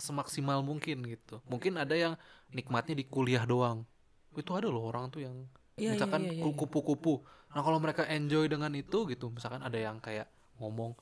semaksimal 0.00 0.64
mungkin 0.64 1.04
gitu. 1.04 1.38
Mungkin 1.46 1.76
ada 1.76 1.92
yang 1.92 2.14
nikmatnya 2.50 2.96
di 2.96 3.04
kuliah 3.04 3.44
doang. 3.44 3.84
Itu 4.32 4.56
ada 4.56 4.72
loh 4.72 4.88
orang 4.88 5.12
tuh 5.12 5.20
yang 5.26 5.36
Iya, 5.76 5.92
iya, 5.92 5.92
misalkan 5.96 6.22
iya, 6.24 6.32
iya, 6.32 6.42
ku- 6.44 6.56
kupu-kupu. 6.56 7.14
Nah 7.52 7.60
kalau 7.60 7.78
mereka 7.80 8.08
enjoy 8.08 8.48
dengan 8.48 8.72
itu 8.72 9.04
gitu 9.08 9.28
misalkan 9.32 9.60
ada 9.64 9.76
yang 9.76 10.00
kayak 10.00 10.28
ngomong 10.60 10.96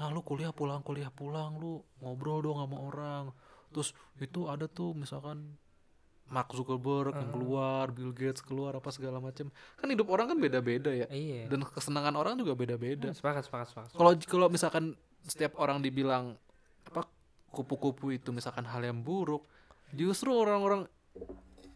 nah 0.00 0.08
lu 0.08 0.24
kuliah 0.24 0.48
pulang 0.48 0.80
kuliah 0.80 1.12
pulang 1.12 1.60
lu 1.60 1.84
ngobrol 2.00 2.40
dong 2.40 2.58
sama 2.60 2.76
orang. 2.80 3.24
Terus 3.72 3.92
itu 4.20 4.48
ada 4.48 4.64
tuh 4.68 4.96
misalkan 4.96 5.56
Mark 6.30 6.48
Zuckerberg 6.50 7.10
yang 7.12 7.28
keluar 7.28 7.90
Bill 7.90 8.10
Gates 8.10 8.38
keluar 8.40 8.72
apa 8.72 8.88
segala 8.88 9.18
macam 9.18 9.50
kan 9.74 9.86
hidup 9.86 10.06
orang 10.06 10.30
kan 10.30 10.38
beda-beda 10.38 10.88
ya 10.88 11.06
Iya. 11.06 11.46
dan 11.46 11.60
kesenangan 11.60 12.14
orang 12.14 12.38
juga 12.38 12.54
beda-beda 12.54 13.10
Sepakat, 13.10 13.44
sepakat, 13.44 13.66
sepakat. 13.68 13.90
kalau 13.92 14.12
kalau 14.16 14.46
misalkan 14.46 14.94
setiap 15.20 15.58
orang 15.58 15.78
dibilang 15.78 16.38
apa 16.86 17.04
kupu-kupu 17.50 18.10
itu 18.10 18.30
misalkan 18.30 18.62
hal 18.62 18.80
yang 18.80 19.02
buruk 19.02 19.42
justru 19.90 20.30
orang-orang 20.30 20.86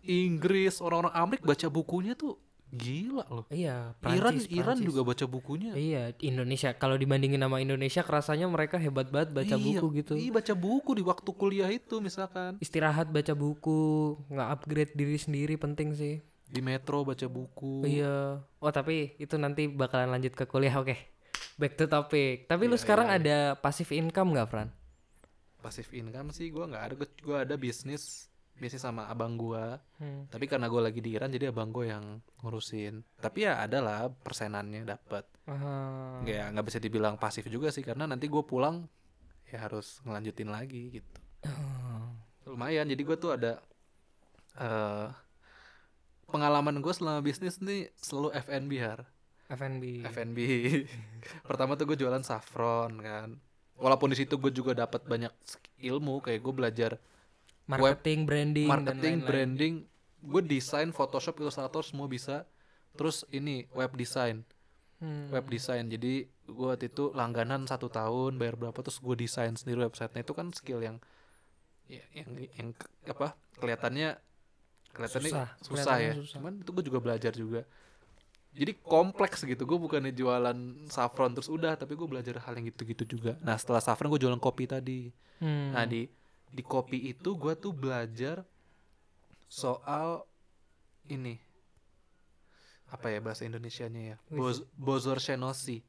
Inggris 0.01 0.79
orang-orang 0.79 1.13
Amerika 1.13 1.45
baca 1.45 1.67
bukunya 1.67 2.15
tuh 2.15 2.37
gila 2.71 3.25
loh 3.27 3.47
Iya, 3.49 3.93
Iran 4.03 4.35
Prancis, 4.35 4.49
Iran 4.49 4.65
Prancis. 4.75 4.87
juga 4.87 5.01
baca 5.03 5.25
bukunya 5.25 5.73
Iya, 5.73 6.03
Indonesia 6.21 6.73
kalau 6.73 6.95
dibandingin 6.95 7.39
sama 7.39 7.59
Indonesia 7.59 8.01
kerasanya 8.01 8.47
mereka 8.47 8.77
hebat 8.77 9.09
banget 9.09 9.31
baca 9.33 9.55
Iya, 9.55 9.79
buku 9.79 9.87
gitu. 9.95 10.13
iya 10.15 10.31
baca 10.31 10.55
buku 10.55 10.91
di 10.93 11.03
waktu 11.03 11.31
kuliah 11.31 11.69
itu 11.69 11.99
misalkan 11.99 12.59
Istirahat 12.59 13.09
baca 13.09 13.33
buku, 13.33 13.83
nggak 14.27 14.49
upgrade 14.51 14.93
diri 14.93 15.17
sendiri 15.17 15.55
penting 15.55 15.93
sih. 15.93 16.19
di 16.45 16.61
metro 16.61 17.03
baca 17.03 17.27
buku 17.27 17.83
Iya. 17.83 18.39
Oh, 18.59 18.71
tapi 18.71 19.15
itu 19.17 19.35
nanti 19.35 19.67
bakalan 19.67 20.07
lanjut 20.09 20.33
ke 20.33 20.45
kuliah, 20.45 20.71
oke. 20.73 20.95
Back 21.55 21.75
to 21.75 21.87
topic. 21.87 22.47
Tapi 22.47 22.65
Iya, 22.65 22.71
lu 22.71 22.77
sekarang 22.77 23.07
ada 23.09 23.55
passive 23.55 23.91
income 23.93 24.31
nggak, 24.33 24.49
Fran? 24.49 24.71
pasif 25.57 25.89
income 25.91 26.29
sih 26.29 26.53
gua 26.53 26.69
nggak 26.69 26.85
ada 26.85 26.95
gua 27.25 27.37
ada 27.41 27.57
bisnis 27.57 28.29
bisnis 28.57 28.81
sama 28.81 29.07
abang 29.07 29.35
gua 29.35 29.83
Hmm. 29.97 30.27
tapi 30.27 30.45
karena 30.45 30.67
gua 30.67 30.85
lagi 30.85 30.99
di 30.99 31.11
Iran 31.11 31.29
jadi 31.29 31.49
abang 31.49 31.69
gua 31.69 31.87
yang 31.89 32.05
ngurusin 32.39 33.03
tapi 33.17 33.43
ya 33.43 33.59
ada 33.59 33.79
lah 33.79 34.01
persenannya 34.11 34.85
dapat 34.85 35.27
Ah. 35.45 36.25
ya 36.25 36.49
nggak 36.49 36.65
bisa 36.65 36.79
dibilang 36.79 37.15
pasif 37.15 37.45
juga 37.47 37.69
sih 37.69 37.81
karena 37.81 38.07
nanti 38.07 38.27
gue 38.27 38.41
pulang 38.41 38.89
ya 39.47 39.61
harus 39.61 40.01
ngelanjutin 40.03 40.49
lagi 40.49 40.83
gitu 40.95 41.21
Oh. 41.45 42.09
lumayan 42.47 42.87
jadi 42.87 43.03
gue 43.03 43.15
tuh 43.15 43.33
ada 43.33 43.61
eh 44.57 45.09
pengalaman 46.27 46.79
gue 46.79 46.89
selama 46.91 47.21
bisnis 47.21 47.61
nih 47.61 47.93
selalu 47.95 48.33
FNB 48.35 48.73
har 48.81 49.01
F&B. 49.47 50.01
FNB 50.03 50.39
pertama 51.49 51.77
tuh 51.77 51.85
gue 51.85 51.99
jualan 51.99 52.23
saffron 52.23 52.97
kan 52.99 53.37
walaupun 53.77 54.09
di 54.09 54.17
situ 54.17 54.35
gue 54.35 54.49
juga 54.51 54.73
dapat 54.73 55.05
banyak 55.05 55.31
ilmu 55.83 56.25
kayak 56.25 56.41
gue 56.41 56.55
belajar 56.55 56.91
Marketing, 57.65 58.25
branding, 58.25 58.69
dan 58.69 58.73
marketing 58.85 59.15
lain-lain. 59.17 59.25
branding. 59.25 59.75
Gue 60.21 60.41
desain 60.41 60.89
Photoshop 60.89 61.37
Illustrator 61.39 61.81
semua 61.81 62.05
bisa. 62.07 62.45
Terus 62.95 63.25
ini 63.31 63.65
web 63.73 63.93
design. 63.95 64.45
Hmm. 64.99 65.29
web 65.29 65.45
design. 65.49 65.89
Jadi 65.89 66.25
gue 66.25 66.67
waktu 66.67 66.89
itu 66.89 67.11
langganan 67.11 67.65
satu 67.65 67.89
tahun 67.89 68.37
bayar 68.37 68.57
berapa 68.57 68.79
terus 68.79 68.97
gue 68.99 69.15
desain 69.15 69.53
sendiri 69.53 69.83
websitenya. 69.83 70.23
Itu 70.23 70.33
kan 70.33 70.49
skill 70.51 70.81
yang 70.81 70.97
ya, 71.85 72.01
yang 72.15 72.29
yang 72.55 72.69
ke- 72.73 72.89
apa 73.05 73.33
kelihatannya 73.59 74.17
kelihatannya 74.91 75.29
Susah, 75.29 75.49
susah, 75.59 75.67
kelihatannya 75.67 76.05
ya. 76.07 76.15
susah. 76.17 76.33
cuman 76.39 76.53
itu 76.63 76.71
gue 76.71 76.85
juga 76.87 76.99
belajar 77.01 77.33
juga. 77.35 77.61
Jadi 78.55 78.73
kompleks 78.79 79.43
gitu. 79.43 79.67
Gue 79.67 79.77
bukannya 79.77 80.15
jualan 80.15 80.57
saffron 80.87 81.35
terus 81.35 81.51
udah 81.51 81.75
tapi 81.75 81.99
gue 81.99 82.07
belajar 82.07 82.39
hal 82.39 82.55
yang 82.55 82.71
gitu-gitu 82.71 83.19
juga. 83.19 83.35
Nah 83.43 83.59
setelah 83.59 83.83
saffron 83.83 84.09
gue 84.09 84.21
jualan 84.21 84.39
kopi 84.39 84.65
tadi. 84.65 85.11
Hmm. 85.35 85.75
nah 85.75 85.83
di 85.83 86.07
di 86.55 86.63
kopi 86.63 87.11
itu 87.11 87.35
gue 87.35 87.55
tuh 87.55 87.75
belajar 87.75 88.47
soal 89.45 90.23
ini 91.05 91.35
apa 92.87 93.11
ya 93.11 93.19
bahasa 93.19 93.43
Indonesianya 93.43 94.03
ya 94.05 94.17
Boz, 94.31 94.63
bozor 94.75 95.19
shenosi 95.19 95.83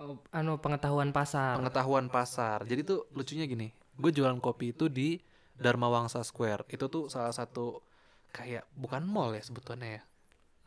Oh, 0.00 0.18
anu 0.34 0.58
pengetahuan 0.58 1.14
pasar. 1.14 1.54
pengetahuan 1.62 2.10
pasar. 2.10 2.64
Jadi 2.66 2.82
tuh 2.82 3.06
lucunya 3.14 3.46
gini, 3.46 3.70
gue 3.94 4.10
jualan 4.10 4.40
kopi 4.42 4.74
itu 4.74 4.90
di 4.90 5.20
Dharma 5.54 5.86
Wangsa 5.86 6.26
Square. 6.26 6.66
Itu 6.66 6.90
tuh 6.90 7.06
salah 7.06 7.30
satu 7.30 7.78
kayak 8.34 8.66
bukan 8.74 9.04
mall 9.06 9.30
ya 9.30 9.44
sebetulnya 9.44 10.00
ya. 10.00 10.02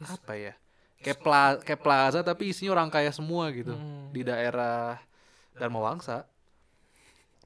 Apa 0.07 0.39
ya? 0.39 0.53
Kayak 1.03 1.19
pla 1.19 1.43
kayak 1.59 1.81
plaza 1.83 2.23
tapi 2.23 2.53
isinya 2.53 2.79
orang 2.79 2.87
kaya 2.87 3.11
semua 3.11 3.51
gitu 3.51 3.75
Hmm. 3.75 4.13
di 4.15 4.23
daerah 4.23 5.03
Dharma 5.51 5.83
Wangsa. 5.83 6.23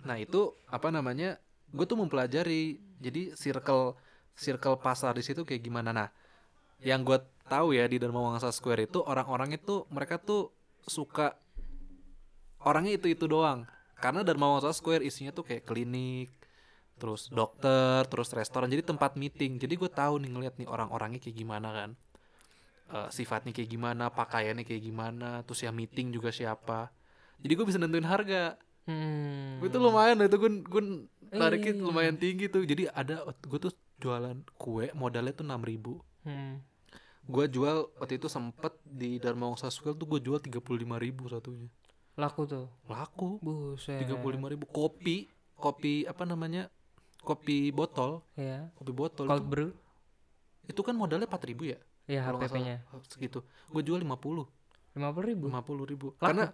Nah 0.06 0.20
itu 0.22 0.54
apa 0.70 0.94
namanya? 0.94 1.42
Gue 1.74 1.86
tuh 1.86 1.98
mempelajari 1.98 2.82
jadi 3.00 3.34
circle 3.34 3.96
circle 4.36 4.80
pasar 4.80 5.16
di 5.16 5.24
situ 5.24 5.44
kayak 5.44 5.62
gimana. 5.62 5.92
Nah, 5.92 6.10
yang 6.80 7.04
gue 7.04 7.20
tahu 7.50 7.76
ya 7.76 7.90
di 7.90 8.00
Dharma 8.00 8.24
Wangsa 8.24 8.54
Square 8.56 8.88
itu 8.88 9.04
orang-orang 9.04 9.58
itu 9.58 9.84
mereka 9.92 10.16
tuh 10.22 10.54
suka 10.88 11.36
orangnya 12.64 12.96
itu 12.96 13.12
itu 13.12 13.26
doang. 13.28 13.68
Karena 14.00 14.24
Dharma 14.24 14.56
Wangsa 14.56 14.72
Square 14.72 15.04
isinya 15.04 15.36
tuh 15.36 15.44
kayak 15.44 15.68
klinik 15.68 16.32
terus 17.00 17.32
dokter 17.32 18.04
terus 18.12 18.28
restoran 18.36 18.72
jadi 18.72 18.84
tempat 18.84 19.16
meeting. 19.20 19.60
Jadi 19.60 19.76
gue 19.76 19.92
tahu 19.92 20.24
nih 20.24 20.32
ngeliat 20.32 20.56
nih 20.60 20.68
orang-orangnya 20.68 21.20
kayak 21.20 21.36
gimana 21.36 21.70
kan. 21.72 21.90
Eh, 22.90 23.10
sifatnya 23.14 23.54
kayak 23.54 23.70
gimana 23.70 24.10
pakaiannya 24.10 24.66
kayak 24.66 24.82
gimana 24.82 25.46
terus 25.46 25.62
yang 25.62 25.76
meeting 25.76 26.10
juga 26.16 26.34
siapa. 26.34 26.90
Jadi 27.40 27.54
gue 27.56 27.66
bisa 27.68 27.80
nentuin 27.80 28.08
harga. 28.08 28.56
Hmm. 28.90 29.62
gue 29.62 29.70
tuh 29.70 29.78
lumayan 29.78 30.18
itu 30.26 30.34
gue 30.42 30.66
gue 30.66 30.84
tariknya 31.32 31.74
Iya. 31.74 31.84
lumayan 31.84 32.16
tinggi 32.16 32.46
tuh 32.46 32.64
jadi 32.64 32.90
ada 32.90 33.22
gue 33.28 33.60
tuh 33.60 33.70
jualan 33.98 34.38
kue 34.54 34.90
modalnya 34.94 35.32
tuh 35.32 35.44
enam 35.44 35.62
ribu 35.62 36.02
Hmm. 36.20 36.60
gue 37.24 37.46
jual 37.48 37.96
waktu 37.96 38.16
itu 38.16 38.28
sempet 38.28 38.76
di 38.82 39.18
Dharma 39.18 39.48
Wangsa 39.48 39.70
tuh 39.70 39.96
gue 39.96 40.20
jual 40.20 40.38
tiga 40.38 40.58
puluh 40.58 40.80
lima 40.80 40.96
ribu 40.96 41.26
satunya 41.26 41.70
Laku 42.14 42.44
tuh. 42.44 42.68
laku 42.86 43.40
Buset. 43.40 44.00
tiga 44.00 44.16
puluh 44.16 44.36
lima 44.36 44.48
ribu 44.48 44.66
kopi 44.66 45.30
kopi 45.54 46.04
apa 46.04 46.24
namanya 46.24 46.68
kopi 47.20 47.70
botol 47.70 48.24
Ya. 48.34 48.68
kopi 48.74 48.92
botol 48.92 49.26
Cold 49.26 49.40
itu, 49.40 49.48
brew. 49.48 49.70
itu 50.66 50.82
kan 50.82 50.94
modalnya 50.94 51.26
empat 51.26 51.44
ribu 51.46 51.66
ya 51.66 51.80
Ya 52.06 52.26
nggak 52.26 52.50
HPP-nya. 52.50 52.78
segitu 53.06 53.40
gue 53.66 53.82
jual 53.82 53.98
lima 53.98 54.16
puluh 54.16 54.50
Lima 54.92 55.10
puluh 55.10 55.28
ribu. 55.28 55.46
lima 55.48 55.62
puluh 55.62 55.86
ribu 55.86 56.08
Laku? 56.14 56.24
karena 56.26 56.46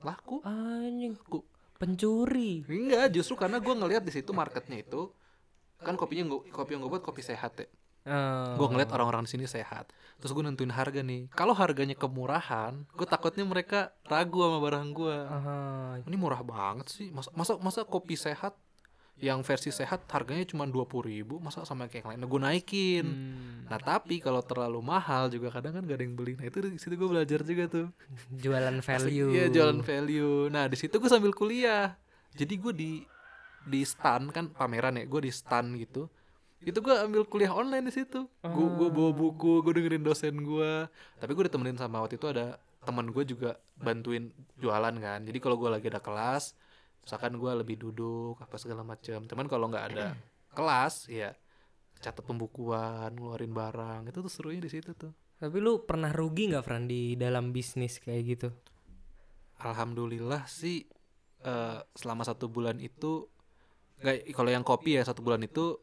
laku 0.00 0.36
Anjing. 0.40 1.16
laku 1.16 1.40
Pencuri. 1.76 2.62
enggak 2.62 3.10
justru 3.10 3.34
karena 3.34 3.58
gue 3.58 3.70
ngelihat 3.70 4.00
di 4.00 4.12
situ 4.12 4.30
marketnya 4.30 4.78
itu 4.78 5.10
kan 5.76 5.94
kopinya 5.94 6.24
gua- 6.26 6.44
kopi 6.46 6.70
yang 6.72 6.80
gue 6.80 6.90
buat 6.90 7.02
kopi 7.02 7.20
sehat 7.20 7.54
ya 7.56 7.68
Oh. 8.04 8.60
gue 8.60 8.66
ngeliat 8.68 8.92
orang-orang 8.92 9.24
di 9.24 9.32
sini 9.32 9.48
sehat 9.48 9.88
terus 10.20 10.28
gue 10.30 10.44
nentuin 10.44 10.68
harga 10.68 11.00
nih 11.00 11.32
kalau 11.32 11.56
harganya 11.56 11.96
kemurahan 11.96 12.84
gue 12.86 13.06
takutnya 13.06 13.48
mereka 13.48 13.96
ragu 14.04 14.44
sama 14.44 14.60
barang 14.60 14.92
gue 14.92 15.16
Aha. 15.24 15.56
ini 16.04 16.12
murah 16.14 16.44
banget 16.44 16.92
sih 16.92 17.08
masa 17.08 17.32
masa 17.32 17.56
masa 17.56 17.80
kopi 17.80 18.12
sehat 18.12 18.52
yang 19.22 19.46
versi 19.46 19.70
sehat 19.70 20.10
harganya 20.10 20.42
cuma 20.42 20.66
dua 20.66 20.82
puluh 20.90 21.06
ribu 21.06 21.38
masa 21.38 21.62
sama 21.62 21.86
kayak 21.86 22.02
yang 22.02 22.08
lain? 22.14 22.20
Nah, 22.26 22.28
gue 22.28 22.40
naikin. 22.42 23.06
Hmm. 23.06 23.62
nah 23.70 23.78
tapi 23.80 24.18
kalau 24.18 24.42
terlalu 24.42 24.82
mahal 24.82 25.30
juga 25.30 25.48
kadang 25.54 25.78
kan 25.78 25.82
gak 25.86 25.96
ada 25.96 26.04
yang 26.04 26.18
beli. 26.18 26.34
Nah 26.34 26.50
itu 26.50 26.58
di 26.60 26.76
situ 26.76 26.98
gue 26.98 27.08
belajar 27.08 27.40
juga 27.46 27.64
tuh. 27.70 27.86
Jualan 28.42 28.82
value. 28.82 29.30
iya 29.30 29.46
jualan 29.48 29.80
value. 29.80 30.50
Nah 30.50 30.66
di 30.66 30.76
situ 30.76 30.98
gue 30.98 31.10
sambil 31.10 31.30
kuliah. 31.30 31.94
Jadi 32.34 32.54
gue 32.58 32.72
di 32.74 32.92
di 33.64 33.80
stand 33.86 34.34
kan 34.34 34.50
pameran 34.52 34.98
ya 34.98 35.06
gue 35.06 35.20
di 35.22 35.32
stand 35.32 35.78
gitu. 35.78 36.10
Itu 36.60 36.82
gue 36.82 36.92
ambil 36.92 37.22
kuliah 37.30 37.54
online 37.54 37.88
di 37.88 37.94
situ. 37.94 38.26
Gue 38.42 38.68
gue 38.76 38.88
bawa 38.90 39.14
buku 39.14 39.62
gue 39.62 39.72
dengerin 39.78 40.02
dosen 40.04 40.34
gue 40.42 40.90
tapi 41.22 41.30
gue 41.32 41.44
ditemenin 41.46 41.78
sama 41.78 42.02
waktu 42.02 42.18
itu 42.18 42.28
ada 42.28 42.58
teman 42.84 43.08
gue 43.08 43.24
juga 43.24 43.56
bantuin 43.78 44.34
jualan 44.58 44.94
kan. 44.98 45.22
Jadi 45.22 45.38
kalau 45.38 45.56
gue 45.56 45.70
lagi 45.70 45.86
ada 45.88 46.02
kelas 46.02 46.52
misalkan 47.04 47.36
gue 47.36 47.52
lebih 47.52 47.76
duduk 47.76 48.40
apa 48.40 48.56
segala 48.56 48.80
macam 48.80 49.28
cuman 49.28 49.46
kalau 49.46 49.68
nggak 49.68 49.86
ada 49.92 50.16
kelas 50.56 51.06
ya 51.12 51.36
catat 52.04 52.20
pembukuan 52.20 53.16
ngeluarin 53.16 53.56
barang. 53.56 54.00
Itu 54.12 54.20
tuh 54.20 54.32
serunya 54.32 54.60
di 54.60 54.68
situ 54.68 54.92
tuh. 54.92 55.12
Tapi 55.40 55.56
lu 55.56 55.88
pernah 55.88 56.12
rugi 56.12 56.52
nggak 56.52 56.64
Fran 56.64 56.84
di 56.84 57.16
dalam 57.16 57.48
bisnis 57.48 57.96
kayak 57.96 58.22
gitu? 58.28 58.48
Alhamdulillah 59.64 60.44
sih 60.44 60.84
eh, 61.40 61.78
selama 61.96 62.28
satu 62.28 62.52
bulan 62.52 62.76
itu 62.76 63.24
nggak 64.04 64.36
kalau 64.36 64.50
yang 64.52 64.66
kopi 64.66 65.00
ya 65.00 65.02
satu 65.08 65.24
bulan 65.24 65.40
itu 65.40 65.80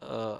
eh, 0.00 0.38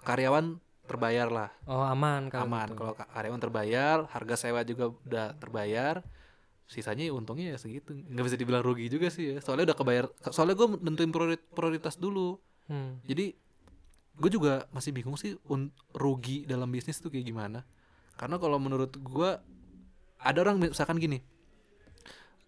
karyawan 0.00 0.56
terbayar 0.88 1.28
lah. 1.28 1.50
Oh 1.68 1.84
aman 1.84 2.32
kalau 2.32 2.48
aman. 2.50 2.72
gitu. 2.72 2.76
kalau 2.80 2.92
ka- 2.96 3.10
karyawan 3.12 3.40
terbayar 3.40 3.96
harga 4.10 4.34
sewa 4.40 4.64
juga 4.64 4.90
udah 4.90 5.36
terbayar 5.36 6.02
sisanya 6.70 7.02
ya 7.02 7.12
untungnya 7.12 7.50
ya 7.50 7.58
segitu. 7.58 7.90
Nggak 7.90 8.24
bisa 8.30 8.36
dibilang 8.38 8.62
rugi 8.62 8.86
juga 8.86 9.10
sih 9.10 9.34
ya. 9.34 9.36
Soalnya 9.42 9.74
udah 9.74 9.78
kebayar 9.82 10.04
soalnya 10.30 10.54
gue 10.54 10.68
nentuin 10.86 11.10
priori- 11.10 11.42
prioritas 11.50 11.98
dulu. 11.98 12.38
Hmm. 12.70 13.02
jadi 13.02 13.34
gue 14.14 14.30
juga 14.30 14.70
masih 14.70 14.94
bingung 14.94 15.18
sih 15.18 15.34
un- 15.50 15.74
rugi 15.90 16.46
dalam 16.46 16.70
bisnis 16.70 17.02
tuh 17.02 17.10
kayak 17.10 17.26
gimana. 17.26 17.66
Karena 18.14 18.38
kalau 18.38 18.62
menurut 18.62 18.94
gue 18.94 19.30
ada 20.22 20.38
orang 20.38 20.62
misalkan 20.62 21.02
gini 21.02 21.18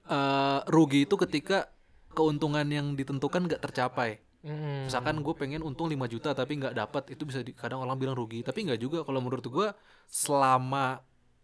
eh 0.06 0.60
rugi 0.70 1.10
itu 1.10 1.14
ketika 1.18 1.70
keuntungan 2.12 2.66
yang 2.70 2.94
ditentukan 2.94 3.50
gak 3.50 3.62
tercapai. 3.66 4.22
Mm-mm. 4.42 4.90
misalkan 4.90 5.22
gue 5.22 5.34
pengen 5.38 5.62
untung 5.62 5.86
5 5.86 5.94
juta 6.10 6.34
tapi 6.34 6.58
nggak 6.58 6.74
dapat 6.74 7.14
itu 7.14 7.22
bisa 7.22 7.46
di, 7.46 7.54
kadang 7.54 7.78
orang 7.78 7.94
bilang 7.94 8.18
rugi. 8.18 8.42
Tapi 8.42 8.66
nggak 8.66 8.80
juga. 8.82 8.98
Kalau 9.06 9.22
menurut 9.22 9.46
gue 9.46 9.70
selama 10.10 10.98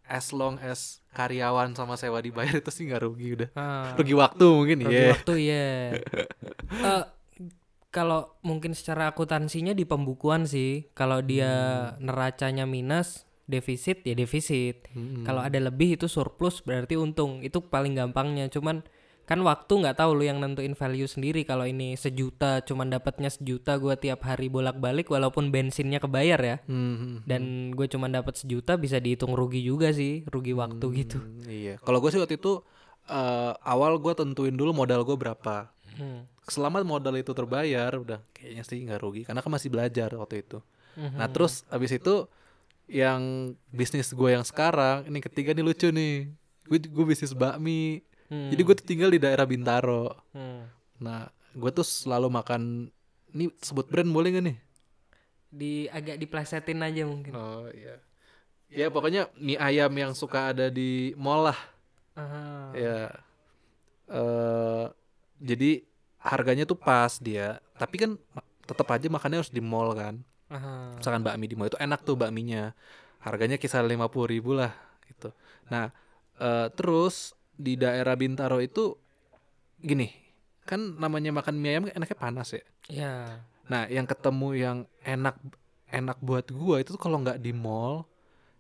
as 0.09 0.33
long 0.33 0.57
as 0.59 1.05
karyawan 1.13 1.73
sama 1.73 1.95
sewa 1.95 2.19
dibayar 2.19 2.57
itu 2.57 2.71
sih 2.71 2.89
nggak 2.89 3.03
rugi 3.03 3.29
udah 3.37 3.49
Ah. 3.53 3.93
rugi 3.95 4.15
waktu 4.15 4.47
mungkin 4.49 4.79
Rugi 4.83 4.97
ya 4.97 5.07
waktu 5.13 5.35
ya. 5.39 5.67
Eh, 6.89 7.05
kalau 7.89 8.37
mungkin 8.41 8.77
secara 8.77 9.09
akuntansinya 9.09 9.73
di 9.73 9.85
pembukuan 9.85 10.45
sih, 10.45 10.89
kalau 10.93 11.21
dia 11.21 11.49
Hmm. 11.97 12.05
neracanya 12.05 12.65
minus, 12.65 13.25
defisit 13.45 14.05
ya 14.05 14.13
defisit. 14.13 14.85
Hmm. 14.93 15.25
Kalau 15.25 15.41
ada 15.41 15.57
lebih 15.57 15.97
itu 15.97 16.05
surplus 16.05 16.61
berarti 16.61 17.01
untung. 17.01 17.41
Itu 17.41 17.65
paling 17.65 17.97
gampangnya. 17.97 18.53
Cuman 18.53 18.85
kan 19.29 19.45
waktu 19.45 19.69
nggak 19.69 19.95
tahu 19.95 20.17
lu 20.17 20.25
yang 20.25 20.41
nentuin 20.41 20.73
value 20.73 21.05
sendiri. 21.05 21.45
Kalau 21.45 21.63
ini 21.63 21.95
sejuta, 21.95 22.65
cuman 22.65 22.89
dapatnya 22.89 23.29
sejuta 23.29 23.77
gua 23.77 23.93
tiap 23.95 24.25
hari 24.25 24.49
bolak-balik 24.49 25.07
walaupun 25.07 25.53
bensinnya 25.53 26.01
kebayar 26.01 26.41
ya. 26.41 26.57
Hmm. 26.65 27.21
Dan 27.23 27.43
gue 27.71 27.85
cuman 27.85 28.09
dapat 28.09 28.41
sejuta 28.41 28.75
bisa 28.75 28.97
dihitung 28.97 29.37
rugi 29.37 29.61
juga 29.61 29.93
sih, 29.93 30.25
rugi 30.25 30.57
waktu 30.57 30.87
gitu. 30.97 31.21
Hmm, 31.21 31.45
iya 31.45 31.77
kalau 31.79 32.01
gue 32.01 32.09
sih 32.09 32.17
waktu 32.17 32.41
itu 32.41 32.65
eh, 33.05 33.53
awal 33.63 33.97
gue 33.97 34.13
tentuin 34.13 34.53
dulu 34.53 34.73
modal 34.75 35.05
gue 35.05 35.15
berapa 35.15 35.69
Hmm. 35.99 36.31
selama 36.47 36.79
modal 36.81 37.19
itu 37.19 37.35
terbayar 37.35 37.91
udah 37.91 38.23
kayaknya 38.31 38.63
sih 38.63 38.79
nggak 38.81 39.01
rugi 39.03 39.23
karena 39.27 39.43
kan 39.43 39.51
masih 39.51 39.67
belajar 39.67 40.15
waktu 40.15 40.47
itu 40.47 40.63
Mhm. 40.95 41.19
nah 41.19 41.27
terus 41.27 41.67
abis 41.69 41.91
itu 41.91 42.31
yang 42.87 43.21
bisnis 43.69 44.15
gue 44.15 44.31
yang 44.31 44.47
sekarang 44.47 45.05
ini 45.05 45.19
ketiga 45.19 45.51
nih 45.51 45.61
lucu 45.61 45.91
nih 45.91 46.31
gue 46.65 46.79
gue 46.87 47.05
bisnis 47.05 47.35
bakmi 47.35 48.01
Hmm. 48.29 48.49
jadi 48.49 48.61
gue 48.61 48.75
tuh 48.75 48.87
tinggal 48.87 49.09
di 49.09 49.17
daerah 49.17 49.45
Bintaro 49.45 50.13
Hmm. 50.31 50.69
nah 50.99 51.27
gue 51.51 51.71
tuh 51.71 51.83
selalu 51.83 52.29
makan 52.29 52.93
ini 53.31 53.49
sebut 53.59 53.85
brand 53.85 54.09
boleh 54.09 54.31
gak 54.31 54.45
nih 54.45 54.59
di 55.49 55.73
agak 55.89 56.17
diplesetin 56.17 56.77
aja 56.79 57.03
mungkin. 57.03 57.33
oh 57.33 57.73
iya 57.73 57.97
ya 58.69 58.87
pokoknya 58.89 59.33
mie 59.35 59.57
ayam 59.57 59.89
yang 59.91 60.13
suka 60.13 60.53
ada 60.53 60.69
di 60.69 61.13
mall 61.15 61.49
lah 61.49 61.61
Ah. 62.13 62.75
ya 62.75 63.09
eh 64.09 64.85
jadi 65.39 65.87
harganya 66.19 66.67
tuh 66.67 66.75
pas 66.75 67.15
dia 67.17 67.63
tapi 67.79 67.95
kan 67.97 68.11
tetap 68.67 68.91
aja 68.91 69.07
makannya 69.07 69.39
harus 69.39 69.55
di 69.55 69.63
mall 69.63 69.95
kan 69.95 70.19
Aha. 70.51 70.99
misalkan 70.99 71.23
bakmi 71.23 71.47
di 71.47 71.55
mall 71.55 71.71
itu 71.71 71.79
enak 71.79 72.03
tuh 72.03 72.19
bakminya 72.19 72.75
harganya 73.23 73.55
kisar 73.55 73.87
lima 73.87 74.11
puluh 74.11 74.29
ribu 74.29 74.51
lah 74.53 74.75
gitu 75.07 75.31
nah 75.71 75.95
eh, 76.37 76.67
terus 76.75 77.38
di 77.59 77.75
daerah 77.75 78.15
Bintaro 78.15 78.63
itu 78.63 78.95
gini 79.77 80.09
kan 80.63 80.97
namanya 80.97 81.35
makan 81.35 81.59
mie 81.59 81.71
ayam 81.75 81.85
enaknya 81.91 82.17
panas 82.17 82.55
ya 82.55 82.65
Ya. 82.89 83.15
nah 83.69 83.85
yang 83.85 84.09
ketemu 84.09 84.49
yang 84.57 84.79
enak 85.03 85.37
enak 85.89 86.17
buat 86.23 86.49
gua 86.49 86.81
itu 86.81 86.97
kalau 86.97 87.21
nggak 87.21 87.37
di 87.37 87.53
mall 87.53 88.09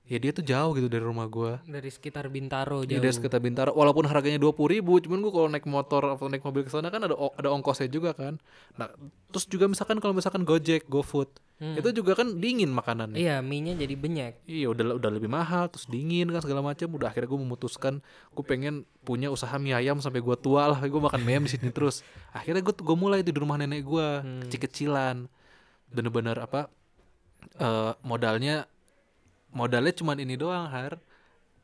ya 0.09 0.17
dia 0.17 0.33
tuh 0.33 0.41
jauh 0.41 0.73
gitu 0.73 0.89
dari 0.89 1.01
rumah 1.01 1.25
gua 1.27 1.61
Dari 1.63 1.87
sekitar 1.87 2.27
Bintaro 2.27 2.81
Iya 2.81 2.97
jauh. 2.97 3.03
dari 3.03 3.13
sekitar 3.13 3.39
Bintaro 3.39 3.71
walaupun 3.71 4.05
harganya 4.05 4.37
dua 4.37 4.51
puluh 4.51 4.75
ribu 4.75 4.97
cuman 4.97 5.21
gua 5.21 5.33
kalau 5.35 5.49
naik 5.49 5.65
motor 5.65 6.03
atau 6.09 6.27
naik 6.27 6.41
mobil 6.41 6.63
ke 6.63 6.71
sana 6.71 6.89
kan 6.89 7.01
ada 7.03 7.13
ada 7.13 7.49
ongkosnya 7.51 7.87
juga 7.87 8.11
kan 8.13 8.41
nah 8.75 8.89
terus 9.29 9.45
juga 9.45 9.65
misalkan 9.67 9.97
kalau 9.97 10.13
misalkan 10.13 10.43
Gojek 10.43 10.85
GoFood 10.87 11.29
Hmm. 11.59 11.75
itu 11.75 11.91
juga 11.93 12.15
kan 12.15 12.39
dingin 12.39 12.71
makanannya 12.71 13.19
Iya, 13.19 13.43
mie-nya 13.43 13.75
jadi 13.77 13.99
banyak. 13.99 14.47
iya 14.47 14.71
udah 14.71 14.95
udah 14.95 15.11
lebih 15.11 15.27
mahal 15.27 15.67
terus 15.67 15.85
dingin 15.85 16.31
kan 16.31 16.39
segala 16.39 16.63
macam 16.63 16.87
udah 16.89 17.11
akhirnya 17.11 17.27
gue 17.27 17.41
memutuskan 17.41 17.99
gue 18.31 18.45
pengen 18.47 18.75
punya 19.03 19.27
usaha 19.27 19.51
mie 19.57 19.75
ayam 19.75 19.99
sampai 19.99 20.23
gue 20.23 20.37
tua 20.39 20.71
lah 20.71 20.79
gue 20.79 21.01
makan 21.01 21.19
mie 21.19 21.35
ayam 21.35 21.43
di 21.43 21.51
sini 21.51 21.69
terus 21.69 22.07
akhirnya 22.31 22.63
gue 22.63 22.71
gue 22.73 22.97
mulai 22.97 23.21
di 23.21 23.35
rumah 23.35 23.59
nenek 23.59 23.83
gue 23.83 24.07
Hmm. 24.23 24.39
kecil-kecilan 24.47 25.27
bener-bener 25.89 26.39
apa 26.39 26.71
eh, 27.57 27.93
modalnya 28.03 28.63
modalnya 29.51 29.93
cuman 29.93 30.19
ini 30.19 30.35
doang 30.35 30.67
har. 30.67 30.99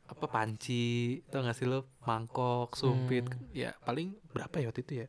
Apa 0.05 0.29
panci 0.29 1.17
tau 1.27 1.41
gak 1.41 1.57
sih 1.57 1.65
lo? 1.65 1.89
Mangkok 2.05 2.73
sumpit. 2.73 3.25
Hmm. 3.25 3.49
ya 3.51 3.73
paling 3.81 4.13
berapa 4.29 4.53
ya 4.55 4.69
waktu 4.69 4.81
itu 4.81 4.93
ya? 5.01 5.07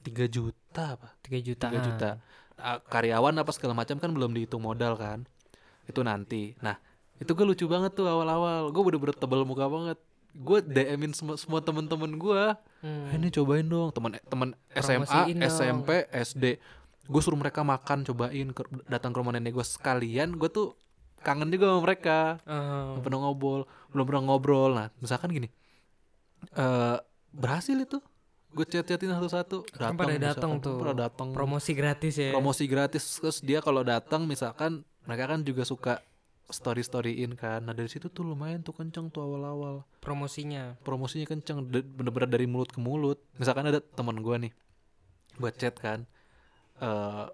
Tiga 0.00 0.26
juta 0.26 0.96
apa? 0.96 1.14
3 1.22 1.38
juta. 1.40 1.66
3 1.68 1.78
juta. 1.78 2.10
Ah, 2.56 2.76
karyawan 2.78 3.36
apa 3.36 3.50
segala 3.50 3.72
macam 3.72 3.96
kan 3.96 4.10
belum 4.10 4.32
dihitung 4.32 4.60
modal 4.60 4.96
kan? 4.96 5.24
Itu 5.86 6.02
nanti. 6.02 6.58
Nah 6.58 6.76
itu 7.16 7.30
gue 7.30 7.46
lucu 7.46 7.64
banget 7.64 7.94
tuh 7.94 8.04
awal-awal. 8.04 8.68
Gue 8.70 8.82
bener-bener 8.82 9.14
tebel 9.14 9.44
muka 9.44 9.64
banget. 9.64 9.98
Gue 10.32 10.58
DM-in 10.60 11.12
semua 11.12 11.34
semua 11.36 11.60
temen-temen 11.60 12.10
gue 12.12 12.42
Hmm. 12.80 13.06
"Eh, 13.06 13.14
ini 13.14 13.28
cobain 13.28 13.62
dong. 13.62 13.92
Teman 13.92 14.16
teman 14.24 14.48
SMA 14.72 15.04
Promosiin 15.04 15.36
dong. 15.36 15.46
SMP 15.46 15.88
SD 16.10 16.44
gue 17.04 17.20
suruh 17.20 17.36
mereka 17.36 17.60
makan 17.60 18.02
cobain. 18.02 18.48
Ke- 18.50 18.64
datang 18.86 19.12
ke 19.12 19.20
rumah 19.20 19.30
nenek 19.30 19.52
gue 19.52 19.62
sekalian. 19.62 20.32
Gue 20.32 20.48
tuh 20.48 20.74
kangen 21.20 21.48
juga 21.48 21.68
sama 21.68 21.80
mereka 21.82 22.18
Oh. 22.42 22.96
belum 22.96 23.02
pernah 23.02 23.20
ngobrol 23.22 23.62
belum 23.90 24.04
pernah 24.04 24.22
ngobrol 24.24 24.70
nah 24.72 24.88
misalkan 24.98 25.30
gini 25.30 25.48
eh 26.52 26.96
berhasil 27.30 27.76
itu 27.76 27.98
gue 28.50 28.66
chat-chatin 28.66 29.12
satu-satu 29.12 29.62
Kan 29.70 29.94
pada 29.94 30.18
datang 30.18 30.58
tuh. 30.58 30.74
pada 30.76 31.06
datang 31.06 31.30
Promosi 31.30 31.70
gratis 31.70 32.18
ya. 32.18 32.30
promosi 32.30 32.66
gratis 32.66 33.04
terus 33.16 33.38
dia 33.38 33.60
kalau 33.60 33.84
datang 33.84 34.24
misalkan 34.24 34.82
mereka 35.04 35.28
kan 35.28 35.40
juga 35.40 35.62
suka 35.62 36.02
story 36.46 36.82
storyin 36.82 37.32
kan 37.32 37.62
nah 37.62 37.70
dari 37.70 37.86
situ 37.86 38.08
tuh 38.08 38.26
lumayan 38.26 38.58
tuh 38.60 38.74
kenceng 38.74 39.06
tuh 39.06 39.22
awal-awal 39.22 39.86
Promosinya. 40.00 40.74
promosinya 40.80 41.22
kenceng 41.24 41.62
bener-bener 41.62 42.26
dari 42.28 42.44
mulut 42.44 42.68
ke 42.68 42.78
mulut 42.78 43.22
misalkan 43.36 43.64
ada 43.64 43.78
teman 43.78 44.18
gua 44.18 44.34
nih 44.36 44.50
buat 45.36 45.54
chat 45.54 45.78
kan 45.78 46.10
eh 46.76 47.24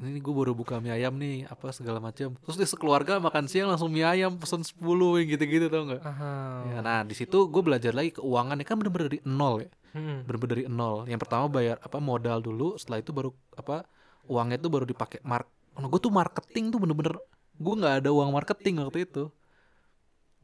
ini 0.00 0.20
gue 0.20 0.34
baru 0.34 0.52
buka 0.52 0.76
mie 0.76 0.92
ayam 0.92 1.16
nih 1.16 1.48
apa 1.48 1.72
segala 1.72 1.96
macam 1.98 2.36
terus 2.36 2.56
dia 2.60 2.68
sekeluarga 2.68 3.16
makan 3.16 3.48
siang 3.48 3.72
langsung 3.72 3.88
mie 3.88 4.04
ayam 4.04 4.36
pesen 4.36 4.60
10 4.60 4.76
yang 4.84 5.28
gitu-gitu 5.32 5.66
tau 5.72 5.88
nggak? 5.88 6.02
Ya, 6.68 6.78
nah 6.84 7.00
di 7.02 7.16
situ 7.16 7.48
gue 7.48 7.62
belajar 7.64 7.96
lagi 7.96 8.12
keuangan 8.16 8.60
kan 8.60 8.76
bener-bener 8.76 9.06
dari 9.08 9.20
nol 9.24 9.64
ya? 9.64 9.70
Hmm. 9.96 10.28
bener-bener 10.28 10.52
dari 10.52 10.64
nol. 10.68 11.08
Yang 11.08 11.20
pertama 11.24 11.48
bayar 11.48 11.80
apa 11.80 11.96
modal 11.96 12.44
dulu 12.44 12.76
setelah 12.76 13.00
itu 13.00 13.10
baru 13.16 13.32
apa 13.56 13.88
uangnya 14.28 14.60
itu 14.60 14.68
baru 14.68 14.84
dipakai 14.84 15.24
mark 15.24 15.48
nah, 15.76 15.88
gue 15.88 16.00
tuh 16.00 16.12
marketing 16.12 16.72
tuh 16.72 16.80
bener-bener 16.80 17.14
gue 17.56 17.74
nggak 17.76 17.94
ada 18.04 18.10
uang 18.12 18.30
marketing 18.36 18.84
waktu 18.84 19.08
itu. 19.08 19.32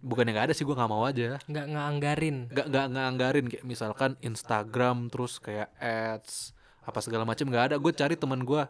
Bukannya 0.02 0.32
nggak 0.34 0.46
ada 0.50 0.54
sih 0.56 0.64
gue 0.64 0.74
nggak 0.74 0.90
mau 0.90 1.04
aja. 1.04 1.38
Nggak 1.44 1.66
nganggarin. 1.68 2.36
nggak 2.48 2.66
nggak 2.72 2.84
nggak 2.88 3.06
anggarin 3.06 3.46
kayak 3.52 3.64
misalkan 3.68 4.10
Instagram 4.24 5.12
terus 5.12 5.36
kayak 5.38 5.68
ads 5.78 6.56
apa 6.82 6.98
segala 7.04 7.28
macam 7.28 7.46
nggak 7.46 7.64
ada. 7.72 7.76
Gue 7.76 7.92
cari 7.92 8.16
teman 8.16 8.42
gue 8.42 8.62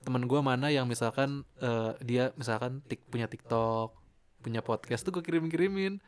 teman 0.00 0.24
gue 0.24 0.40
mana 0.40 0.68
yang 0.68 0.86
misalkan 0.86 1.42
eh, 1.58 1.92
dia 2.00 2.30
misalkan 2.34 2.80
tik 2.84 3.02
punya 3.06 3.26
TikTok 3.26 3.92
punya 4.38 4.62
podcast 4.62 5.02
tuh 5.02 5.10
gue 5.10 5.22
kirim 5.22 5.46
kirimin 5.46 5.98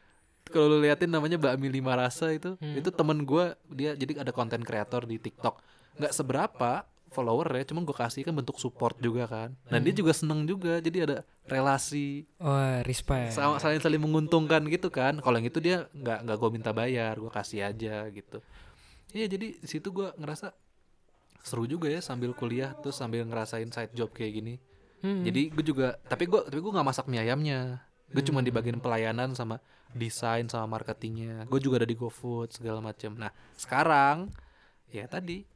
kalau 0.47 0.67
lu 0.67 0.79
liatin 0.81 1.11
namanya 1.11 1.37
Bakmi 1.37 1.69
Lima 1.69 1.95
Rasa 1.95 2.33
itu 2.33 2.57
Hmm. 2.57 2.75
itu 2.75 2.89
temen 2.91 3.23
gue 3.23 3.45
dia 3.71 3.93
jadi 3.95 4.25
ada 4.25 4.33
konten 4.33 4.65
kreator 4.65 5.05
di 5.05 5.21
TikTok. 5.21 5.61
Nggak 6.01 6.11
seberapa 6.11 6.73
follower 7.11 7.51
ya 7.55 7.67
cuma 7.67 7.83
gue 7.83 7.93
kasih 7.93 8.23
kan 8.23 8.33
bentuk 8.33 8.57
support 8.57 8.97
juga 8.99 9.27
kan. 9.27 9.55
Dan 9.67 9.83
dia 9.83 9.93
juga 9.93 10.15
seneng 10.15 10.47
juga 10.47 10.79
jadi 10.79 10.99
ada 11.07 11.17
relasi. 11.45 12.25
Wah, 12.39 12.81
respect. 12.83 13.35
sama 13.35 13.59
saling 13.59 13.83
saling 13.83 14.01
menguntungkan 14.01 14.63
gitu 14.67 14.89
kan. 14.89 15.19
Kalau 15.19 15.37
yang 15.39 15.47
itu 15.47 15.59
dia 15.61 15.87
nggak 15.93 16.19
nggak 16.25 16.37
gue 16.41 16.51
minta 16.51 16.71
bayar 16.73 17.19
gue 17.19 17.31
kasih 17.31 17.67
aja 17.67 18.09
gitu. 18.09 18.39
Iya 19.13 19.27
jadi 19.27 19.47
di 19.55 19.69
situ 19.69 19.91
gue 19.91 20.09
ngerasa 20.17 20.55
seru 21.41 21.65
juga 21.65 21.89
ya 21.89 22.01
sambil 22.05 22.37
kuliah 22.37 22.77
terus 22.79 23.01
sambil 23.01 23.25
ngerasain 23.25 23.69
side 23.73 23.95
job 23.97 24.13
kayak 24.13 24.33
gini. 24.41 24.57
Hmm. 25.01 25.25
jadi 25.25 25.49
gue 25.49 25.65
juga 25.65 25.97
tapi 26.05 26.29
gue 26.29 26.45
tapi 26.45 26.61
gue 26.61 26.73
nggak 26.73 26.87
masak 26.87 27.07
mie 27.09 27.25
ayamnya. 27.25 27.85
Gue 28.11 28.27
cuma 28.27 28.43
di 28.43 28.51
bagian 28.51 28.83
pelayanan 28.83 29.33
sama 29.39 29.63
desain 29.95 30.45
sama 30.51 30.67
marketingnya. 30.77 31.47
Gue 31.47 31.63
juga 31.63 31.81
ada 31.81 31.89
di 31.89 31.97
GoFood 31.97 32.53
segala 32.53 32.85
macam 32.85 33.17
nah 33.17 33.33
sekarang 33.57 34.29
ya 34.91 35.07
tadi 35.07 35.47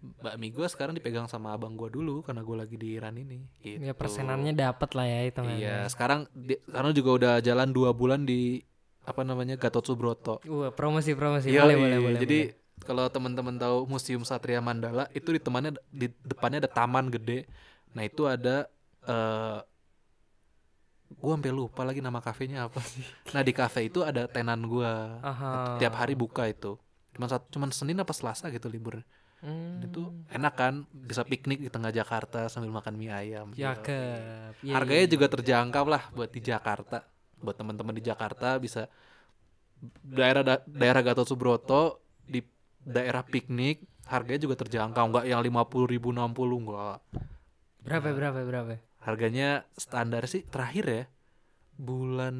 bakmi 0.00 0.48
gue 0.48 0.64
sekarang 0.64 0.96
dipegang 0.96 1.28
sama 1.28 1.52
abang 1.52 1.76
gue 1.76 1.92
dulu 1.92 2.24
karena 2.24 2.40
gue 2.40 2.56
lagi 2.56 2.76
di 2.80 2.96
Iran 2.96 3.14
ini 3.20 3.44
gitu. 3.60 3.84
Ya 3.84 3.92
persenannya 3.92 4.56
dapat 4.56 4.90
lah 4.96 5.06
ya 5.06 5.20
itu 5.28 5.40
iya 5.60 5.84
sekarang 5.92 6.24
di, 6.32 6.56
karena 6.64 6.90
juga 6.96 7.10
udah 7.20 7.34
jalan 7.44 7.68
dua 7.70 7.92
bulan 7.92 8.24
di 8.24 8.64
apa 9.04 9.22
namanya 9.24 9.56
Gatot 9.60 9.84
Subroto. 9.84 10.40
Wah, 10.48 10.72
promosi 10.72 11.12
promosi. 11.16 11.52
Yoi, 11.52 11.60
boleh 11.60 11.76
boleh 11.76 11.98
boleh. 12.00 12.20
jadi 12.20 12.38
kalau 12.84 13.06
teman-teman 13.12 13.56
tahu 13.60 13.84
Museum 13.86 14.24
Satria 14.24 14.60
Mandala 14.64 15.06
itu 15.12 15.30
di 15.30 15.40
temannya 15.40 15.76
di 15.92 16.08
depannya 16.24 16.64
ada 16.64 16.70
taman 16.70 17.12
gede. 17.12 17.44
Nah 17.92 18.02
itu 18.06 18.24
ada 18.24 18.68
eh 19.04 19.60
gua 21.18 21.34
sampai 21.34 21.50
lupa 21.50 21.82
lagi 21.82 21.98
nama 21.98 22.22
kafenya 22.22 22.70
apa 22.70 22.78
nah 23.34 23.42
di 23.42 23.50
kafe 23.50 23.90
itu 23.90 24.06
ada 24.06 24.30
tenan 24.30 24.62
gua. 24.64 25.18
Aha. 25.20 25.76
tiap 25.82 25.94
hari 25.98 26.14
buka 26.14 26.46
itu. 26.46 26.78
Cuman 27.16 27.28
satu 27.28 27.46
cuman 27.50 27.70
Senin 27.74 27.98
apa 27.98 28.14
Selasa 28.14 28.48
gitu 28.54 28.70
libur. 28.70 29.02
Hmm, 29.40 29.80
itu 29.80 30.04
enak 30.28 30.52
kan 30.52 30.74
bisa 30.92 31.24
piknik 31.24 31.64
di 31.64 31.72
tengah 31.72 31.88
Jakarta 31.88 32.52
sambil 32.52 32.68
makan 32.76 32.92
mie 33.00 33.08
ayam. 33.08 33.56
Cakep. 33.56 34.60
Iya, 34.60 34.74
harganya 34.76 35.04
iya. 35.08 35.12
juga 35.12 35.26
terjangkau 35.32 35.88
lah 35.88 36.12
buat 36.12 36.28
di 36.28 36.44
Jakarta. 36.44 37.08
Buat 37.40 37.56
teman-teman 37.56 37.96
di 37.96 38.04
Jakarta 38.04 38.60
bisa 38.60 38.92
daerah 40.04 40.44
da- 40.44 40.64
daerah 40.68 41.00
Gatot 41.00 41.24
Subroto 41.24 42.04
di 42.28 42.44
daerah 42.84 43.22
piknik 43.22 43.84
harganya 44.08 44.40
juga 44.48 44.56
terjangkau 44.58 45.04
nggak 45.12 45.24
yang 45.28 45.40
lima 45.44 45.62
puluh 45.68 45.86
ribu 45.86 46.10
enam 46.10 46.32
puluh 46.32 46.58
nggak 46.58 46.98
berapa 47.84 48.08
berapa 48.12 48.40
berapa? 48.44 48.74
harganya 49.00 49.64
standar 49.76 50.28
sih 50.28 50.44
terakhir 50.44 50.84
ya 50.84 51.02
bulan 51.80 52.36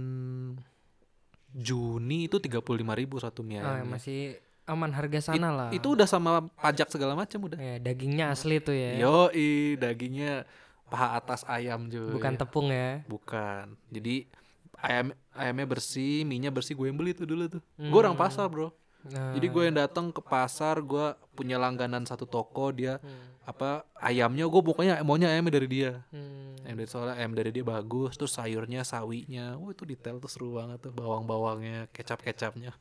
Juni 1.51 2.30
itu 2.30 2.38
tiga 2.38 2.62
puluh 2.62 2.84
lima 2.84 2.95
ribu 2.95 3.18
satu 3.18 3.43
mie 3.43 3.59
Oh, 3.59 3.74
ya, 3.74 3.82
masih 3.82 4.38
aman 4.70 4.95
harga 4.95 5.34
sana 5.34 5.51
lah. 5.51 5.70
itu 5.74 5.99
udah 5.99 6.07
sama 6.07 6.47
pajak 6.62 6.86
segala 6.95 7.18
macam 7.18 7.43
udah 7.51 7.59
ya, 7.59 7.82
dagingnya 7.82 8.30
asli 8.30 8.62
tuh 8.62 8.70
ya. 8.70 9.03
Yoi, 9.03 9.74
dagingnya 9.74 10.47
paha 10.86 11.18
atas 11.18 11.43
ayam 11.51 11.91
juga. 11.91 12.14
Bukan 12.14 12.34
tepung 12.38 12.70
ya. 12.70 13.03
Bukan. 13.11 13.74
Jadi 13.91 14.30
ayam 14.78 15.11
ayamnya 15.34 15.66
bersih, 15.66 16.22
minyak 16.22 16.55
bersih 16.55 16.78
gue 16.78 16.86
yang 16.86 16.95
beli 16.95 17.18
tuh 17.18 17.26
dulu 17.26 17.51
tuh. 17.51 17.62
Gue 17.74 17.99
orang 17.99 18.14
pasar, 18.14 18.47
Bro. 18.47 18.70
Nah, 19.01 19.32
Jadi 19.32 19.46
gue 19.48 19.62
yang 19.64 19.76
datang 19.80 20.12
ke 20.12 20.20
pasar, 20.20 20.76
gue 20.84 21.16
punya 21.32 21.57
langganan 21.57 22.05
satu 22.05 22.28
toko, 22.28 22.68
dia 22.68 23.01
Hmm. 23.01 23.32
apa 23.48 23.88
ayamnya 23.96 24.44
gue 24.46 24.62
pokoknya 24.62 25.01
maunya 25.03 25.32
ayamnya 25.32 25.57
dari 25.57 25.68
dia. 25.68 26.05
hmm. 26.12 26.68
Ayam 26.68 26.76
dari 26.76 26.90
soalnya 26.92 27.16
ayam 27.16 27.32
dari 27.32 27.51
dia 27.51 27.64
bagus, 27.64 28.14
terus 28.20 28.36
sayurnya, 28.36 28.84
sawinya, 28.84 29.57
wah 29.57 29.72
itu 29.72 29.88
detail 29.88 30.20
tuh 30.20 30.28
seru 30.28 30.61
banget 30.61 30.84
tuh, 30.84 30.92
bawang-bawangnya, 30.92 31.88
kecap-kecapnya. 31.96 32.76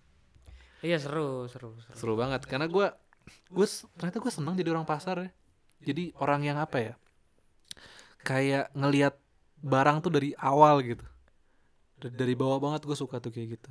Iya 0.84 1.00
seru, 1.00 1.48
seru, 1.48 1.76
seru. 1.80 1.96
seru 1.96 2.14
banget 2.20 2.44
karena 2.48 2.68
gue 2.68 2.88
gue 3.52 3.68
ternyata 4.00 4.18
gue 4.24 4.32
senang 4.32 4.56
jadi 4.56 4.72
orang 4.74 4.88
pasar 4.88 5.16
ya 5.22 5.30
jadi 5.84 6.16
orang 6.18 6.42
yang 6.48 6.58
apa 6.58 6.78
ya 6.82 6.94
kayak 8.24 8.72
ngelihat 8.76 9.16
barang 9.60 10.02
tuh 10.04 10.12
dari 10.12 10.32
awal 10.40 10.80
gitu 10.84 11.06
dari 12.00 12.32
bawah 12.32 12.64
banget 12.64 12.88
gue 12.88 12.96
suka 12.96 13.20
tuh 13.20 13.32
kayak 13.32 13.60
gitu 13.60 13.70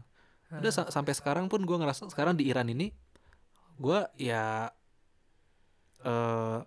udah 0.51 0.73
sa- 0.73 0.89
sampai 0.89 1.13
sekarang 1.13 1.47
pun 1.47 1.61
gue 1.61 1.77
ngerasa 1.77 2.09
sekarang 2.09 2.33
di 2.33 2.49
Iran 2.49 2.67
ini 2.67 2.89
gue 3.77 4.01
ya 4.17 4.73
eh 6.01 6.59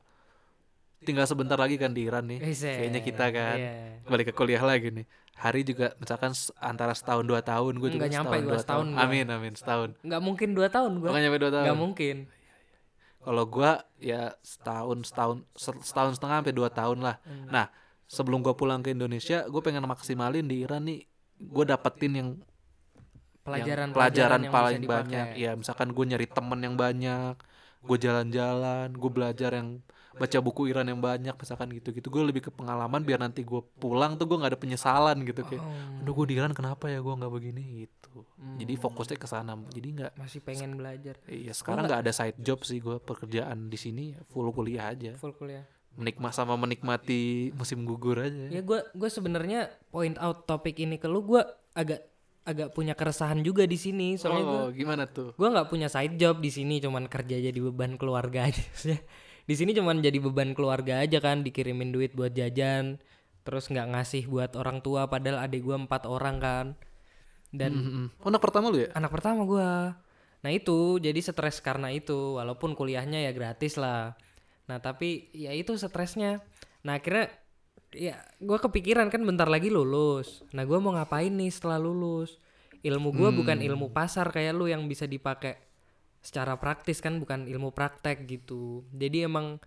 tinggal 1.02 1.26
sebentar 1.26 1.58
lagi 1.58 1.76
kan 1.76 1.90
di 1.90 2.06
Iran 2.06 2.30
nih 2.30 2.40
kayaknya 2.78 3.02
kita 3.02 3.26
kan 3.32 3.58
iya. 3.58 3.98
balik 4.06 4.30
ke 4.30 4.34
kuliah 4.36 4.62
lagi 4.62 4.94
nih 4.94 5.06
hari 5.34 5.66
juga 5.66 5.98
misalkan 5.98 6.30
antara 6.62 6.94
setahun 6.94 7.26
dua 7.26 7.42
tahun 7.42 7.82
gue 7.82 7.90
juga 7.90 8.06
Nggak 8.06 8.14
nyampe 8.14 8.30
setahun 8.30 8.46
dua 8.46 8.60
setahun 8.62 8.86
tahun 8.86 8.88
gua. 8.94 9.02
amin 9.10 9.26
amin 9.28 9.54
setahun 9.58 9.90
Nggak 10.06 10.22
mungkin 10.22 10.50
dua 10.54 10.68
tahun 10.70 10.92
gua. 11.02 11.10
Bukan 11.10 11.22
nyampe 11.26 11.40
dua 11.42 11.52
tahun 11.52 11.66
Nggak 11.66 11.80
mungkin. 11.82 12.16
Kalau 13.22 13.44
gua 13.46 13.72
ya 13.98 14.22
setahun 14.42 14.98
setahun 15.06 15.38
se- 15.54 15.82
setahun 15.82 16.12
setengah 16.18 16.42
sampai 16.42 16.54
dua 16.54 16.70
tahun 16.70 17.02
lah. 17.02 17.16
Hmm. 17.22 17.50
Nah 17.50 17.66
sebelum 18.06 18.42
gua 18.42 18.54
pulang 18.54 18.82
ke 18.82 18.94
Indonesia, 18.94 19.46
gue 19.46 19.62
pengen 19.62 19.86
maksimalin 19.86 20.46
di 20.46 20.62
Iran 20.62 20.86
nih. 20.86 21.06
Gue 21.38 21.66
dapetin 21.66 22.14
yang 22.14 22.30
Pelajaran 23.42 23.90
yang 23.90 23.96
pelajaran 23.96 24.40
yang 24.42 24.54
paling 24.54 24.82
banyak. 24.84 25.28
Ya 25.36 25.52
misalkan 25.54 25.92
gue 25.92 26.06
nyari 26.06 26.28
temen 26.28 26.60
yang 26.60 26.76
banyak, 26.76 27.36
gue 27.82 27.98
jalan-jalan, 27.98 28.90
gue 28.92 29.12
belajar 29.12 29.52
yang 29.52 29.82
baca 30.12 30.38
buku 30.38 30.68
Iran 30.68 30.86
yang 30.86 31.00
banyak, 31.00 31.34
misalkan 31.34 31.72
gitu-gitu. 31.72 32.12
Gue 32.12 32.22
lebih 32.22 32.44
ke 32.44 32.52
pengalaman 32.52 33.00
biar 33.00 33.18
nanti 33.18 33.42
gue 33.42 33.64
pulang 33.80 34.14
tuh 34.14 34.28
gue 34.28 34.38
nggak 34.38 34.52
ada 34.54 34.60
penyesalan 34.60 35.18
gitu 35.24 35.42
kayak. 35.42 35.64
Oh, 35.64 36.04
Aduh 36.04 36.14
gue 36.14 36.26
di 36.30 36.36
Iran 36.36 36.52
kenapa 36.52 36.86
ya 36.86 37.00
gue 37.00 37.10
nggak 37.10 37.32
begini 37.32 37.64
gitu. 37.82 38.28
Jadi 38.60 38.74
Hmm. 38.76 38.84
fokusnya 38.84 39.16
ke 39.16 39.26
sana. 39.26 39.56
Jadi 39.68 39.88
nggak 39.96 40.12
masih 40.16 40.44
pengen 40.44 40.76
belajar. 40.76 41.16
Iya 41.26 41.56
sekarang 41.56 41.88
nggak 41.88 42.02
ada 42.04 42.12
side 42.12 42.38
job 42.38 42.60
sih 42.62 42.78
gue 42.78 43.00
pekerjaan 43.00 43.68
di 43.68 43.78
sini 43.80 44.04
full 44.28 44.52
kuliah 44.52 44.92
aja 44.92 45.16
Full 45.16 45.34
kuliah. 45.34 45.64
menikmati 45.92 46.32
sama 46.34 46.56
menikmati 46.56 47.52
musim 47.52 47.84
gugur 47.84 48.16
aja 48.18 48.48
Ya 48.48 48.60
gua 48.62 48.84
gua 48.92 49.08
sebenarnya 49.08 49.68
point 49.90 50.16
out 50.18 50.44
topik 50.46 50.76
ini 50.78 50.96
ke 50.96 51.04
lu 51.06 51.20
gua 51.20 51.44
agak 51.72 52.08
agak 52.42 52.74
punya 52.74 52.98
keresahan 52.98 53.46
juga 53.46 53.70
di 53.70 53.78
sini 53.78 54.18
soalnya 54.18 54.44
gua 54.46 54.62
oh 54.66 54.70
gimana 54.74 55.06
tuh? 55.06 55.38
gua 55.38 55.54
nggak 55.54 55.70
punya 55.70 55.88
side 55.94 56.18
job 56.18 56.42
di 56.42 56.50
sini 56.50 56.82
cuman 56.82 57.06
kerja 57.06 57.38
jadi 57.38 57.60
beban 57.70 58.02
keluarga 58.02 58.46
aja. 58.50 58.66
Di 59.42 59.56
sini 59.58 59.74
cuman 59.74 60.06
jadi 60.06 60.18
beban 60.22 60.54
keluarga 60.54 61.02
aja 61.02 61.18
kan 61.22 61.42
dikirimin 61.46 61.94
duit 61.94 62.14
buat 62.14 62.34
jajan 62.34 63.02
terus 63.42 63.74
nggak 63.74 63.98
ngasih 63.98 64.30
buat 64.30 64.54
orang 64.54 64.86
tua 64.86 65.10
padahal 65.10 65.46
adik 65.46 65.66
gua 65.66 65.78
empat 65.82 66.10
orang 66.10 66.38
kan. 66.42 66.68
Dan 67.52 67.72
Mm-mm. 67.76 68.08
oh, 68.24 68.30
anak 68.32 68.42
pertama 68.42 68.72
lu 68.72 68.86
ya? 68.86 68.90
anak 68.96 69.12
pertama 69.12 69.42
gua. 69.46 69.98
Nah 70.42 70.50
itu 70.50 70.98
jadi 70.98 71.18
stres 71.22 71.62
karena 71.62 71.94
itu 71.94 72.42
walaupun 72.42 72.74
kuliahnya 72.74 73.22
ya 73.22 73.32
gratis 73.34 73.78
lah. 73.78 74.18
Nah 74.66 74.82
tapi 74.82 75.30
ya 75.34 75.54
itu 75.54 75.78
stresnya. 75.78 76.42
Nah 76.82 76.98
akhirnya 76.98 77.30
ya 77.92 78.20
gua 78.40 78.58
kepikiran 78.58 79.12
kan 79.12 79.22
bentar 79.24 79.48
lagi 79.48 79.68
lulus. 79.72 80.44
Nah 80.56 80.64
gua 80.64 80.80
mau 80.80 80.96
ngapain 80.96 81.32
nih 81.32 81.52
setelah 81.52 81.78
lulus? 81.78 82.40
Ilmu 82.82 83.14
gua 83.14 83.30
bukan 83.30 83.62
ilmu 83.62 83.94
pasar 83.94 84.34
kayak 84.34 84.58
lu 84.58 84.66
yang 84.66 84.90
bisa 84.90 85.06
dipakai 85.06 85.60
secara 86.22 86.54
praktis 86.58 87.02
kan 87.02 87.18
bukan 87.18 87.50
ilmu 87.50 87.74
praktek 87.74 88.30
gitu. 88.30 88.86
Jadi 88.94 89.26
emang 89.26 89.58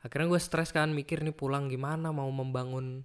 akhirnya 0.00 0.30
gue 0.30 0.40
stres 0.40 0.70
kan 0.72 0.94
mikir 0.94 1.20
nih 1.20 1.34
pulang 1.36 1.68
gimana 1.68 2.14
mau 2.14 2.30
membangun 2.30 3.02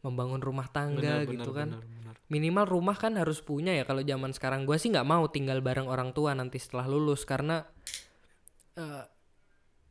membangun 0.00 0.40
rumah 0.40 0.66
tangga 0.72 1.22
Benar, 1.22 1.30
gitu 1.30 1.50
benar, 1.52 1.58
kan. 1.58 1.68
benar, 1.76 1.84
benar. 1.84 2.14
minimal 2.32 2.64
rumah 2.64 2.96
kan 2.96 3.12
harus 3.20 3.38
punya 3.44 3.70
ya 3.76 3.84
kalau 3.86 4.02
zaman 4.02 4.34
sekarang. 4.34 4.66
Gue 4.66 4.80
sih 4.80 4.90
nggak 4.90 5.06
mau 5.06 5.28
tinggal 5.30 5.62
bareng 5.62 5.86
orang 5.86 6.10
tua 6.10 6.34
nanti 6.34 6.58
setelah 6.58 6.90
lulus 6.90 7.22
karena 7.22 7.62
eh, 8.78 9.04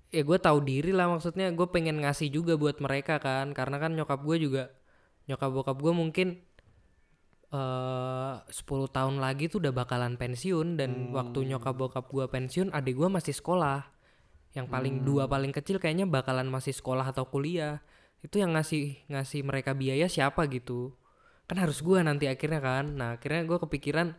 ya 0.10 0.22
gue 0.26 0.38
tahu 0.42 0.60
diri 0.66 0.92
lah 0.94 1.10
maksudnya. 1.10 1.50
Gue 1.54 1.68
pengen 1.70 2.02
ngasih 2.02 2.30
juga 2.34 2.58
buat 2.58 2.82
mereka 2.82 3.18
kan. 3.22 3.54
Karena 3.54 3.78
kan 3.82 3.94
nyokap 3.94 4.22
gue 4.26 4.38
juga 4.42 4.64
nyokap 5.30 5.50
bokap 5.54 5.78
gue 5.78 5.94
mungkin 5.94 6.28
eh 7.50 8.36
10 8.46 8.54
tahun 8.94 9.16
lagi 9.22 9.50
tuh 9.50 9.62
udah 9.62 9.74
bakalan 9.74 10.18
pensiun. 10.18 10.78
Dan 10.78 11.14
waktu 11.14 11.50
nyokap 11.50 11.76
bokap 11.78 12.06
gue 12.10 12.26
pensiun 12.30 12.74
adik 12.74 12.98
gue 12.98 13.10
masih 13.10 13.34
sekolah. 13.34 13.86
Yang 14.58 14.68
paling 14.74 14.96
dua 15.06 15.30
paling 15.30 15.54
kecil 15.54 15.78
kayaknya 15.78 16.10
bakalan 16.10 16.50
masih 16.50 16.74
sekolah 16.74 17.06
atau 17.10 17.30
kuliah. 17.30 17.86
Itu 18.20 18.42
yang 18.42 18.58
ngasih 18.58 19.08
ngasih 19.08 19.46
mereka 19.46 19.78
biaya 19.78 20.10
siapa 20.10 20.50
gitu. 20.50 20.98
Kan 21.50 21.58
harus 21.58 21.82
gua 21.82 22.06
nanti 22.06 22.30
akhirnya 22.30 22.62
kan. 22.62 22.94
Nah 22.94 23.18
akhirnya 23.18 23.42
gue 23.46 23.58
kepikiran 23.58 24.14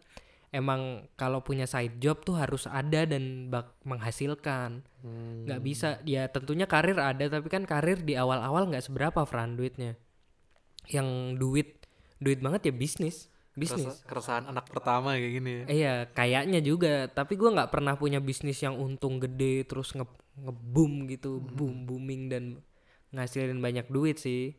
emang 0.50 1.06
kalau 1.14 1.42
punya 1.46 1.64
side 1.64 2.02
job 2.02 2.26
tuh 2.26 2.34
harus 2.38 2.66
ada 2.66 3.06
dan 3.06 3.48
bak 3.50 3.78
menghasilkan. 3.86 4.82
Nggak 5.46 5.60
bisa. 5.62 5.88
Ya 6.02 6.26
tentunya 6.26 6.66
karir 6.66 6.98
ada 6.98 7.26
tapi 7.30 7.46
kan 7.46 7.64
karir 7.66 8.02
di 8.02 8.18
awal-awal 8.18 8.66
nggak 8.70 8.90
seberapa 8.90 9.22
Fran 9.26 9.54
duitnya. 9.54 9.94
Yang 10.90 11.08
duit 11.38 11.68
duit 12.18 12.42
banget 12.42 12.70
ya 12.70 12.74
bisnis. 12.74 13.30
Bisnis. 13.54 14.02
Keresahan 14.06 14.46
anak 14.46 14.70
pertama 14.70 15.18
kayak 15.18 15.32
gini 15.42 15.50
ya. 15.50 15.64
Iya, 15.66 15.94
kayaknya 16.14 16.60
juga. 16.62 17.10
Tapi 17.10 17.34
gua 17.34 17.50
nggak 17.54 17.70
pernah 17.70 17.94
punya 17.98 18.22
bisnis 18.22 18.62
yang 18.62 18.78
untung 18.78 19.18
gede 19.18 19.66
terus 19.66 19.94
nge 19.94 20.06
ngeboom 20.40 21.10
gitu, 21.10 21.42
boom 21.42 21.84
booming 21.84 22.30
dan 22.30 22.44
ngasilin 23.10 23.58
banyak 23.58 23.90
duit 23.90 24.22
sih. 24.22 24.54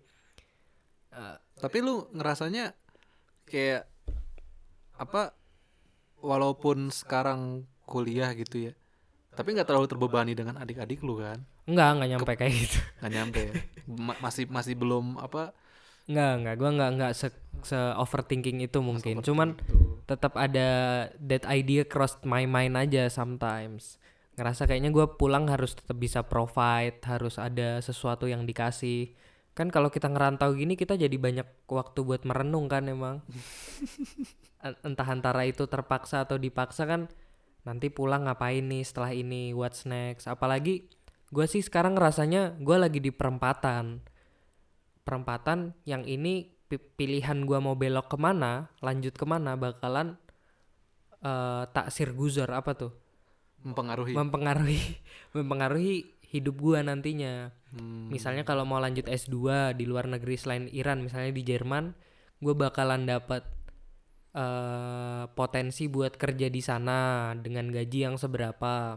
Eh, 1.12 1.38
tapi 1.60 1.78
lu 1.84 2.08
ngerasanya 2.12 2.76
kayak 3.48 3.88
apa 4.96 5.34
walaupun 6.22 6.94
sekarang 6.94 7.66
kuliah 7.90 8.32
gitu 8.38 8.72
ya 8.72 8.74
tapi 9.36 9.56
nggak 9.56 9.68
terlalu 9.68 9.88
terbebani 9.88 10.34
dengan 10.38 10.60
adik-adik 10.60 11.02
lu 11.04 11.20
kan 11.20 11.42
enggak, 11.68 11.90
enggak 11.98 12.10
nyampe 12.16 12.34
kayak 12.36 12.54
gitu. 12.56 12.80
nggak 13.00 13.12
nyampe 13.12 13.40
ya? 13.42 13.54
Ma- 13.88 14.20
masih 14.20 14.46
masih 14.48 14.74
belum 14.76 15.20
apa 15.20 15.56
Enggak, 16.10 16.32
enggak. 16.42 16.56
Gua 16.58 16.70
enggak 16.74 16.92
enggak 16.98 17.14
se, 17.14 17.28
se 17.62 17.78
overthinking 17.96 18.60
itu 18.66 18.80
mungkin. 18.82 19.22
Cuman 19.22 19.56
gitu. 19.56 20.02
tetap 20.10 20.34
ada 20.36 20.70
that 21.22 21.46
idea 21.46 21.86
crossed 21.86 22.26
my 22.26 22.44
mind 22.50 22.76
aja 22.76 23.08
sometimes. 23.08 24.02
Ngerasa 24.36 24.66
kayaknya 24.66 24.90
gua 24.90 25.16
pulang 25.16 25.46
harus 25.48 25.78
tetap 25.78 25.96
bisa 25.96 26.26
provide, 26.26 26.98
harus 27.06 27.38
ada 27.38 27.80
sesuatu 27.80 28.26
yang 28.26 28.44
dikasih. 28.44 29.14
Kan 29.52 29.68
kalau 29.68 29.92
kita 29.92 30.08
ngerantau 30.08 30.56
gini 30.56 30.80
kita 30.80 30.96
jadi 30.96 31.14
banyak 31.16 31.68
waktu 31.68 32.00
buat 32.02 32.24
merenung 32.24 32.72
kan 32.72 32.88
emang. 32.88 33.20
En- 34.66 34.78
Entah 34.86 35.08
antara 35.10 35.44
itu 35.44 35.66
terpaksa 35.66 36.24
atau 36.24 36.38
dipaksa 36.38 36.86
kan 36.86 37.10
nanti 37.66 37.90
pulang 37.90 38.26
ngapain 38.26 38.62
nih 38.62 38.86
setelah 38.86 39.12
ini, 39.14 39.54
what's 39.58 39.86
next. 39.90 40.30
Apalagi 40.30 40.86
gue 41.32 41.46
sih 41.48 41.64
sekarang 41.64 41.96
rasanya 41.96 42.54
gue 42.60 42.78
lagi 42.78 43.00
di 43.00 43.10
perempatan 43.10 44.04
perempatan 45.02 45.74
yang 45.88 46.04
ini 46.06 46.52
pi- 46.68 46.78
pilihan 46.80 47.48
gue 47.48 47.58
mau 47.58 47.74
belok 47.74 48.12
ke 48.12 48.18
mana 48.20 48.70
lanjut 48.84 49.16
ke 49.16 49.26
mana 49.26 49.56
bakalan 49.56 50.20
eh 51.22 51.64
taksir 51.72 52.12
guzar 52.18 52.50
apa 52.52 52.74
tuh 52.76 52.92
mempengaruhi 53.64 54.14
mempengaruhi 54.14 54.82
mempengaruhi 55.38 55.96
hidup 56.32 56.56
gua 56.64 56.80
nantinya. 56.80 57.52
Hmm, 57.76 58.08
misalnya 58.08 58.48
kalau 58.48 58.64
mau 58.64 58.80
lanjut 58.80 59.08
S2 59.08 59.76
di 59.76 59.84
luar 59.84 60.08
negeri 60.08 60.40
selain 60.40 60.72
Iran 60.72 61.04
misalnya 61.04 61.32
di 61.32 61.44
Jerman 61.44 61.96
gue 62.42 62.56
bakalan 62.58 63.06
dapat 63.06 63.46
eh 64.32 65.24
potensi 65.36 65.92
buat 65.92 66.16
kerja 66.16 66.48
di 66.48 66.64
sana 66.64 67.32
dengan 67.36 67.68
gaji 67.68 68.08
yang 68.08 68.16
seberapa. 68.16 68.96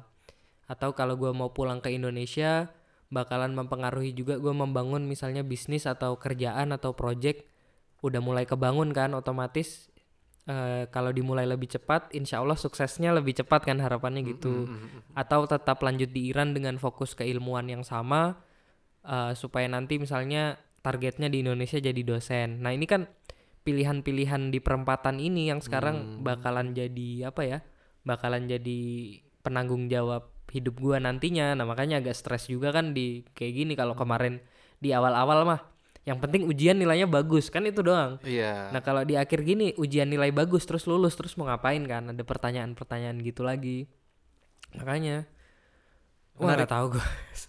Atau 0.70 0.94
kalau 0.96 1.18
gua 1.18 1.34
mau 1.34 1.50
pulang 1.52 1.82
ke 1.82 1.90
Indonesia 1.90 2.70
bakalan 3.10 3.52
mempengaruhi 3.52 4.14
juga 4.14 4.38
gua 4.38 4.54
membangun 4.54 5.04
misalnya 5.04 5.42
bisnis 5.42 5.84
atau 5.90 6.16
kerjaan 6.16 6.70
atau 6.72 6.94
project 6.96 7.44
udah 8.04 8.20
mulai 8.20 8.44
kebangun 8.44 8.92
kan 8.92 9.16
otomatis 9.16 9.88
eh, 10.48 10.84
kalau 10.92 11.10
dimulai 11.10 11.48
lebih 11.48 11.68
cepat 11.72 12.12
insya 12.12 12.40
Allah 12.40 12.56
suksesnya 12.56 13.12
lebih 13.16 13.36
cepat 13.36 13.64
kan 13.64 13.80
harapannya 13.80 14.24
gitu 14.24 14.68
atau 15.16 15.48
tetap 15.48 15.80
lanjut 15.80 16.12
di 16.12 16.28
Iran 16.32 16.52
dengan 16.52 16.76
fokus 16.76 17.16
keilmuan 17.16 17.68
yang 17.68 17.82
sama 17.82 18.40
eh, 19.04 19.32
supaya 19.36 19.68
nanti 19.68 19.96
misalnya 19.96 20.60
targetnya 20.84 21.32
di 21.32 21.40
Indonesia 21.40 21.80
jadi 21.80 22.02
dosen. 22.04 22.60
Nah 22.60 22.76
ini 22.76 22.84
kan 22.84 23.08
pilihan-pilihan 23.64 24.52
di 24.52 24.60
perempatan 24.60 25.16
ini 25.16 25.48
yang 25.48 25.64
sekarang 25.64 26.20
bakalan 26.20 26.76
jadi 26.76 27.32
apa 27.32 27.42
ya? 27.48 27.58
Bakalan 28.04 28.44
jadi 28.44 28.80
penanggung 29.40 29.88
jawab 29.88 30.28
hidup 30.52 30.76
gua 30.76 31.00
nantinya. 31.00 31.56
Nah 31.56 31.64
makanya 31.64 32.04
agak 32.04 32.12
stres 32.12 32.52
juga 32.52 32.68
kan 32.68 32.92
di 32.92 33.24
kayak 33.32 33.64
gini 33.64 33.72
kalau 33.72 33.96
kemarin 33.96 34.44
di 34.76 34.92
awal-awal 34.92 35.48
mah 35.48 35.73
yang 36.04 36.20
penting 36.20 36.44
ujian 36.44 36.76
nilainya 36.76 37.08
bagus 37.08 37.48
kan 37.48 37.64
itu 37.64 37.80
doang. 37.80 38.20
iya 38.22 38.68
Nah 38.68 38.84
kalau 38.84 39.02
di 39.02 39.16
akhir 39.16 39.40
gini 39.40 39.72
ujian 39.74 40.04
nilai 40.04 40.28
bagus 40.28 40.64
terus 40.64 40.84
lulus 40.84 41.16
terus 41.16 41.32
mau 41.34 41.48
ngapain 41.48 41.80
kan? 41.84 42.12
Ada 42.12 42.20
pertanyaan-pertanyaan 42.20 43.16
gitu 43.24 43.40
lagi. 43.40 43.88
Makanya 44.76 45.24
Wah 46.34 46.52
Menarik. 46.52 46.66
tahu 46.68 46.86
gue 46.98 47.06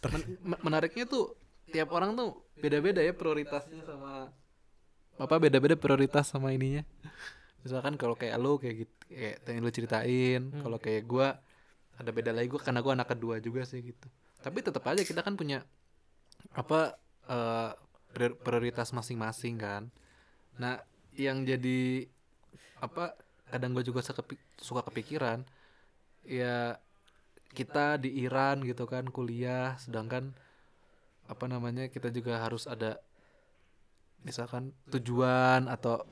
Men- 0.07 0.37
men- 0.45 0.61
menariknya 0.61 1.03
tuh 1.03 1.33
tiap 1.67 1.89
orang 1.89 2.13
tuh 2.13 2.37
beda-beda 2.55 3.01
ya 3.01 3.11
prioritasnya 3.11 3.81
sama 3.83 4.29
apa 5.15 5.35
beda-beda 5.35 5.73
prioritas 5.73 6.29
sama 6.29 6.53
ininya 6.53 6.85
misalkan 7.65 7.97
kalau 7.97 8.13
kayak 8.13 8.37
lo 8.37 8.61
kayak 8.61 8.85
gitu 8.85 8.93
kayak 9.09 9.35
yang 9.49 9.63
lo 9.65 9.71
ceritain 9.73 10.41
kalau 10.61 10.77
kayak 10.77 11.03
gua 11.03 11.41
ada 11.97 12.13
beda 12.13 12.29
lagi 12.29 12.45
gua 12.45 12.61
karena 12.61 12.85
gua 12.85 12.93
anak 12.93 13.09
kedua 13.09 13.41
juga 13.41 13.65
sih 13.65 13.81
gitu 13.81 14.05
tapi 14.39 14.61
tetap 14.61 14.85
aja 14.85 15.01
kita 15.01 15.25
kan 15.25 15.33
punya 15.33 15.65
apa 16.53 16.93
prior- 17.25 17.73
prioritas 18.15 18.95
masing-masing 18.95 19.59
kan. 19.59 19.91
Nah 20.55 20.79
yang 21.15 21.43
jadi 21.43 22.07
apa 22.79 23.15
kadang 23.51 23.75
gue 23.75 23.83
juga 23.85 24.03
suka 24.03 24.23
kepi- 24.23 24.43
suka 24.59 24.81
kepikiran 24.83 25.43
ya 26.25 26.79
kita 27.55 28.01
di 28.01 28.25
Iran 28.25 28.65
gitu 28.65 28.83
kan 28.89 29.07
kuliah 29.07 29.79
sedangkan 29.79 30.35
apa 31.25 31.45
namanya 31.47 31.87
kita 31.87 32.11
juga 32.11 32.41
harus 32.41 32.67
ada 32.67 32.99
misalkan 34.25 34.73
tujuan 34.91 35.69
atau 35.69 36.03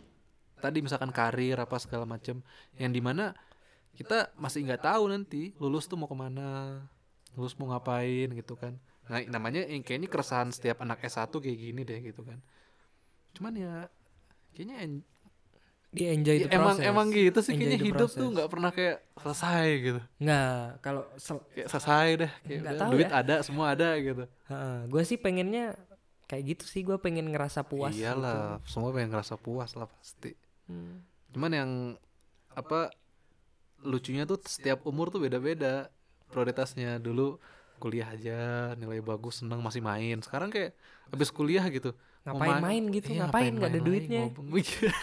tadi 0.61 0.79
misalkan 0.79 1.11
karir 1.11 1.59
apa 1.59 1.75
segala 1.81 2.07
macam 2.07 2.39
yang 2.79 2.93
di 2.93 3.01
mana 3.03 3.35
kita 3.93 4.31
masih 4.39 4.65
nggak 4.65 4.85
tahu 4.85 5.11
nanti 5.11 5.51
lulus 5.59 5.85
tuh 5.85 5.99
mau 5.99 6.07
ke 6.07 6.17
mana 6.17 6.79
lulus 7.35 7.57
mau 7.57 7.73
ngapain 7.73 8.29
gitu 8.31 8.55
kan 8.55 8.77
nah 9.05 9.19
namanya 9.21 9.65
yang 9.65 9.81
kayaknya 9.81 10.07
keresahan 10.07 10.49
setiap 10.49 10.79
anak 10.79 11.01
S1 11.01 11.27
kayak 11.29 11.57
gini 11.57 11.81
deh 11.81 11.99
gitu 12.01 12.21
kan 12.21 12.39
cuman 13.33 13.53
ya 13.53 13.73
kayaknya 14.51 14.77
en- 14.79 15.05
Dia 15.89 16.09
enjoy 16.09 16.35
ya 16.35 16.41
the 16.43 16.51
emang 16.51 16.73
process. 16.73 16.89
emang 16.89 17.07
gitu 17.11 17.39
sih 17.39 17.51
Enjoy 17.51 17.65
kayaknya 17.67 17.79
hidup 17.85 17.97
tuh 17.99 18.09
process. 18.09 18.33
nggak 18.33 18.49
pernah 18.49 18.71
kayak 18.71 18.97
selesai 19.15 19.65
gitu 19.79 20.01
Nggak, 20.17 20.61
kalau 20.79 21.01
sel- 21.15 21.45
kayak 21.51 21.67
selesai 21.67 22.07
deh 22.15 22.31
kayak 22.39 22.59
Nggak 22.59 22.61
udah, 22.67 22.81
tahu 22.81 22.91
duit 22.91 23.05
ya. 23.05 23.15
ada 23.15 23.35
semua 23.39 23.65
ada 23.69 23.89
gitu 23.95 24.23
gue 24.87 25.03
sih 25.03 25.17
pengennya 25.17 25.65
kayak 26.25 26.43
gitu 26.49 26.63
sih 26.65 26.81
gue 26.81 26.97
pengen 26.97 27.27
ngerasa 27.27 27.61
puas 27.61 27.93
iyalah 27.93 28.57
semua 28.63 28.89
pengen 28.89 29.11
ngerasa 29.11 29.35
puas 29.35 29.73
lah 29.73 29.85
pasti 29.85 30.31
gitu. 30.31 30.47
Hmm. 30.65 31.03
cuman 31.29 31.51
yang 31.51 31.71
apa 32.51 32.89
lucunya 33.79 34.23
tuh 34.23 34.39
setiap 34.41 34.81
umur 34.83 35.09
tuh 35.09 35.19
beda-beda 35.19 35.91
prioritasnya 36.25 36.97
dulu 36.97 37.37
kuliah 37.84 38.07
aja 38.07 38.38
nilai 38.79 39.03
bagus 39.03 39.43
seneng 39.43 39.59
masih 39.59 39.84
main. 39.84 40.23
Sekarang 40.23 40.47
kayak 40.47 40.71
habis 41.11 41.27
kuliah 41.29 41.67
gitu 41.67 41.91
Ngapain 42.23 42.63
main? 42.63 42.84
gitu, 42.88 43.11
Iya, 43.11 43.27
ngapain 43.27 43.51
nggak 43.51 43.67
ada 43.67 43.75
main 43.75 43.88
duitnya. 43.91 44.21
ngobong. 44.31 44.47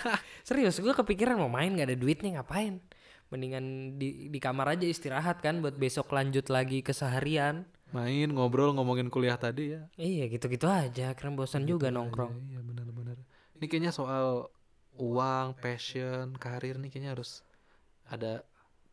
serius 0.48 0.80
gue 0.80 0.94
kepikiran 0.96 1.36
mau 1.36 1.52
main 1.52 1.68
nggak 1.76 1.88
ada 1.92 1.98
duitnya 2.00 2.40
ngapain? 2.40 2.80
Mendingan 3.28 3.64
di 4.00 4.32
di 4.32 4.38
kamar 4.40 4.74
aja 4.74 4.88
istirahat 4.88 5.44
kan 5.44 5.60
buat 5.60 5.76
besok 5.76 6.08
lanjut 6.10 6.48
lagi 6.48 6.80
keseharian 6.80 7.68
main 7.90 8.30
ngobrol 8.30 8.72
ngomongin 8.72 9.12
kuliah 9.12 9.36
tadi 9.36 9.76
ya. 9.76 9.84
Iya 10.00 10.32
gitu 10.32 10.48
gitu 10.48 10.64
aja 10.66 11.12
karena 11.12 11.36
bosan 11.36 11.68
juga 11.68 11.92
nongkrong. 11.92 12.32
Iya 12.32 12.56
iya, 12.56 12.60
benar-benar. 12.64 13.16
Ini 13.60 13.64
kayaknya 13.68 13.92
soal 13.92 14.48
uang 14.96 15.60
passion 15.60 16.32
karir 16.36 16.80
nih 16.80 16.88
kayaknya 16.88 17.12
harus 17.14 17.44
ada 18.06 18.42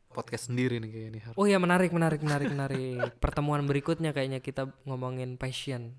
podcast 0.07 0.49
sendiri 0.49 0.79
nih 0.79 0.89
kayaknya 0.89 1.11
nih 1.11 1.21
harus 1.29 1.37
oh 1.37 1.45
ya 1.45 1.57
menarik 1.57 1.91
menarik 1.91 2.19
menarik 2.21 2.49
menarik. 2.49 2.97
Pertemuan 3.23 3.63
berikutnya 3.63 4.11
kayaknya 4.11 4.39
kita 4.39 4.67
ngomongin 4.83 5.35
passion. 5.35 5.97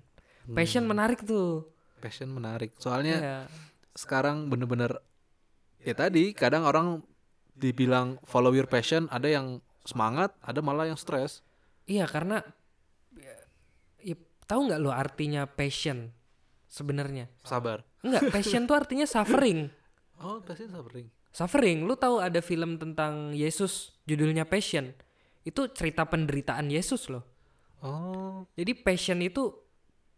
Passion 0.49 0.83
menarik 0.83 1.23
tuh. 1.23 1.69
Passion 1.99 2.29
menarik. 2.29 2.73
Soalnya 2.77 3.15
Iya. 3.19 3.37
sekarang 3.93 4.49
bener-bener 4.49 4.97
ya 5.79 5.93
tadi 5.93 6.31
kadang 6.33 6.63
orang 6.63 7.03
dibilang 7.53 8.19
follow 8.23 8.51
your 8.51 8.67
passion 8.67 9.07
ada 9.11 9.27
yang 9.27 9.59
semangat 9.83 10.31
ada 10.41 10.59
malah 10.59 10.87
yang 10.87 10.97
stres. 10.97 11.43
Iya 11.85 12.05
karena 12.05 12.41
ya, 13.13 13.35
ya, 14.03 14.15
tahu 14.45 14.69
nggak 14.69 14.79
lo 14.79 14.91
artinya 14.91 15.43
passion 15.45 16.11
sebenarnya? 16.67 17.27
sabar. 17.41 17.81
Enggak, 17.99 18.31
passion 18.31 18.63
tuh 18.63 18.75
artinya 18.79 19.03
suffering. 19.03 19.67
oh 20.19 20.39
passion 20.43 20.67
suffering 20.71 21.07
Suffering, 21.29 21.85
lu 21.85 21.93
tahu 21.93 22.19
ada 22.19 22.41
film 22.41 22.81
tentang 22.81 23.37
Yesus 23.37 23.93
judulnya 24.09 24.49
Passion. 24.49 24.91
Itu 25.45 25.69
cerita 25.71 26.05
penderitaan 26.09 26.67
Yesus 26.67 27.07
loh. 27.07 27.23
oh 27.85 28.43
Jadi 28.59 28.75
passion 28.75 29.23
itu 29.23 29.55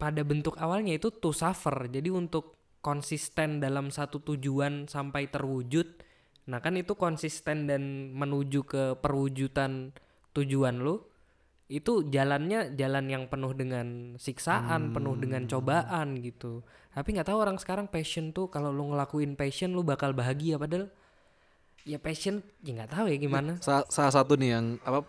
pada 0.02 0.26
bentuk 0.26 0.58
awalnya 0.58 0.98
itu 0.98 1.14
to 1.14 1.30
suffer. 1.30 1.88
Jadi 1.92 2.10
untuk 2.10 2.58
konsisten 2.82 3.62
dalam 3.62 3.94
satu 3.94 4.20
tujuan 4.26 4.90
sampai 4.90 5.30
terwujud. 5.30 6.02
Nah, 6.50 6.58
kan 6.58 6.74
itu 6.74 6.98
konsisten 6.98 7.70
dan 7.70 8.12
menuju 8.18 8.66
ke 8.66 8.84
perwujudan 8.98 9.94
tujuan 10.34 10.82
lu. 10.82 11.06
Itu 11.72 12.04
jalannya 12.10 12.76
jalan 12.76 13.06
yang 13.08 13.24
penuh 13.32 13.56
dengan 13.56 14.18
siksaan, 14.20 14.92
penuh 14.92 15.16
dengan 15.16 15.48
cobaan 15.48 16.20
gitu. 16.20 16.66
Tapi 16.92 17.16
nggak 17.16 17.32
tahu 17.32 17.40
orang 17.40 17.56
sekarang 17.62 17.88
passion 17.88 18.36
tuh 18.36 18.52
kalau 18.52 18.76
lu 18.76 18.92
ngelakuin 18.92 19.40
passion 19.40 19.72
lu 19.72 19.86
bakal 19.86 20.12
bahagia 20.12 20.60
padahal 20.60 20.92
ya 21.84 21.98
passion 21.98 22.42
ya 22.62 22.72
nggak 22.76 22.92
tahu 22.92 23.06
ya 23.08 23.18
gimana. 23.18 23.58
Sa- 23.58 23.88
salah 23.88 24.12
satu 24.12 24.36
nih 24.36 24.50
yang 24.52 24.66
apa 24.82 25.02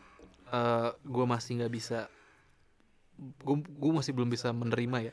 gue 1.02 1.26
masih 1.26 1.58
nggak 1.58 1.72
bisa 1.72 2.08
gue 3.44 3.92
masih 3.92 4.12
belum 4.12 4.28
bisa 4.28 4.50
menerima 4.50 4.98
ya 5.02 5.12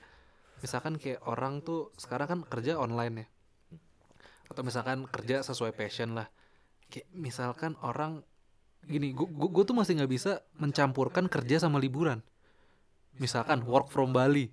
misalkan 0.59 0.95
kayak 0.95 1.23
orang 1.23 1.61
tuh 1.61 1.93
sekarang 1.95 2.27
kan 2.27 2.39
kerja 2.43 2.75
online 2.75 3.15
ya 3.17 3.27
atau 4.45 4.61
misalkan 4.61 5.05
kerja 5.05 5.39
sesuai 5.39 5.71
passion 5.71 6.13
lah 6.13 6.27
kayak 6.89 7.07
misalkan 7.13 7.79
orang 7.79 8.25
gini 8.81 9.13
gue 9.13 9.63
tuh 9.63 9.71
masih 9.71 9.95
nggak 9.95 10.11
bisa 10.11 10.31
mencampurkan 10.55 11.27
kerja 11.27 11.61
sama 11.61 11.77
liburan 11.77 12.19
misalkan 13.15 13.63
work 13.63 13.87
from 13.87 14.11
Bali 14.11 14.51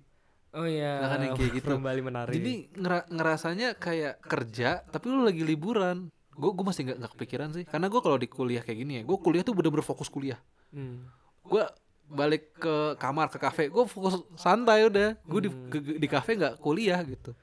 Oh 0.55 0.63
iya, 0.65 1.03
Nah, 1.03 1.09
kan 1.11 1.19
yang 1.21 1.35
kayak 1.37 1.53
gitu. 1.53 1.69
Kembali 1.69 2.01
menarik. 2.01 2.33
jadi 2.33 2.53
ngera- 2.73 3.07
ngerasanya 3.11 3.75
kayak 3.77 4.23
kerja 4.23 4.81
tapi 4.81 5.05
lu 5.05 5.21
lagi 5.21 5.43
liburan 5.43 6.07
gue 6.37 6.51
gue 6.53 6.63
masih 6.63 6.81
nggak 6.85 6.97
nggak 6.97 7.11
kepikiran 7.13 7.49
sih. 7.51 7.63
Karena 7.65 7.87
gue 7.87 7.97
kalau 7.97 8.15
di 8.15 8.25
kuliah 8.25 8.61
kayak 8.61 8.77
gini 8.77 8.93
ya 8.97 9.03
gue 9.03 9.17
kuliah 9.17 9.41
tuh 9.41 9.51
bener-bener 9.51 9.83
fokus 9.83 10.07
kuliah. 10.07 10.37
Hmm. 10.69 11.09
gue 11.43 11.63
balik 12.07 12.55
ke 12.55 12.75
kamar 12.95 13.27
ke 13.27 13.35
kafe 13.35 13.67
gue 13.67 13.83
fokus 13.83 14.21
santai 14.35 14.85
udah. 14.85 15.17
Gue 15.23 15.41
di 15.43 15.49
ke- 15.49 15.97
di 15.97 16.07
kafe 16.07 16.35
nggak 16.35 16.59
kuliah 16.59 17.01
gitu. 17.01 17.33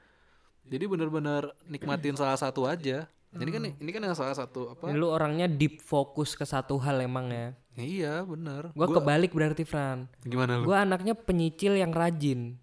Jadi 0.65 0.85
bener-bener 0.85 1.53
nikmatin 1.65 2.15
salah 2.15 2.35
satu 2.35 2.65
aja. 2.65 3.05
Jadi 3.29 3.49
kan 3.51 3.61
ini 3.67 3.89
kan 3.91 3.99
yang 4.01 4.15
salah 4.15 4.31
satu 4.31 4.71
apa? 4.71 4.87
Ini 4.87 4.95
lu 4.95 5.11
orangnya 5.11 5.45
deep 5.45 5.83
fokus 5.83 6.33
ke 6.33 6.47
satu 6.47 6.79
hal 6.79 7.03
emang 7.03 7.27
ya. 7.27 7.51
iya 7.75 8.23
bener. 8.23 8.71
Gua 8.71 8.87
kebalik 8.87 9.35
berarti 9.35 9.67
Fran. 9.67 10.07
gimana 10.23 10.55
lu? 10.55 10.63
Gua 10.63 10.87
anaknya 10.87 11.11
penyicil 11.11 11.75
yang 11.75 11.91
rajin. 11.91 12.55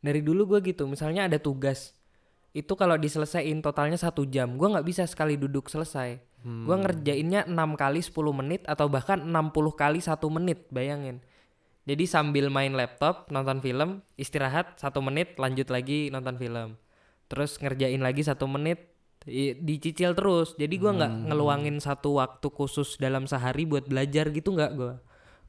Dari 0.00 0.24
dulu 0.24 0.48
gua 0.48 0.64
gitu. 0.64 0.88
Misalnya 0.88 1.28
ada 1.28 1.36
tugas, 1.36 1.92
itu 2.58 2.74
kalau 2.74 2.98
diselesaiin 2.98 3.62
totalnya 3.62 3.94
satu 3.94 4.26
jam, 4.26 4.58
gua 4.58 4.74
nggak 4.74 4.86
bisa 4.86 5.02
sekali 5.06 5.38
duduk 5.38 5.70
selesai. 5.70 6.18
Gua 6.38 6.78
ngerjainnya 6.78 7.44
6 7.50 7.74
kali 7.74 7.98
10 7.98 8.30
menit 8.30 8.62
atau 8.66 8.86
bahkan 8.86 9.18
60 9.20 9.74
kali 9.74 9.98
satu 9.98 10.30
menit. 10.30 10.70
Bayangin. 10.70 11.18
Jadi 11.88 12.04
sambil 12.06 12.46
main 12.52 12.72
laptop, 12.76 13.26
nonton 13.32 13.58
film, 13.58 14.06
istirahat 14.14 14.78
satu 14.78 15.02
menit, 15.02 15.34
lanjut 15.40 15.66
lagi 15.72 16.12
nonton 16.14 16.36
film. 16.38 16.78
Terus 17.26 17.58
ngerjain 17.58 18.00
lagi 18.00 18.22
satu 18.22 18.46
menit, 18.46 18.92
dicicil 19.60 20.14
terus. 20.14 20.54
Jadi 20.56 20.78
gua 20.78 20.94
nggak 20.94 21.12
Hmm. 21.12 21.24
ngeluangin 21.32 21.76
satu 21.82 22.22
waktu 22.22 22.48
khusus 22.48 22.96
dalam 22.96 23.26
sehari 23.26 23.66
buat 23.66 23.84
belajar 23.90 24.30
gitu 24.30 24.54
nggak 24.54 24.72
gua. 24.78 25.02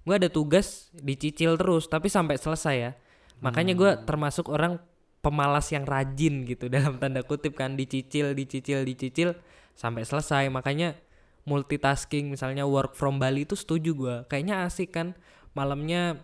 Gua 0.04 0.16
ada 0.18 0.28
tugas 0.28 0.90
dicicil 0.96 1.56
terus, 1.56 1.86
tapi 1.86 2.10
sampai 2.10 2.36
selesai 2.40 2.76
ya. 2.76 2.92
Makanya 3.40 3.78
gua 3.78 3.92
Hmm. 3.96 4.04
termasuk 4.10 4.50
orang 4.52 4.82
pemalas 5.20 5.68
yang 5.70 5.84
rajin 5.84 6.44
gitu 6.44 6.68
dalam 6.74 6.98
tanda 6.98 7.22
kutip 7.22 7.54
kan 7.54 7.74
dicicil, 7.74 8.32
dicicil, 8.32 8.84
dicicil 8.84 9.36
sampai 9.74 10.04
selesai. 10.04 10.48
Makanya 10.48 10.96
multitasking 11.44 12.30
misalnya 12.30 12.64
work 12.64 12.94
from 12.94 13.18
Bali 13.18 13.44
itu 13.44 13.56
setuju 13.56 13.92
gua. 13.94 14.16
Kayaknya 14.26 14.64
asik 14.64 14.90
kan 14.92 15.08
malamnya 15.52 16.22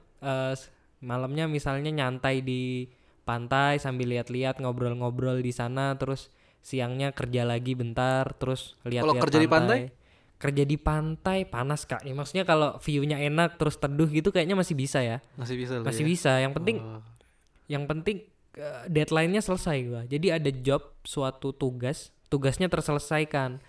s- 0.54 0.70
malamnya 1.00 1.46
misalnya 1.46 1.90
nyantai 1.90 2.40
di 2.40 2.88
pantai 3.24 3.78
sambil 3.78 4.10
lihat-lihat 4.12 4.58
ngobrol-ngobrol 4.58 5.42
di 5.42 5.50
sana 5.50 5.98
terus 5.98 6.30
siangnya 6.62 7.10
kerja 7.10 7.42
lagi 7.42 7.74
bentar 7.74 8.34
terus 8.34 8.78
lihat-lihat 8.84 9.22
kerja 9.22 9.40
di 9.40 9.50
pantai? 9.50 9.80
kerja 10.36 10.62
di 10.62 10.76
pantai 10.76 11.48
panas 11.48 11.88
kak 11.88 12.04
ya 12.04 12.12
maksudnya 12.12 12.44
kalau 12.44 12.76
view-nya 12.78 13.18
enak 13.18 13.56
terus 13.56 13.80
teduh 13.80 14.06
gitu 14.06 14.30
kayaknya 14.30 14.54
masih 14.54 14.76
bisa 14.76 15.00
ya 15.00 15.24
Masih 15.40 15.56
bisa 15.56 15.80
masih 15.80 16.04
ya. 16.04 16.08
bisa 16.08 16.32
yang 16.38 16.54
penting 16.54 16.78
Oh. 16.78 17.02
yang 17.66 17.88
penting 17.88 18.26
deadline-nya 18.88 19.44
selesai 19.44 19.78
gua. 19.86 20.02
Jadi 20.08 20.28
ada 20.32 20.50
job 20.50 20.96
suatu 21.04 21.52
tugas, 21.52 22.16
tugasnya 22.28 22.72
terselesaikan. 22.72 23.60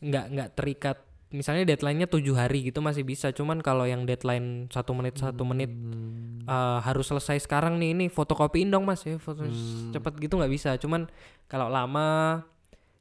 Nggak 0.00 0.24
nggak 0.30 0.50
terikat. 0.52 0.98
Misalnya 1.32 1.64
deadline-nya 1.64 2.12
tujuh 2.12 2.36
hari 2.36 2.68
gitu 2.68 2.84
masih 2.84 3.08
bisa. 3.08 3.32
Cuman 3.32 3.64
kalau 3.64 3.88
yang 3.88 4.04
deadline 4.04 4.68
satu 4.68 4.92
menit 4.92 5.16
satu 5.16 5.48
menit 5.48 5.72
Hmm. 5.72 6.44
eh, 6.44 6.78
harus 6.84 7.08
selesai 7.08 7.40
sekarang 7.48 7.80
nih 7.80 7.96
ini 7.96 8.06
fotokopiin 8.12 8.68
dong 8.68 8.84
mas 8.84 9.00
ya 9.06 9.16
foto 9.16 9.46
Hmm. 9.46 9.96
cepet 9.96 10.12
gitu 10.20 10.36
nggak 10.36 10.52
bisa. 10.52 10.76
Cuman 10.76 11.08
kalau 11.48 11.72
lama 11.72 12.42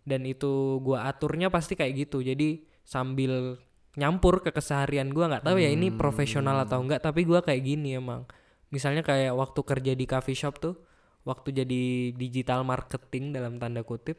dan 0.07 0.23
itu 0.23 0.79
gua 0.79 1.11
aturnya 1.11 1.51
pasti 1.51 1.75
kayak 1.75 2.07
gitu. 2.07 2.23
Jadi 2.23 2.63
sambil 2.87 3.59
nyampur 3.99 4.39
ke 4.39 4.55
keseharian 4.55 5.11
gua 5.11 5.27
nggak 5.27 5.43
tahu 5.43 5.59
ya 5.59 5.67
ini 5.67 5.91
profesional 5.91 6.63
atau 6.63 6.79
enggak 6.79 7.03
tapi 7.03 7.27
gua 7.27 7.43
kayak 7.43 7.59
gini 7.59 7.99
emang 7.99 8.23
misalnya 8.71 9.03
kayak 9.03 9.35
waktu 9.35 9.59
kerja 9.67 9.91
di 9.99 10.07
coffee 10.07 10.31
shop 10.31 10.63
tuh 10.63 10.79
waktu 11.21 11.53
jadi 11.53 11.81
digital 12.13 12.65
marketing 12.65 13.31
dalam 13.31 13.57
tanda 13.57 13.81
kutip 13.81 14.17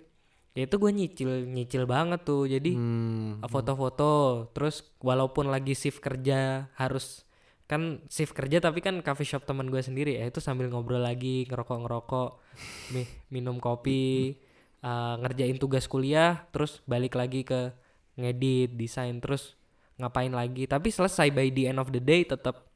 ya 0.53 0.69
itu 0.69 0.77
gue 0.77 0.93
nyicil 0.93 1.31
nyicil 1.49 1.89
banget 1.89 2.23
tuh 2.23 2.45
jadi 2.45 2.77
Hmm. 2.77 3.41
foto-foto 3.49 4.47
terus 4.53 4.85
walaupun 5.01 5.49
lagi 5.49 5.73
shift 5.73 5.99
kerja 5.99 6.69
harus 6.77 7.25
kan 7.65 8.05
shift 8.13 8.37
kerja 8.37 8.61
tapi 8.61 8.85
kan 8.85 9.01
coffee 9.01 9.25
shop 9.25 9.49
teman 9.49 9.73
gue 9.73 9.81
sendiri 9.81 10.21
ya 10.21 10.29
itu 10.29 10.45
sambil 10.45 10.69
ngobrol 10.69 11.01
lagi 11.01 11.49
ngerokok 11.49 11.79
ngerokok 11.89 12.31
mi- 12.93 13.09
minum 13.33 13.57
kopi 13.57 14.37
uh, 14.85 15.17
ngerjain 15.25 15.57
tugas 15.57 15.89
kuliah 15.89 16.45
terus 16.53 16.85
balik 16.85 17.17
lagi 17.17 17.43
ke 17.43 17.73
ngedit 18.21 18.77
desain 18.77 19.17
terus 19.25 19.57
ngapain 19.97 20.33
lagi 20.33 20.69
tapi 20.69 20.93
selesai 20.93 21.33
by 21.33 21.49
the 21.49 21.73
end 21.73 21.81
of 21.81 21.89
the 21.89 22.03
day 22.03 22.29
tetap 22.29 22.72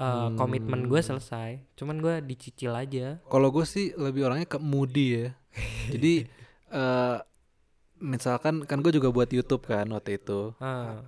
uh, 0.00 0.32
komitmen 0.34 0.88
gue 0.88 0.98
selesai 0.98 1.60
cuman 1.76 2.00
gue 2.00 2.14
dicicil 2.24 2.72
aja 2.72 3.20
Kalau 3.22 3.52
gue 3.52 3.62
sih 3.62 3.92
lebih 3.94 4.24
orangnya 4.24 4.48
ke 4.48 4.56
moody 4.56 5.06
ya. 5.14 5.28
Jadi 5.92 6.24
eh 6.70 7.16
misalkan 8.00 8.64
kan 8.64 8.80
gue 8.80 8.90
juga 8.90 9.12
buat 9.12 9.28
YouTube 9.28 9.68
kan 9.68 9.84
waktu 9.92 10.16
itu. 10.16 10.56
Ah, 10.56 11.04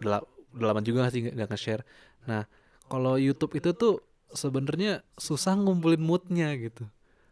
Udah, 0.00 0.08
la- 0.18 0.26
udah 0.50 0.66
lama 0.66 0.80
juga 0.80 1.04
nggak 1.04 1.12
sih 1.12 1.22
nggak 1.28 1.48
nge-share. 1.52 1.82
Nah 2.24 2.48
kalau 2.88 3.20
YouTube 3.20 3.54
itu 3.54 3.70
tuh 3.70 4.00
sebenarnya 4.32 5.04
susah 5.14 5.54
ngumpulin 5.54 6.00
moodnya 6.00 6.54
gitu. 6.56 6.86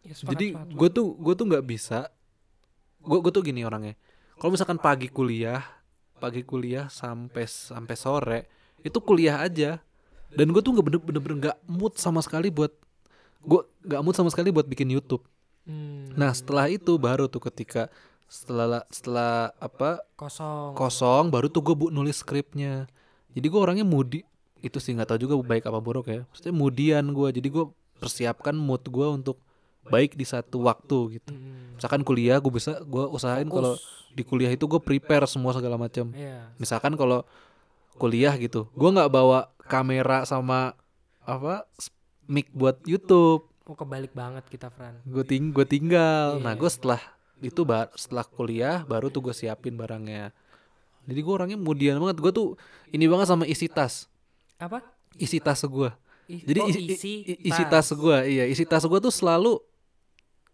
ya 0.04 0.14
sepakat, 0.14 0.30
Jadi 0.34 0.46
gue 0.76 0.88
tuh 0.92 1.16
gue 1.16 1.34
tuh 1.34 1.46
nggak 1.48 1.64
bisa. 1.64 2.12
Gue 3.00 3.18
gue 3.24 3.32
tuh 3.32 3.40
gini 3.40 3.64
orangnya. 3.64 3.96
Kalau 4.36 4.54
misalkan 4.54 4.78
pagi 4.78 5.08
kuliah, 5.08 5.62
pagi 6.18 6.42
kuliah 6.42 6.86
sampai 6.86 7.46
sampai 7.48 7.96
sore 7.96 8.40
itu 8.82 8.98
kuliah 9.00 9.40
aja. 9.40 9.82
Dan 10.32 10.52
gue 10.52 10.60
tuh 10.60 10.72
nggak 10.76 10.84
bener-bener 10.84 11.36
nggak 11.40 11.56
mood 11.64 11.96
sama 11.96 12.20
sekali 12.20 12.52
buat 12.52 12.72
gue 13.40 13.60
nggak 13.86 14.00
mood 14.04 14.16
sama 14.16 14.28
sekali 14.28 14.52
buat 14.52 14.66
bikin 14.66 14.90
YouTube. 14.92 15.24
Hmm, 15.64 16.12
Nah 16.16 16.32
setelah 16.32 16.68
itu 16.68 16.96
baru 16.96 17.28
tuh 17.28 17.44
ketika 17.48 17.88
setelah 18.28 18.84
setelah 18.92 19.56
apa 19.56 20.04
kosong 20.20 20.76
kosong 20.76 21.32
baru 21.32 21.48
tuh 21.48 21.64
gue 21.64 21.74
bu 21.76 21.86
nulis 21.88 22.20
skripnya. 22.20 22.84
Jadi 23.32 23.46
gue 23.48 23.60
orangnya 23.60 23.86
moody 23.88 24.24
itu 24.58 24.76
sih 24.82 24.92
nggak 24.92 25.14
tahu 25.14 25.18
juga 25.28 25.34
baik 25.40 25.64
apa 25.64 25.78
buruk 25.80 26.06
ya. 26.08 26.24
Maksudnya 26.28 26.54
moodian 26.56 27.04
gue. 27.14 27.28
Jadi 27.32 27.48
gue 27.48 27.64
persiapkan 27.98 28.52
mood 28.52 28.84
gue 28.84 29.06
untuk 29.06 29.38
baik 29.88 30.12
di 30.18 30.28
satu 30.28 30.68
waktu 30.68 31.20
gitu. 31.20 31.32
Hmm, 31.32 31.76
Misalkan 31.80 32.04
kuliah 32.04 32.36
gue 32.36 32.52
bisa 32.52 32.80
gue 32.84 33.04
usahain 33.08 33.48
kalau 33.48 33.80
di 34.12 34.22
kuliah 34.26 34.52
itu 34.52 34.68
gue 34.68 34.80
prepare 34.82 35.24
semua 35.24 35.56
segala 35.56 35.80
macam. 35.80 36.12
Iya. 36.12 36.52
Misalkan 36.60 36.92
kalau 36.98 37.24
kuliah 37.98 38.34
gitu, 38.38 38.70
gue 38.76 38.90
nggak 38.94 39.10
bawa 39.10 39.50
kamera 39.68 40.24
sama 40.24 40.72
apa 41.22 41.68
mic 42.24 42.48
buat 42.56 42.80
YouTube. 42.88 43.44
Oh 43.68 43.76
kebalik 43.76 44.16
banget 44.16 44.48
kita 44.48 44.72
Fran. 44.72 44.96
Gue 45.04 45.24
ting 45.28 45.52
gue 45.52 45.68
tinggal. 45.68 46.40
Nah 46.40 46.56
Iya. 46.56 46.60
gue 46.60 46.70
setelah 46.72 47.00
itu 47.44 47.62
ba- 47.62 47.92
setelah 47.94 48.24
kuliah 48.24 48.82
baru 48.82 49.12
tuh 49.12 49.28
gue 49.28 49.34
siapin 49.36 49.76
barangnya. 49.76 50.32
Jadi 51.04 51.20
gue 51.20 51.34
orangnya 51.36 51.58
mudian 51.60 52.00
banget. 52.00 52.16
Gue 52.20 52.32
tuh 52.32 52.48
ini 52.88 53.04
banget 53.04 53.28
sama 53.28 53.44
isi 53.44 53.68
tas. 53.68 54.08
Apa? 54.56 54.80
Isi 55.20 55.36
tas 55.40 55.60
gue. 55.60 55.90
Jadi 56.28 56.58
oh, 56.60 56.68
isi, 56.68 56.80
isi, 56.92 57.12
isi 57.40 57.62
tas 57.72 57.88
gue, 57.88 58.18
iya 58.28 58.44
isi 58.44 58.68
tas 58.68 58.84
gue 58.84 59.00
tuh 59.00 59.08
selalu 59.08 59.56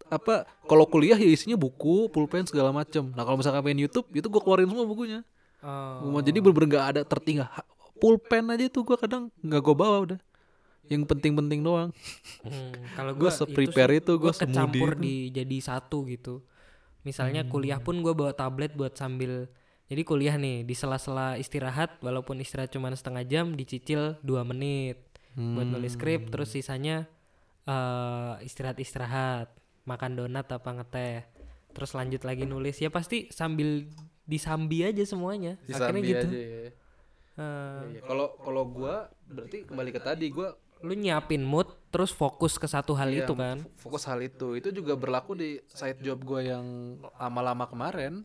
apa? 0.07 0.47
Kalau 0.71 0.87
kuliah 0.87 1.19
ya 1.19 1.27
isinya 1.27 1.59
buku, 1.59 2.07
pulpen 2.07 2.47
segala 2.47 2.71
macem. 2.71 3.11
Nah 3.11 3.27
kalau 3.27 3.35
misalkan 3.35 3.59
main 3.59 3.75
YouTube, 3.75 4.07
itu 4.15 4.23
gue 4.23 4.39
keluarin 4.39 4.71
semua 4.71 4.87
bukunya. 4.87 5.27
Oh. 5.59 6.15
Jadi 6.23 6.39
bener-bener 6.39 6.69
gak 6.79 6.85
ada 6.95 7.01
tertinggal. 7.03 7.51
Pulpen 7.97 8.51
aja 8.51 8.65
tuh 8.67 8.83
gue 8.83 8.97
kadang 8.99 9.31
nggak 9.39 9.61
gue 9.61 9.75
bawa 9.75 9.97
udah. 10.03 10.19
Yang 10.85 11.09
penting-penting 11.09 11.65
doang. 11.65 11.89
Hmm, 12.45 12.69
kalau 12.93 13.17
Gua 13.17 13.29
gua 13.29 13.31
se-prepare 13.33 13.97
itu, 13.97 14.13
gua 14.21 14.29
gua 14.29 14.37
kecampur 14.37 14.93
semudi 14.93 15.01
di 15.01 15.15
jadi 15.33 15.57
satu 15.57 16.05
gitu. 16.05 16.45
Misalnya 17.01 17.41
Hmm. 17.41 17.49
kuliah 17.49 17.81
pun 17.81 17.97
gua 18.05 18.13
bawa 18.13 18.37
tablet 18.37 18.77
buat 18.77 18.93
sambil 18.93 19.49
jadi 19.85 20.01
kuliah 20.05 20.37
nih 20.37 20.61
di 20.61 20.73
sela-sela 20.73 21.37
istirahat 21.37 22.01
walaupun 22.01 22.37
istirahat 22.37 22.73
cuma 22.73 22.89
setengah 22.93 23.25
jam 23.25 23.53
dicicil 23.53 24.17
dua 24.21 24.41
menit 24.41 24.97
buat 25.35 25.67
nulis 25.67 25.93
skrip 25.93 26.29
terus 26.33 26.53
sisanya 26.53 27.05
eh, 27.65 28.33
istirahat-istirahat 28.41 29.49
makan 29.85 30.17
donat 30.17 30.49
apa 30.49 30.69
ngeteh 30.73 31.27
terus 31.73 31.93
lanjut 31.93 32.25
lagi 32.25 32.45
nulis 32.45 32.81
ya 32.81 32.89
pasti 32.89 33.29
sambil 33.29 33.85
disambi 34.25 34.81
aja 34.81 35.05
semuanya 35.05 35.57
akhirnya 35.69 36.01
gitu 36.01 36.27
ya. 36.33 36.69
Eh, 37.35 37.99
Kalau 38.01 38.39
kalau 38.39 38.63
gue 38.65 38.95
berarti 39.27 39.57
kembali 39.67 39.91
ke 39.91 39.99
tadi 39.99 40.31
gue 40.31 40.47
lu 40.83 40.93
nyiapin 40.93 41.41
mood 41.41 41.67
terus 41.89 42.11
fokus 42.11 42.55
ke 42.55 42.67
satu 42.67 42.93
hal 42.93 43.09
Iya, 43.09 43.25
itu 43.25 43.33
kan? 43.33 43.63
fokus 43.75 44.05
hal 44.05 44.19
itu. 44.21 44.55
Itu 44.55 44.71
juga 44.71 44.95
berlaku 44.95 45.33
di 45.33 45.59
side 45.67 45.99
job 45.99 46.23
gue 46.23 46.47
yang 46.47 46.63
lama-lama 47.15 47.65
kemarin. 47.65 48.23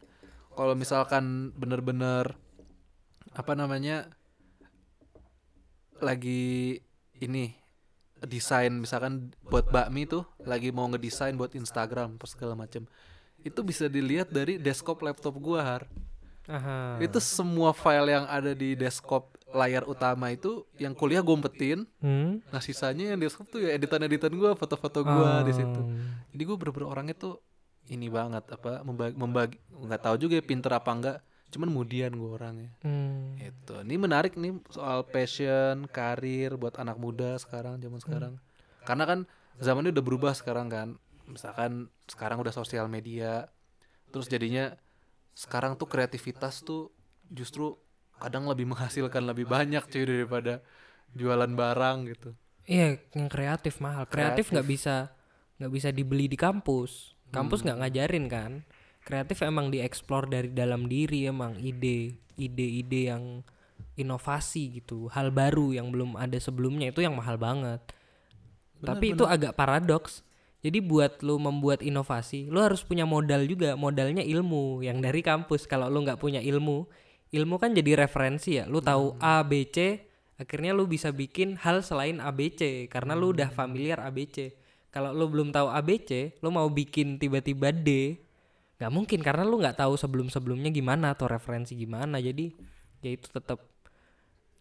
Kalau 0.52 0.74
misalkan 0.74 1.54
bener-bener 1.54 2.34
apa 3.32 3.54
namanya 3.54 4.10
lagi 6.00 6.78
ini 7.16 7.54
desain 8.20 8.72
misalkan 8.74 9.32
buat 9.46 9.70
bakmi 9.70 10.04
tuh 10.04 10.26
lagi 10.42 10.68
mau 10.70 10.84
ngedesain 10.86 11.34
buat 11.34 11.54
Instagram 11.54 12.20
segala 12.26 12.54
macem. 12.54 12.84
Itu 13.40 13.64
bisa 13.64 13.88
dilihat 13.88 14.28
dari 14.28 14.60
desktop 14.60 15.00
laptop 15.00 15.40
gua 15.40 15.64
har 15.64 15.82
Aha. 16.48 16.96
itu 17.02 17.18
semua 17.20 17.76
file 17.76 18.16
yang 18.16 18.24
ada 18.24 18.56
di 18.56 18.72
desktop 18.72 19.36
layar 19.50 19.82
utama 19.86 20.30
itu 20.30 20.62
yang 20.78 20.94
kuliah 20.94 21.20
gue 21.20 21.34
umpetin 21.34 21.84
Hmm? 21.98 22.38
Nah 22.54 22.62
sisanya 22.62 23.12
yang 23.12 23.18
desktop 23.18 23.50
tuh 23.50 23.60
ya 23.66 23.74
editan-editan 23.74 24.30
gue, 24.30 24.50
foto-foto 24.54 25.02
gue 25.02 25.30
di 25.46 25.52
situ. 25.52 25.80
Oh. 25.82 25.90
Jadi 26.30 26.42
gue 26.46 26.56
bener-bener 26.56 26.88
orangnya 26.88 27.16
tuh 27.18 27.42
ini 27.90 28.06
banget 28.06 28.46
apa 28.54 28.86
membagi, 28.86 29.14
membagi 29.18 29.56
nggak 29.74 30.02
tahu 30.06 30.16
juga 30.16 30.38
ya 30.38 30.44
pinter 30.46 30.70
apa 30.70 30.90
enggak. 30.94 31.18
Cuman 31.50 31.66
kemudian 31.74 32.14
gue 32.14 32.30
orangnya. 32.30 32.70
Hmm. 32.86 33.34
Itu. 33.42 33.82
Ini 33.82 33.98
menarik 33.98 34.38
nih 34.38 34.54
soal 34.70 35.02
passion, 35.02 35.90
karir 35.90 36.54
buat 36.54 36.78
anak 36.78 36.94
muda 36.94 37.34
sekarang 37.42 37.82
zaman 37.82 37.98
sekarang. 37.98 38.32
Karena 38.86 39.04
kan 39.04 39.18
zamannya 39.58 39.90
udah 39.90 40.04
berubah 40.06 40.32
sekarang 40.32 40.70
kan. 40.70 40.88
Misalkan 41.26 41.90
sekarang 42.06 42.38
udah 42.38 42.54
sosial 42.54 42.86
media. 42.86 43.50
Terus 44.14 44.30
jadinya 44.30 44.78
sekarang 45.34 45.78
tuh 45.78 45.88
kreativitas 45.88 46.62
tuh 46.62 46.92
justru 47.30 47.78
kadang 48.20 48.44
lebih 48.50 48.68
menghasilkan 48.68 49.24
lebih 49.24 49.48
banyak 49.48 49.80
cuy 49.88 50.04
daripada 50.04 50.60
jualan 51.16 51.50
barang 51.50 51.98
gitu. 52.12 52.30
Iya, 52.68 53.00
yang 53.16 53.28
kreatif 53.32 53.80
mahal. 53.80 54.06
Kreatif 54.06 54.52
nggak 54.52 54.68
bisa 54.68 55.10
nggak 55.58 55.72
bisa 55.72 55.88
dibeli 55.90 56.28
di 56.28 56.36
kampus. 56.36 57.16
Kampus 57.32 57.64
nggak 57.64 57.78
ngajarin 57.80 58.26
kan. 58.28 58.52
Kreatif 59.00 59.40
emang 59.42 59.72
dieksplor 59.72 60.28
dari 60.28 60.52
dalam 60.52 60.86
diri 60.86 61.24
emang 61.26 61.56
ide 61.56 62.20
ide-ide 62.36 63.10
yang 63.12 63.44
inovasi 64.00 64.80
gitu, 64.80 65.12
hal 65.12 65.28
baru 65.28 65.76
yang 65.76 65.92
belum 65.92 66.16
ada 66.16 66.36
sebelumnya 66.40 66.88
itu 66.88 67.04
yang 67.04 67.16
mahal 67.16 67.36
banget. 67.36 67.80
Tapi 68.80 69.12
itu 69.12 69.28
agak 69.28 69.52
paradoks. 69.56 70.24
Jadi 70.60 70.84
buat 70.84 71.24
lu 71.24 71.40
membuat 71.40 71.80
inovasi, 71.80 72.52
lu 72.52 72.60
harus 72.60 72.84
punya 72.84 73.08
modal 73.08 73.48
juga. 73.48 73.72
Modalnya 73.80 74.20
ilmu 74.20 74.84
yang 74.84 75.00
dari 75.00 75.24
kampus. 75.24 75.64
Kalau 75.64 75.88
lu 75.88 76.04
nggak 76.04 76.20
punya 76.20 76.44
ilmu, 76.44 76.84
ilmu 77.32 77.54
kan 77.56 77.72
jadi 77.72 78.04
referensi 78.04 78.60
ya. 78.60 78.68
Lu 78.68 78.84
tahu 78.84 79.16
A, 79.24 79.40
B, 79.40 79.64
C, 79.72 80.04
akhirnya 80.36 80.76
lu 80.76 80.84
bisa 80.84 81.08
bikin 81.16 81.56
hal 81.56 81.80
selain 81.80 82.20
A, 82.20 82.28
B, 82.28 82.52
C 82.52 82.92
karena 82.92 83.16
lu 83.16 83.32
udah 83.32 83.48
familiar 83.48 84.04
A, 84.04 84.12
B, 84.12 84.28
C. 84.28 84.52
Kalau 84.92 85.16
lu 85.16 85.32
belum 85.32 85.48
tahu 85.48 85.72
A, 85.72 85.80
B, 85.80 85.96
C, 86.04 86.36
lu 86.44 86.52
mau 86.52 86.68
bikin 86.68 87.16
tiba-tiba 87.16 87.72
D, 87.72 88.20
nggak 88.76 88.92
mungkin 88.92 89.24
karena 89.24 89.48
lu 89.48 89.56
nggak 89.64 89.80
tahu 89.80 89.96
sebelum-sebelumnya 89.96 90.68
gimana 90.68 91.16
atau 91.16 91.24
referensi 91.24 91.72
gimana. 91.72 92.20
Jadi 92.20 92.52
ya 93.00 93.16
itu 93.16 93.32
tetap 93.32 93.64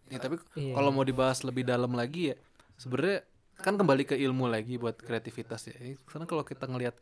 Ya, 0.09 0.17
tapi 0.17 0.41
Iya. 0.57 0.73
kalau 0.73 0.89
mau 0.89 1.05
dibahas 1.05 1.45
lebih 1.45 1.69
dalam 1.69 1.93
lagi 1.93 2.33
ya, 2.33 2.35
sebenarnya 2.81 3.21
kan 3.59 3.75
kembali 3.75 4.03
ke 4.07 4.15
ilmu 4.15 4.47
lagi 4.47 4.79
buat 4.79 4.95
kreativitas 4.99 5.67
ya. 5.69 5.75
Karena 6.07 6.25
kalau 6.25 6.43
kita 6.47 6.65
ngelihat 6.65 6.95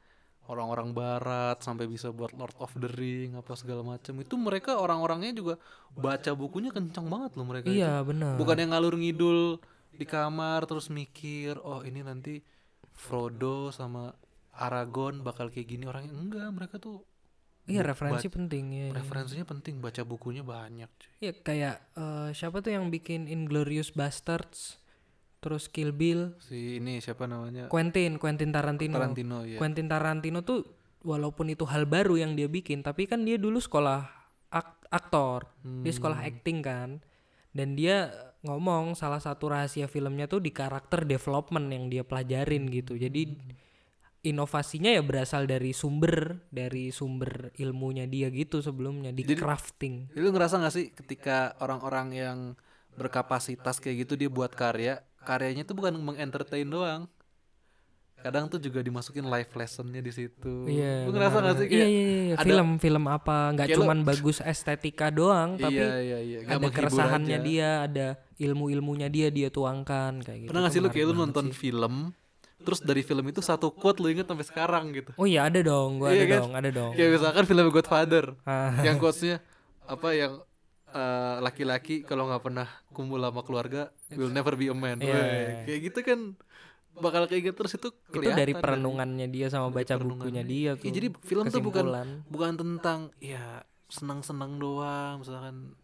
orang-orang 0.47 0.95
barat 0.95 1.59
sampai 1.59 1.85
bisa 1.91 2.09
buat 2.09 2.31
Lord 2.31 2.55
of 2.57 2.71
the 2.79 2.87
Ring 2.87 3.35
apa 3.35 3.53
segala 3.59 3.83
macam 3.83 4.15
itu 4.23 4.35
mereka 4.39 4.79
orang-orangnya 4.79 5.35
juga 5.35 5.55
baca 5.91 6.31
bukunya 6.33 6.71
kencang 6.71 7.11
banget 7.11 7.35
loh 7.35 7.45
mereka 7.45 7.67
itu. 7.67 7.83
Iya 7.83 8.01
benar. 8.01 8.39
Bukan 8.39 8.55
yang 8.57 8.71
ngalur 8.71 8.95
ngidul 8.95 9.59
di 9.97 10.05
kamar 10.07 10.63
terus 10.69 10.87
mikir, 10.87 11.59
oh 11.59 11.83
ini 11.83 12.05
nanti 12.05 12.39
Frodo 12.95 13.69
sama 13.69 14.13
Aragon 14.57 15.21
bakal 15.21 15.53
kayak 15.53 15.67
gini 15.69 15.85
orangnya 15.85 16.15
enggak, 16.15 16.49
mereka 16.49 16.75
tuh 16.81 17.05
Iya 17.67 17.83
referensi 17.83 18.31
penting 18.31 18.65
ya. 18.71 18.87
referensinya 18.95 19.43
penting, 19.43 19.83
baca 19.83 19.99
bukunya 20.07 20.39
banyak. 20.39 20.87
cuy. 20.87 21.11
Iya 21.19 21.33
kayak 21.43 21.75
eh, 21.99 22.29
siapa 22.31 22.63
tuh 22.63 22.71
yang 22.71 22.87
bikin 22.87 23.27
Inglorious 23.27 23.91
Bastards, 23.91 24.79
terus 25.37 25.69
Kill 25.69 25.93
Bill, 25.93 26.33
Si 26.41 26.81
ini 26.81 26.97
siapa 26.97 27.29
namanya? 27.29 27.69
Quentin, 27.69 28.17
Quentin 28.17 28.49
Tarantino. 28.49 28.97
Tarantino 28.97 29.45
ya. 29.45 29.57
Quentin 29.61 29.85
Tarantino 29.85 30.41
tuh 30.41 30.65
walaupun 31.05 31.47
itu 31.47 31.63
hal 31.63 31.85
baru 31.85 32.17
yang 32.17 32.33
dia 32.33 32.49
bikin, 32.49 32.81
tapi 32.81 33.05
kan 33.05 33.23
dia 33.23 33.37
dulu 33.37 33.61
sekolah 33.61 34.03
ak- 34.49 34.89
aktor, 34.89 35.45
dia 35.83 35.93
sekolah 35.93 36.19
Hmm. 36.19 36.29
acting 36.29 36.59
kan, 36.59 36.89
dan 37.53 37.77
dia 37.77 38.09
ngomong 38.41 38.93
salah 38.93 39.19
satu 39.19 39.51
rahasia 39.51 39.85
filmnya 39.85 40.25
tuh 40.25 40.39
di 40.39 40.49
karakter 40.49 41.03
development 41.03 41.67
yang 41.69 41.85
dia 41.87 42.03
pelajarin 42.03 42.67
gitu. 42.67 42.95
Jadi 42.95 43.33
inovasinya 44.25 44.91
ya 44.91 44.99
berasal 45.05 45.47
dari 45.47 45.71
sumber 45.71 46.43
dari 46.51 46.91
sumber 46.91 47.53
ilmunya 47.55 48.03
dia 48.09 48.27
gitu 48.27 48.59
sebelumnya 48.59 49.15
di 49.15 49.23
crafting. 49.23 50.11
Jadi 50.11 50.19
lu 50.19 50.35
ngerasa 50.35 50.59
gak 50.59 50.73
sih 50.73 50.91
ketika 50.91 51.55
orang-orang 51.63 52.07
yang 52.11 52.39
berkapasitas 52.97 53.77
kayak 53.77 54.03
gitu 54.09 54.17
dia 54.17 54.27
buat 54.27 54.51
karya, 54.51 54.99
karyanya 55.27 55.61
tuh 55.61 55.75
bukan 55.75 55.91
mengentertain 55.97 56.63
doang. 56.65 57.11
Kadang 58.17 58.49
tuh 58.49 58.57
juga 58.57 58.81
dimasukin 58.81 59.21
life 59.23 59.53
lessonnya 59.53 59.99
di 59.99 60.09
situ. 60.09 60.65
Iya. 60.65 61.05
Lu 61.05 61.13
ngerasa 61.13 61.37
gak 61.37 61.55
sih 61.55 61.65
Iya 61.65 61.71
kayak 61.77 61.85
iya 61.85 62.01
iya. 62.01 62.33
ada- 62.33 62.45
Film 62.47 62.69
film 62.77 63.03
apa 63.05 63.37
nggak 63.53 63.67
Kayak 63.67 63.77
lo- 63.77 63.81
cuman 63.83 63.97
bagus 64.03 64.37
estetika 64.41 65.07
doang 65.11 65.49
tapi 65.55 65.77
iya 65.77 65.93
iya 66.01 66.17
iya, 66.19 66.37
nggak 66.41 66.57
ada 66.57 66.69
keresahannya 66.71 67.37
aja. 67.37 67.45
dia, 67.45 67.69
ada 67.83 68.07
ilmu-ilmunya 68.37 69.07
dia 69.07 69.27
dia 69.29 69.49
tuangkan 69.49 70.17
kayak 70.19 70.39
gitu. 70.39 70.49
Pernah 70.49 70.61
gak 70.63 70.73
sih 70.73 70.81
lu 70.81 70.89
kayak 70.89 71.05
lu 71.05 71.15
nonton 71.15 71.45
sih. 71.45 71.55
film, 71.61 72.09
terus 72.59 72.79
dari 72.81 73.01
film 73.01 73.21
itu 73.23 73.37
satu 73.39 73.69
quote 73.69 74.01
lu 74.01 74.09
inget 74.09 74.25
sampai 74.25 74.43
sekarang 74.43 74.89
gitu. 74.91 75.13
Oh 75.13 75.29
iya 75.29 75.45
ada 75.45 75.61
dong, 75.61 76.01
gua 76.01 76.09
Iya 76.09 76.17
ada 76.17 76.25
kan? 76.27 76.39
dong, 76.41 76.51
ada 76.57 76.69
dong. 76.73 76.91
Kayak 76.95 77.09
misalkan 77.13 77.43
film 77.45 77.65
Godfather, 77.69 78.25
Ah, 78.43 78.81
yang 78.81 78.97
quotesnya 78.97 79.45
apa 79.85 80.09
yang 80.11 80.41
eh, 80.89 81.35
laki-laki 81.39 82.01
kalau 82.01 82.25
nggak 82.25 82.41
pernah 82.41 82.65
kumpul 82.89 83.19
sama 83.19 83.43
keluarga 83.43 83.93
will 84.13 84.31
never 84.31 84.55
be 84.55 84.67
a 84.67 84.75
man. 84.75 84.99
Iya, 84.99 85.11
Weh, 85.11 85.23
iya. 85.23 85.55
Kayak 85.65 85.79
gitu 85.91 85.99
kan 86.03 86.19
bakal 86.97 87.29
kayak 87.29 87.53
gitu 87.53 87.57
terus 87.61 87.77
itu 87.77 87.89
itu 87.93 88.29
dari 88.33 88.57
dan- 88.57 88.61
perenungannya 88.63 89.27
dia 89.29 89.53
sama 89.53 89.69
baca 89.69 90.01
bukunya 90.01 90.41
dia 90.41 90.73
Iya, 90.73 90.81
tuh. 90.81 90.89
jadi 90.89 91.07
film 91.21 91.45
tuh 91.45 91.61
bukan 91.61 91.85
bukan 92.25 92.51
tentang 92.57 92.99
ya 93.21 93.61
senang-senang 93.85 94.57
doang 94.57 95.21
misalkan 95.21 95.77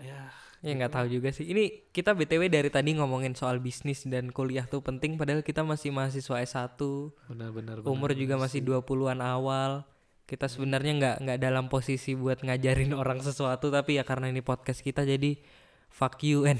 ya 0.00 0.32
Ya 0.64 0.72
nggak 0.72 0.88
tahu 0.88 1.06
juga 1.12 1.28
sih. 1.30 1.46
Ini 1.46 1.92
kita 1.92 2.16
BTW 2.16 2.48
dari 2.48 2.72
tadi 2.72 2.96
ngomongin 2.96 3.36
soal 3.36 3.60
bisnis 3.60 4.08
dan 4.08 4.32
kuliah 4.32 4.64
tuh 4.64 4.80
penting 4.80 5.14
padahal 5.14 5.44
kita 5.44 5.60
masih 5.62 5.92
mahasiswa 5.92 6.42
S1. 6.42 6.80
benar-benar 7.28 7.84
Umur 7.84 8.16
juga 8.16 8.40
masih 8.40 8.64
20-an 8.64 9.20
awal. 9.20 9.84
Kita 10.24 10.48
sebenarnya 10.48 10.92
nggak 10.96 11.16
nggak 11.22 11.38
dalam 11.38 11.68
posisi 11.68 12.16
buat 12.16 12.40
ngajarin 12.40 12.96
orang 12.98 13.20
sesuatu 13.20 13.68
tapi 13.68 14.00
ya 14.00 14.02
karena 14.02 14.32
ini 14.32 14.40
podcast 14.40 14.80
kita 14.80 15.04
jadi 15.04 15.38
fuck 15.86 16.18
you 16.24 16.48
and 16.48 16.58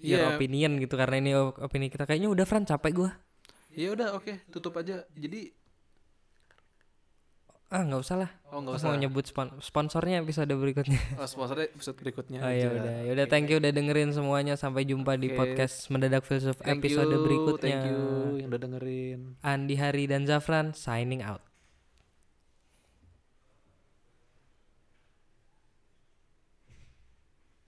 your 0.00 0.18
Iya. 0.18 0.34
opinion 0.34 0.76
gitu 0.76 0.94
karena 0.94 1.16
ini 1.16 1.30
op- 1.32 1.58
opini 1.58 1.86
kita 1.86 2.04
kayaknya 2.04 2.28
udah 2.28 2.44
Fran 2.44 2.64
capek 2.64 2.92
gua. 2.94 3.10
ya 3.70 3.90
udah 3.90 4.12
oke 4.12 4.50
tutup 4.50 4.74
aja 4.76 5.06
jadi 5.12 5.54
Ah 7.70 7.86
nggak 7.86 8.02
usah 8.02 8.18
lah. 8.18 8.30
oh 8.50 8.58
nggak 8.58 8.76
usah 8.76 8.90
mau 8.90 8.98
nyebut 8.98 9.22
spon- 9.22 9.54
sponsornya 9.60 10.18
episode 10.18 10.50
berikutnya. 10.50 10.98
oh, 11.22 11.24
sponsornya 11.24 11.70
episode 11.70 11.94
berikutnya 11.94 12.42
Oh 12.42 12.50
ya 12.50 12.66
udah, 12.66 12.96
ya 13.06 13.10
udah 13.14 13.26
thank 13.30 13.46
you 13.46 13.62
udah 13.62 13.70
dengerin 13.70 14.10
semuanya 14.10 14.58
sampai 14.58 14.82
jumpa 14.82 15.14
di 15.14 15.30
Oke. 15.30 15.38
podcast 15.38 15.86
mendadak 15.86 16.26
filsuf 16.26 16.58
Thank 16.58 16.82
episode 16.82 17.06
you, 17.06 17.22
berikutnya. 17.22 17.78
thank 17.78 17.86
you 17.86 18.00
yang 18.36 18.48
udah 18.50 18.58
dengerin 18.58 19.18
Andi 19.40 19.76
Hari 19.76 20.04
dan 20.04 20.26
Zafran 20.26 20.74
signing 20.74 21.22
out. 21.22 21.46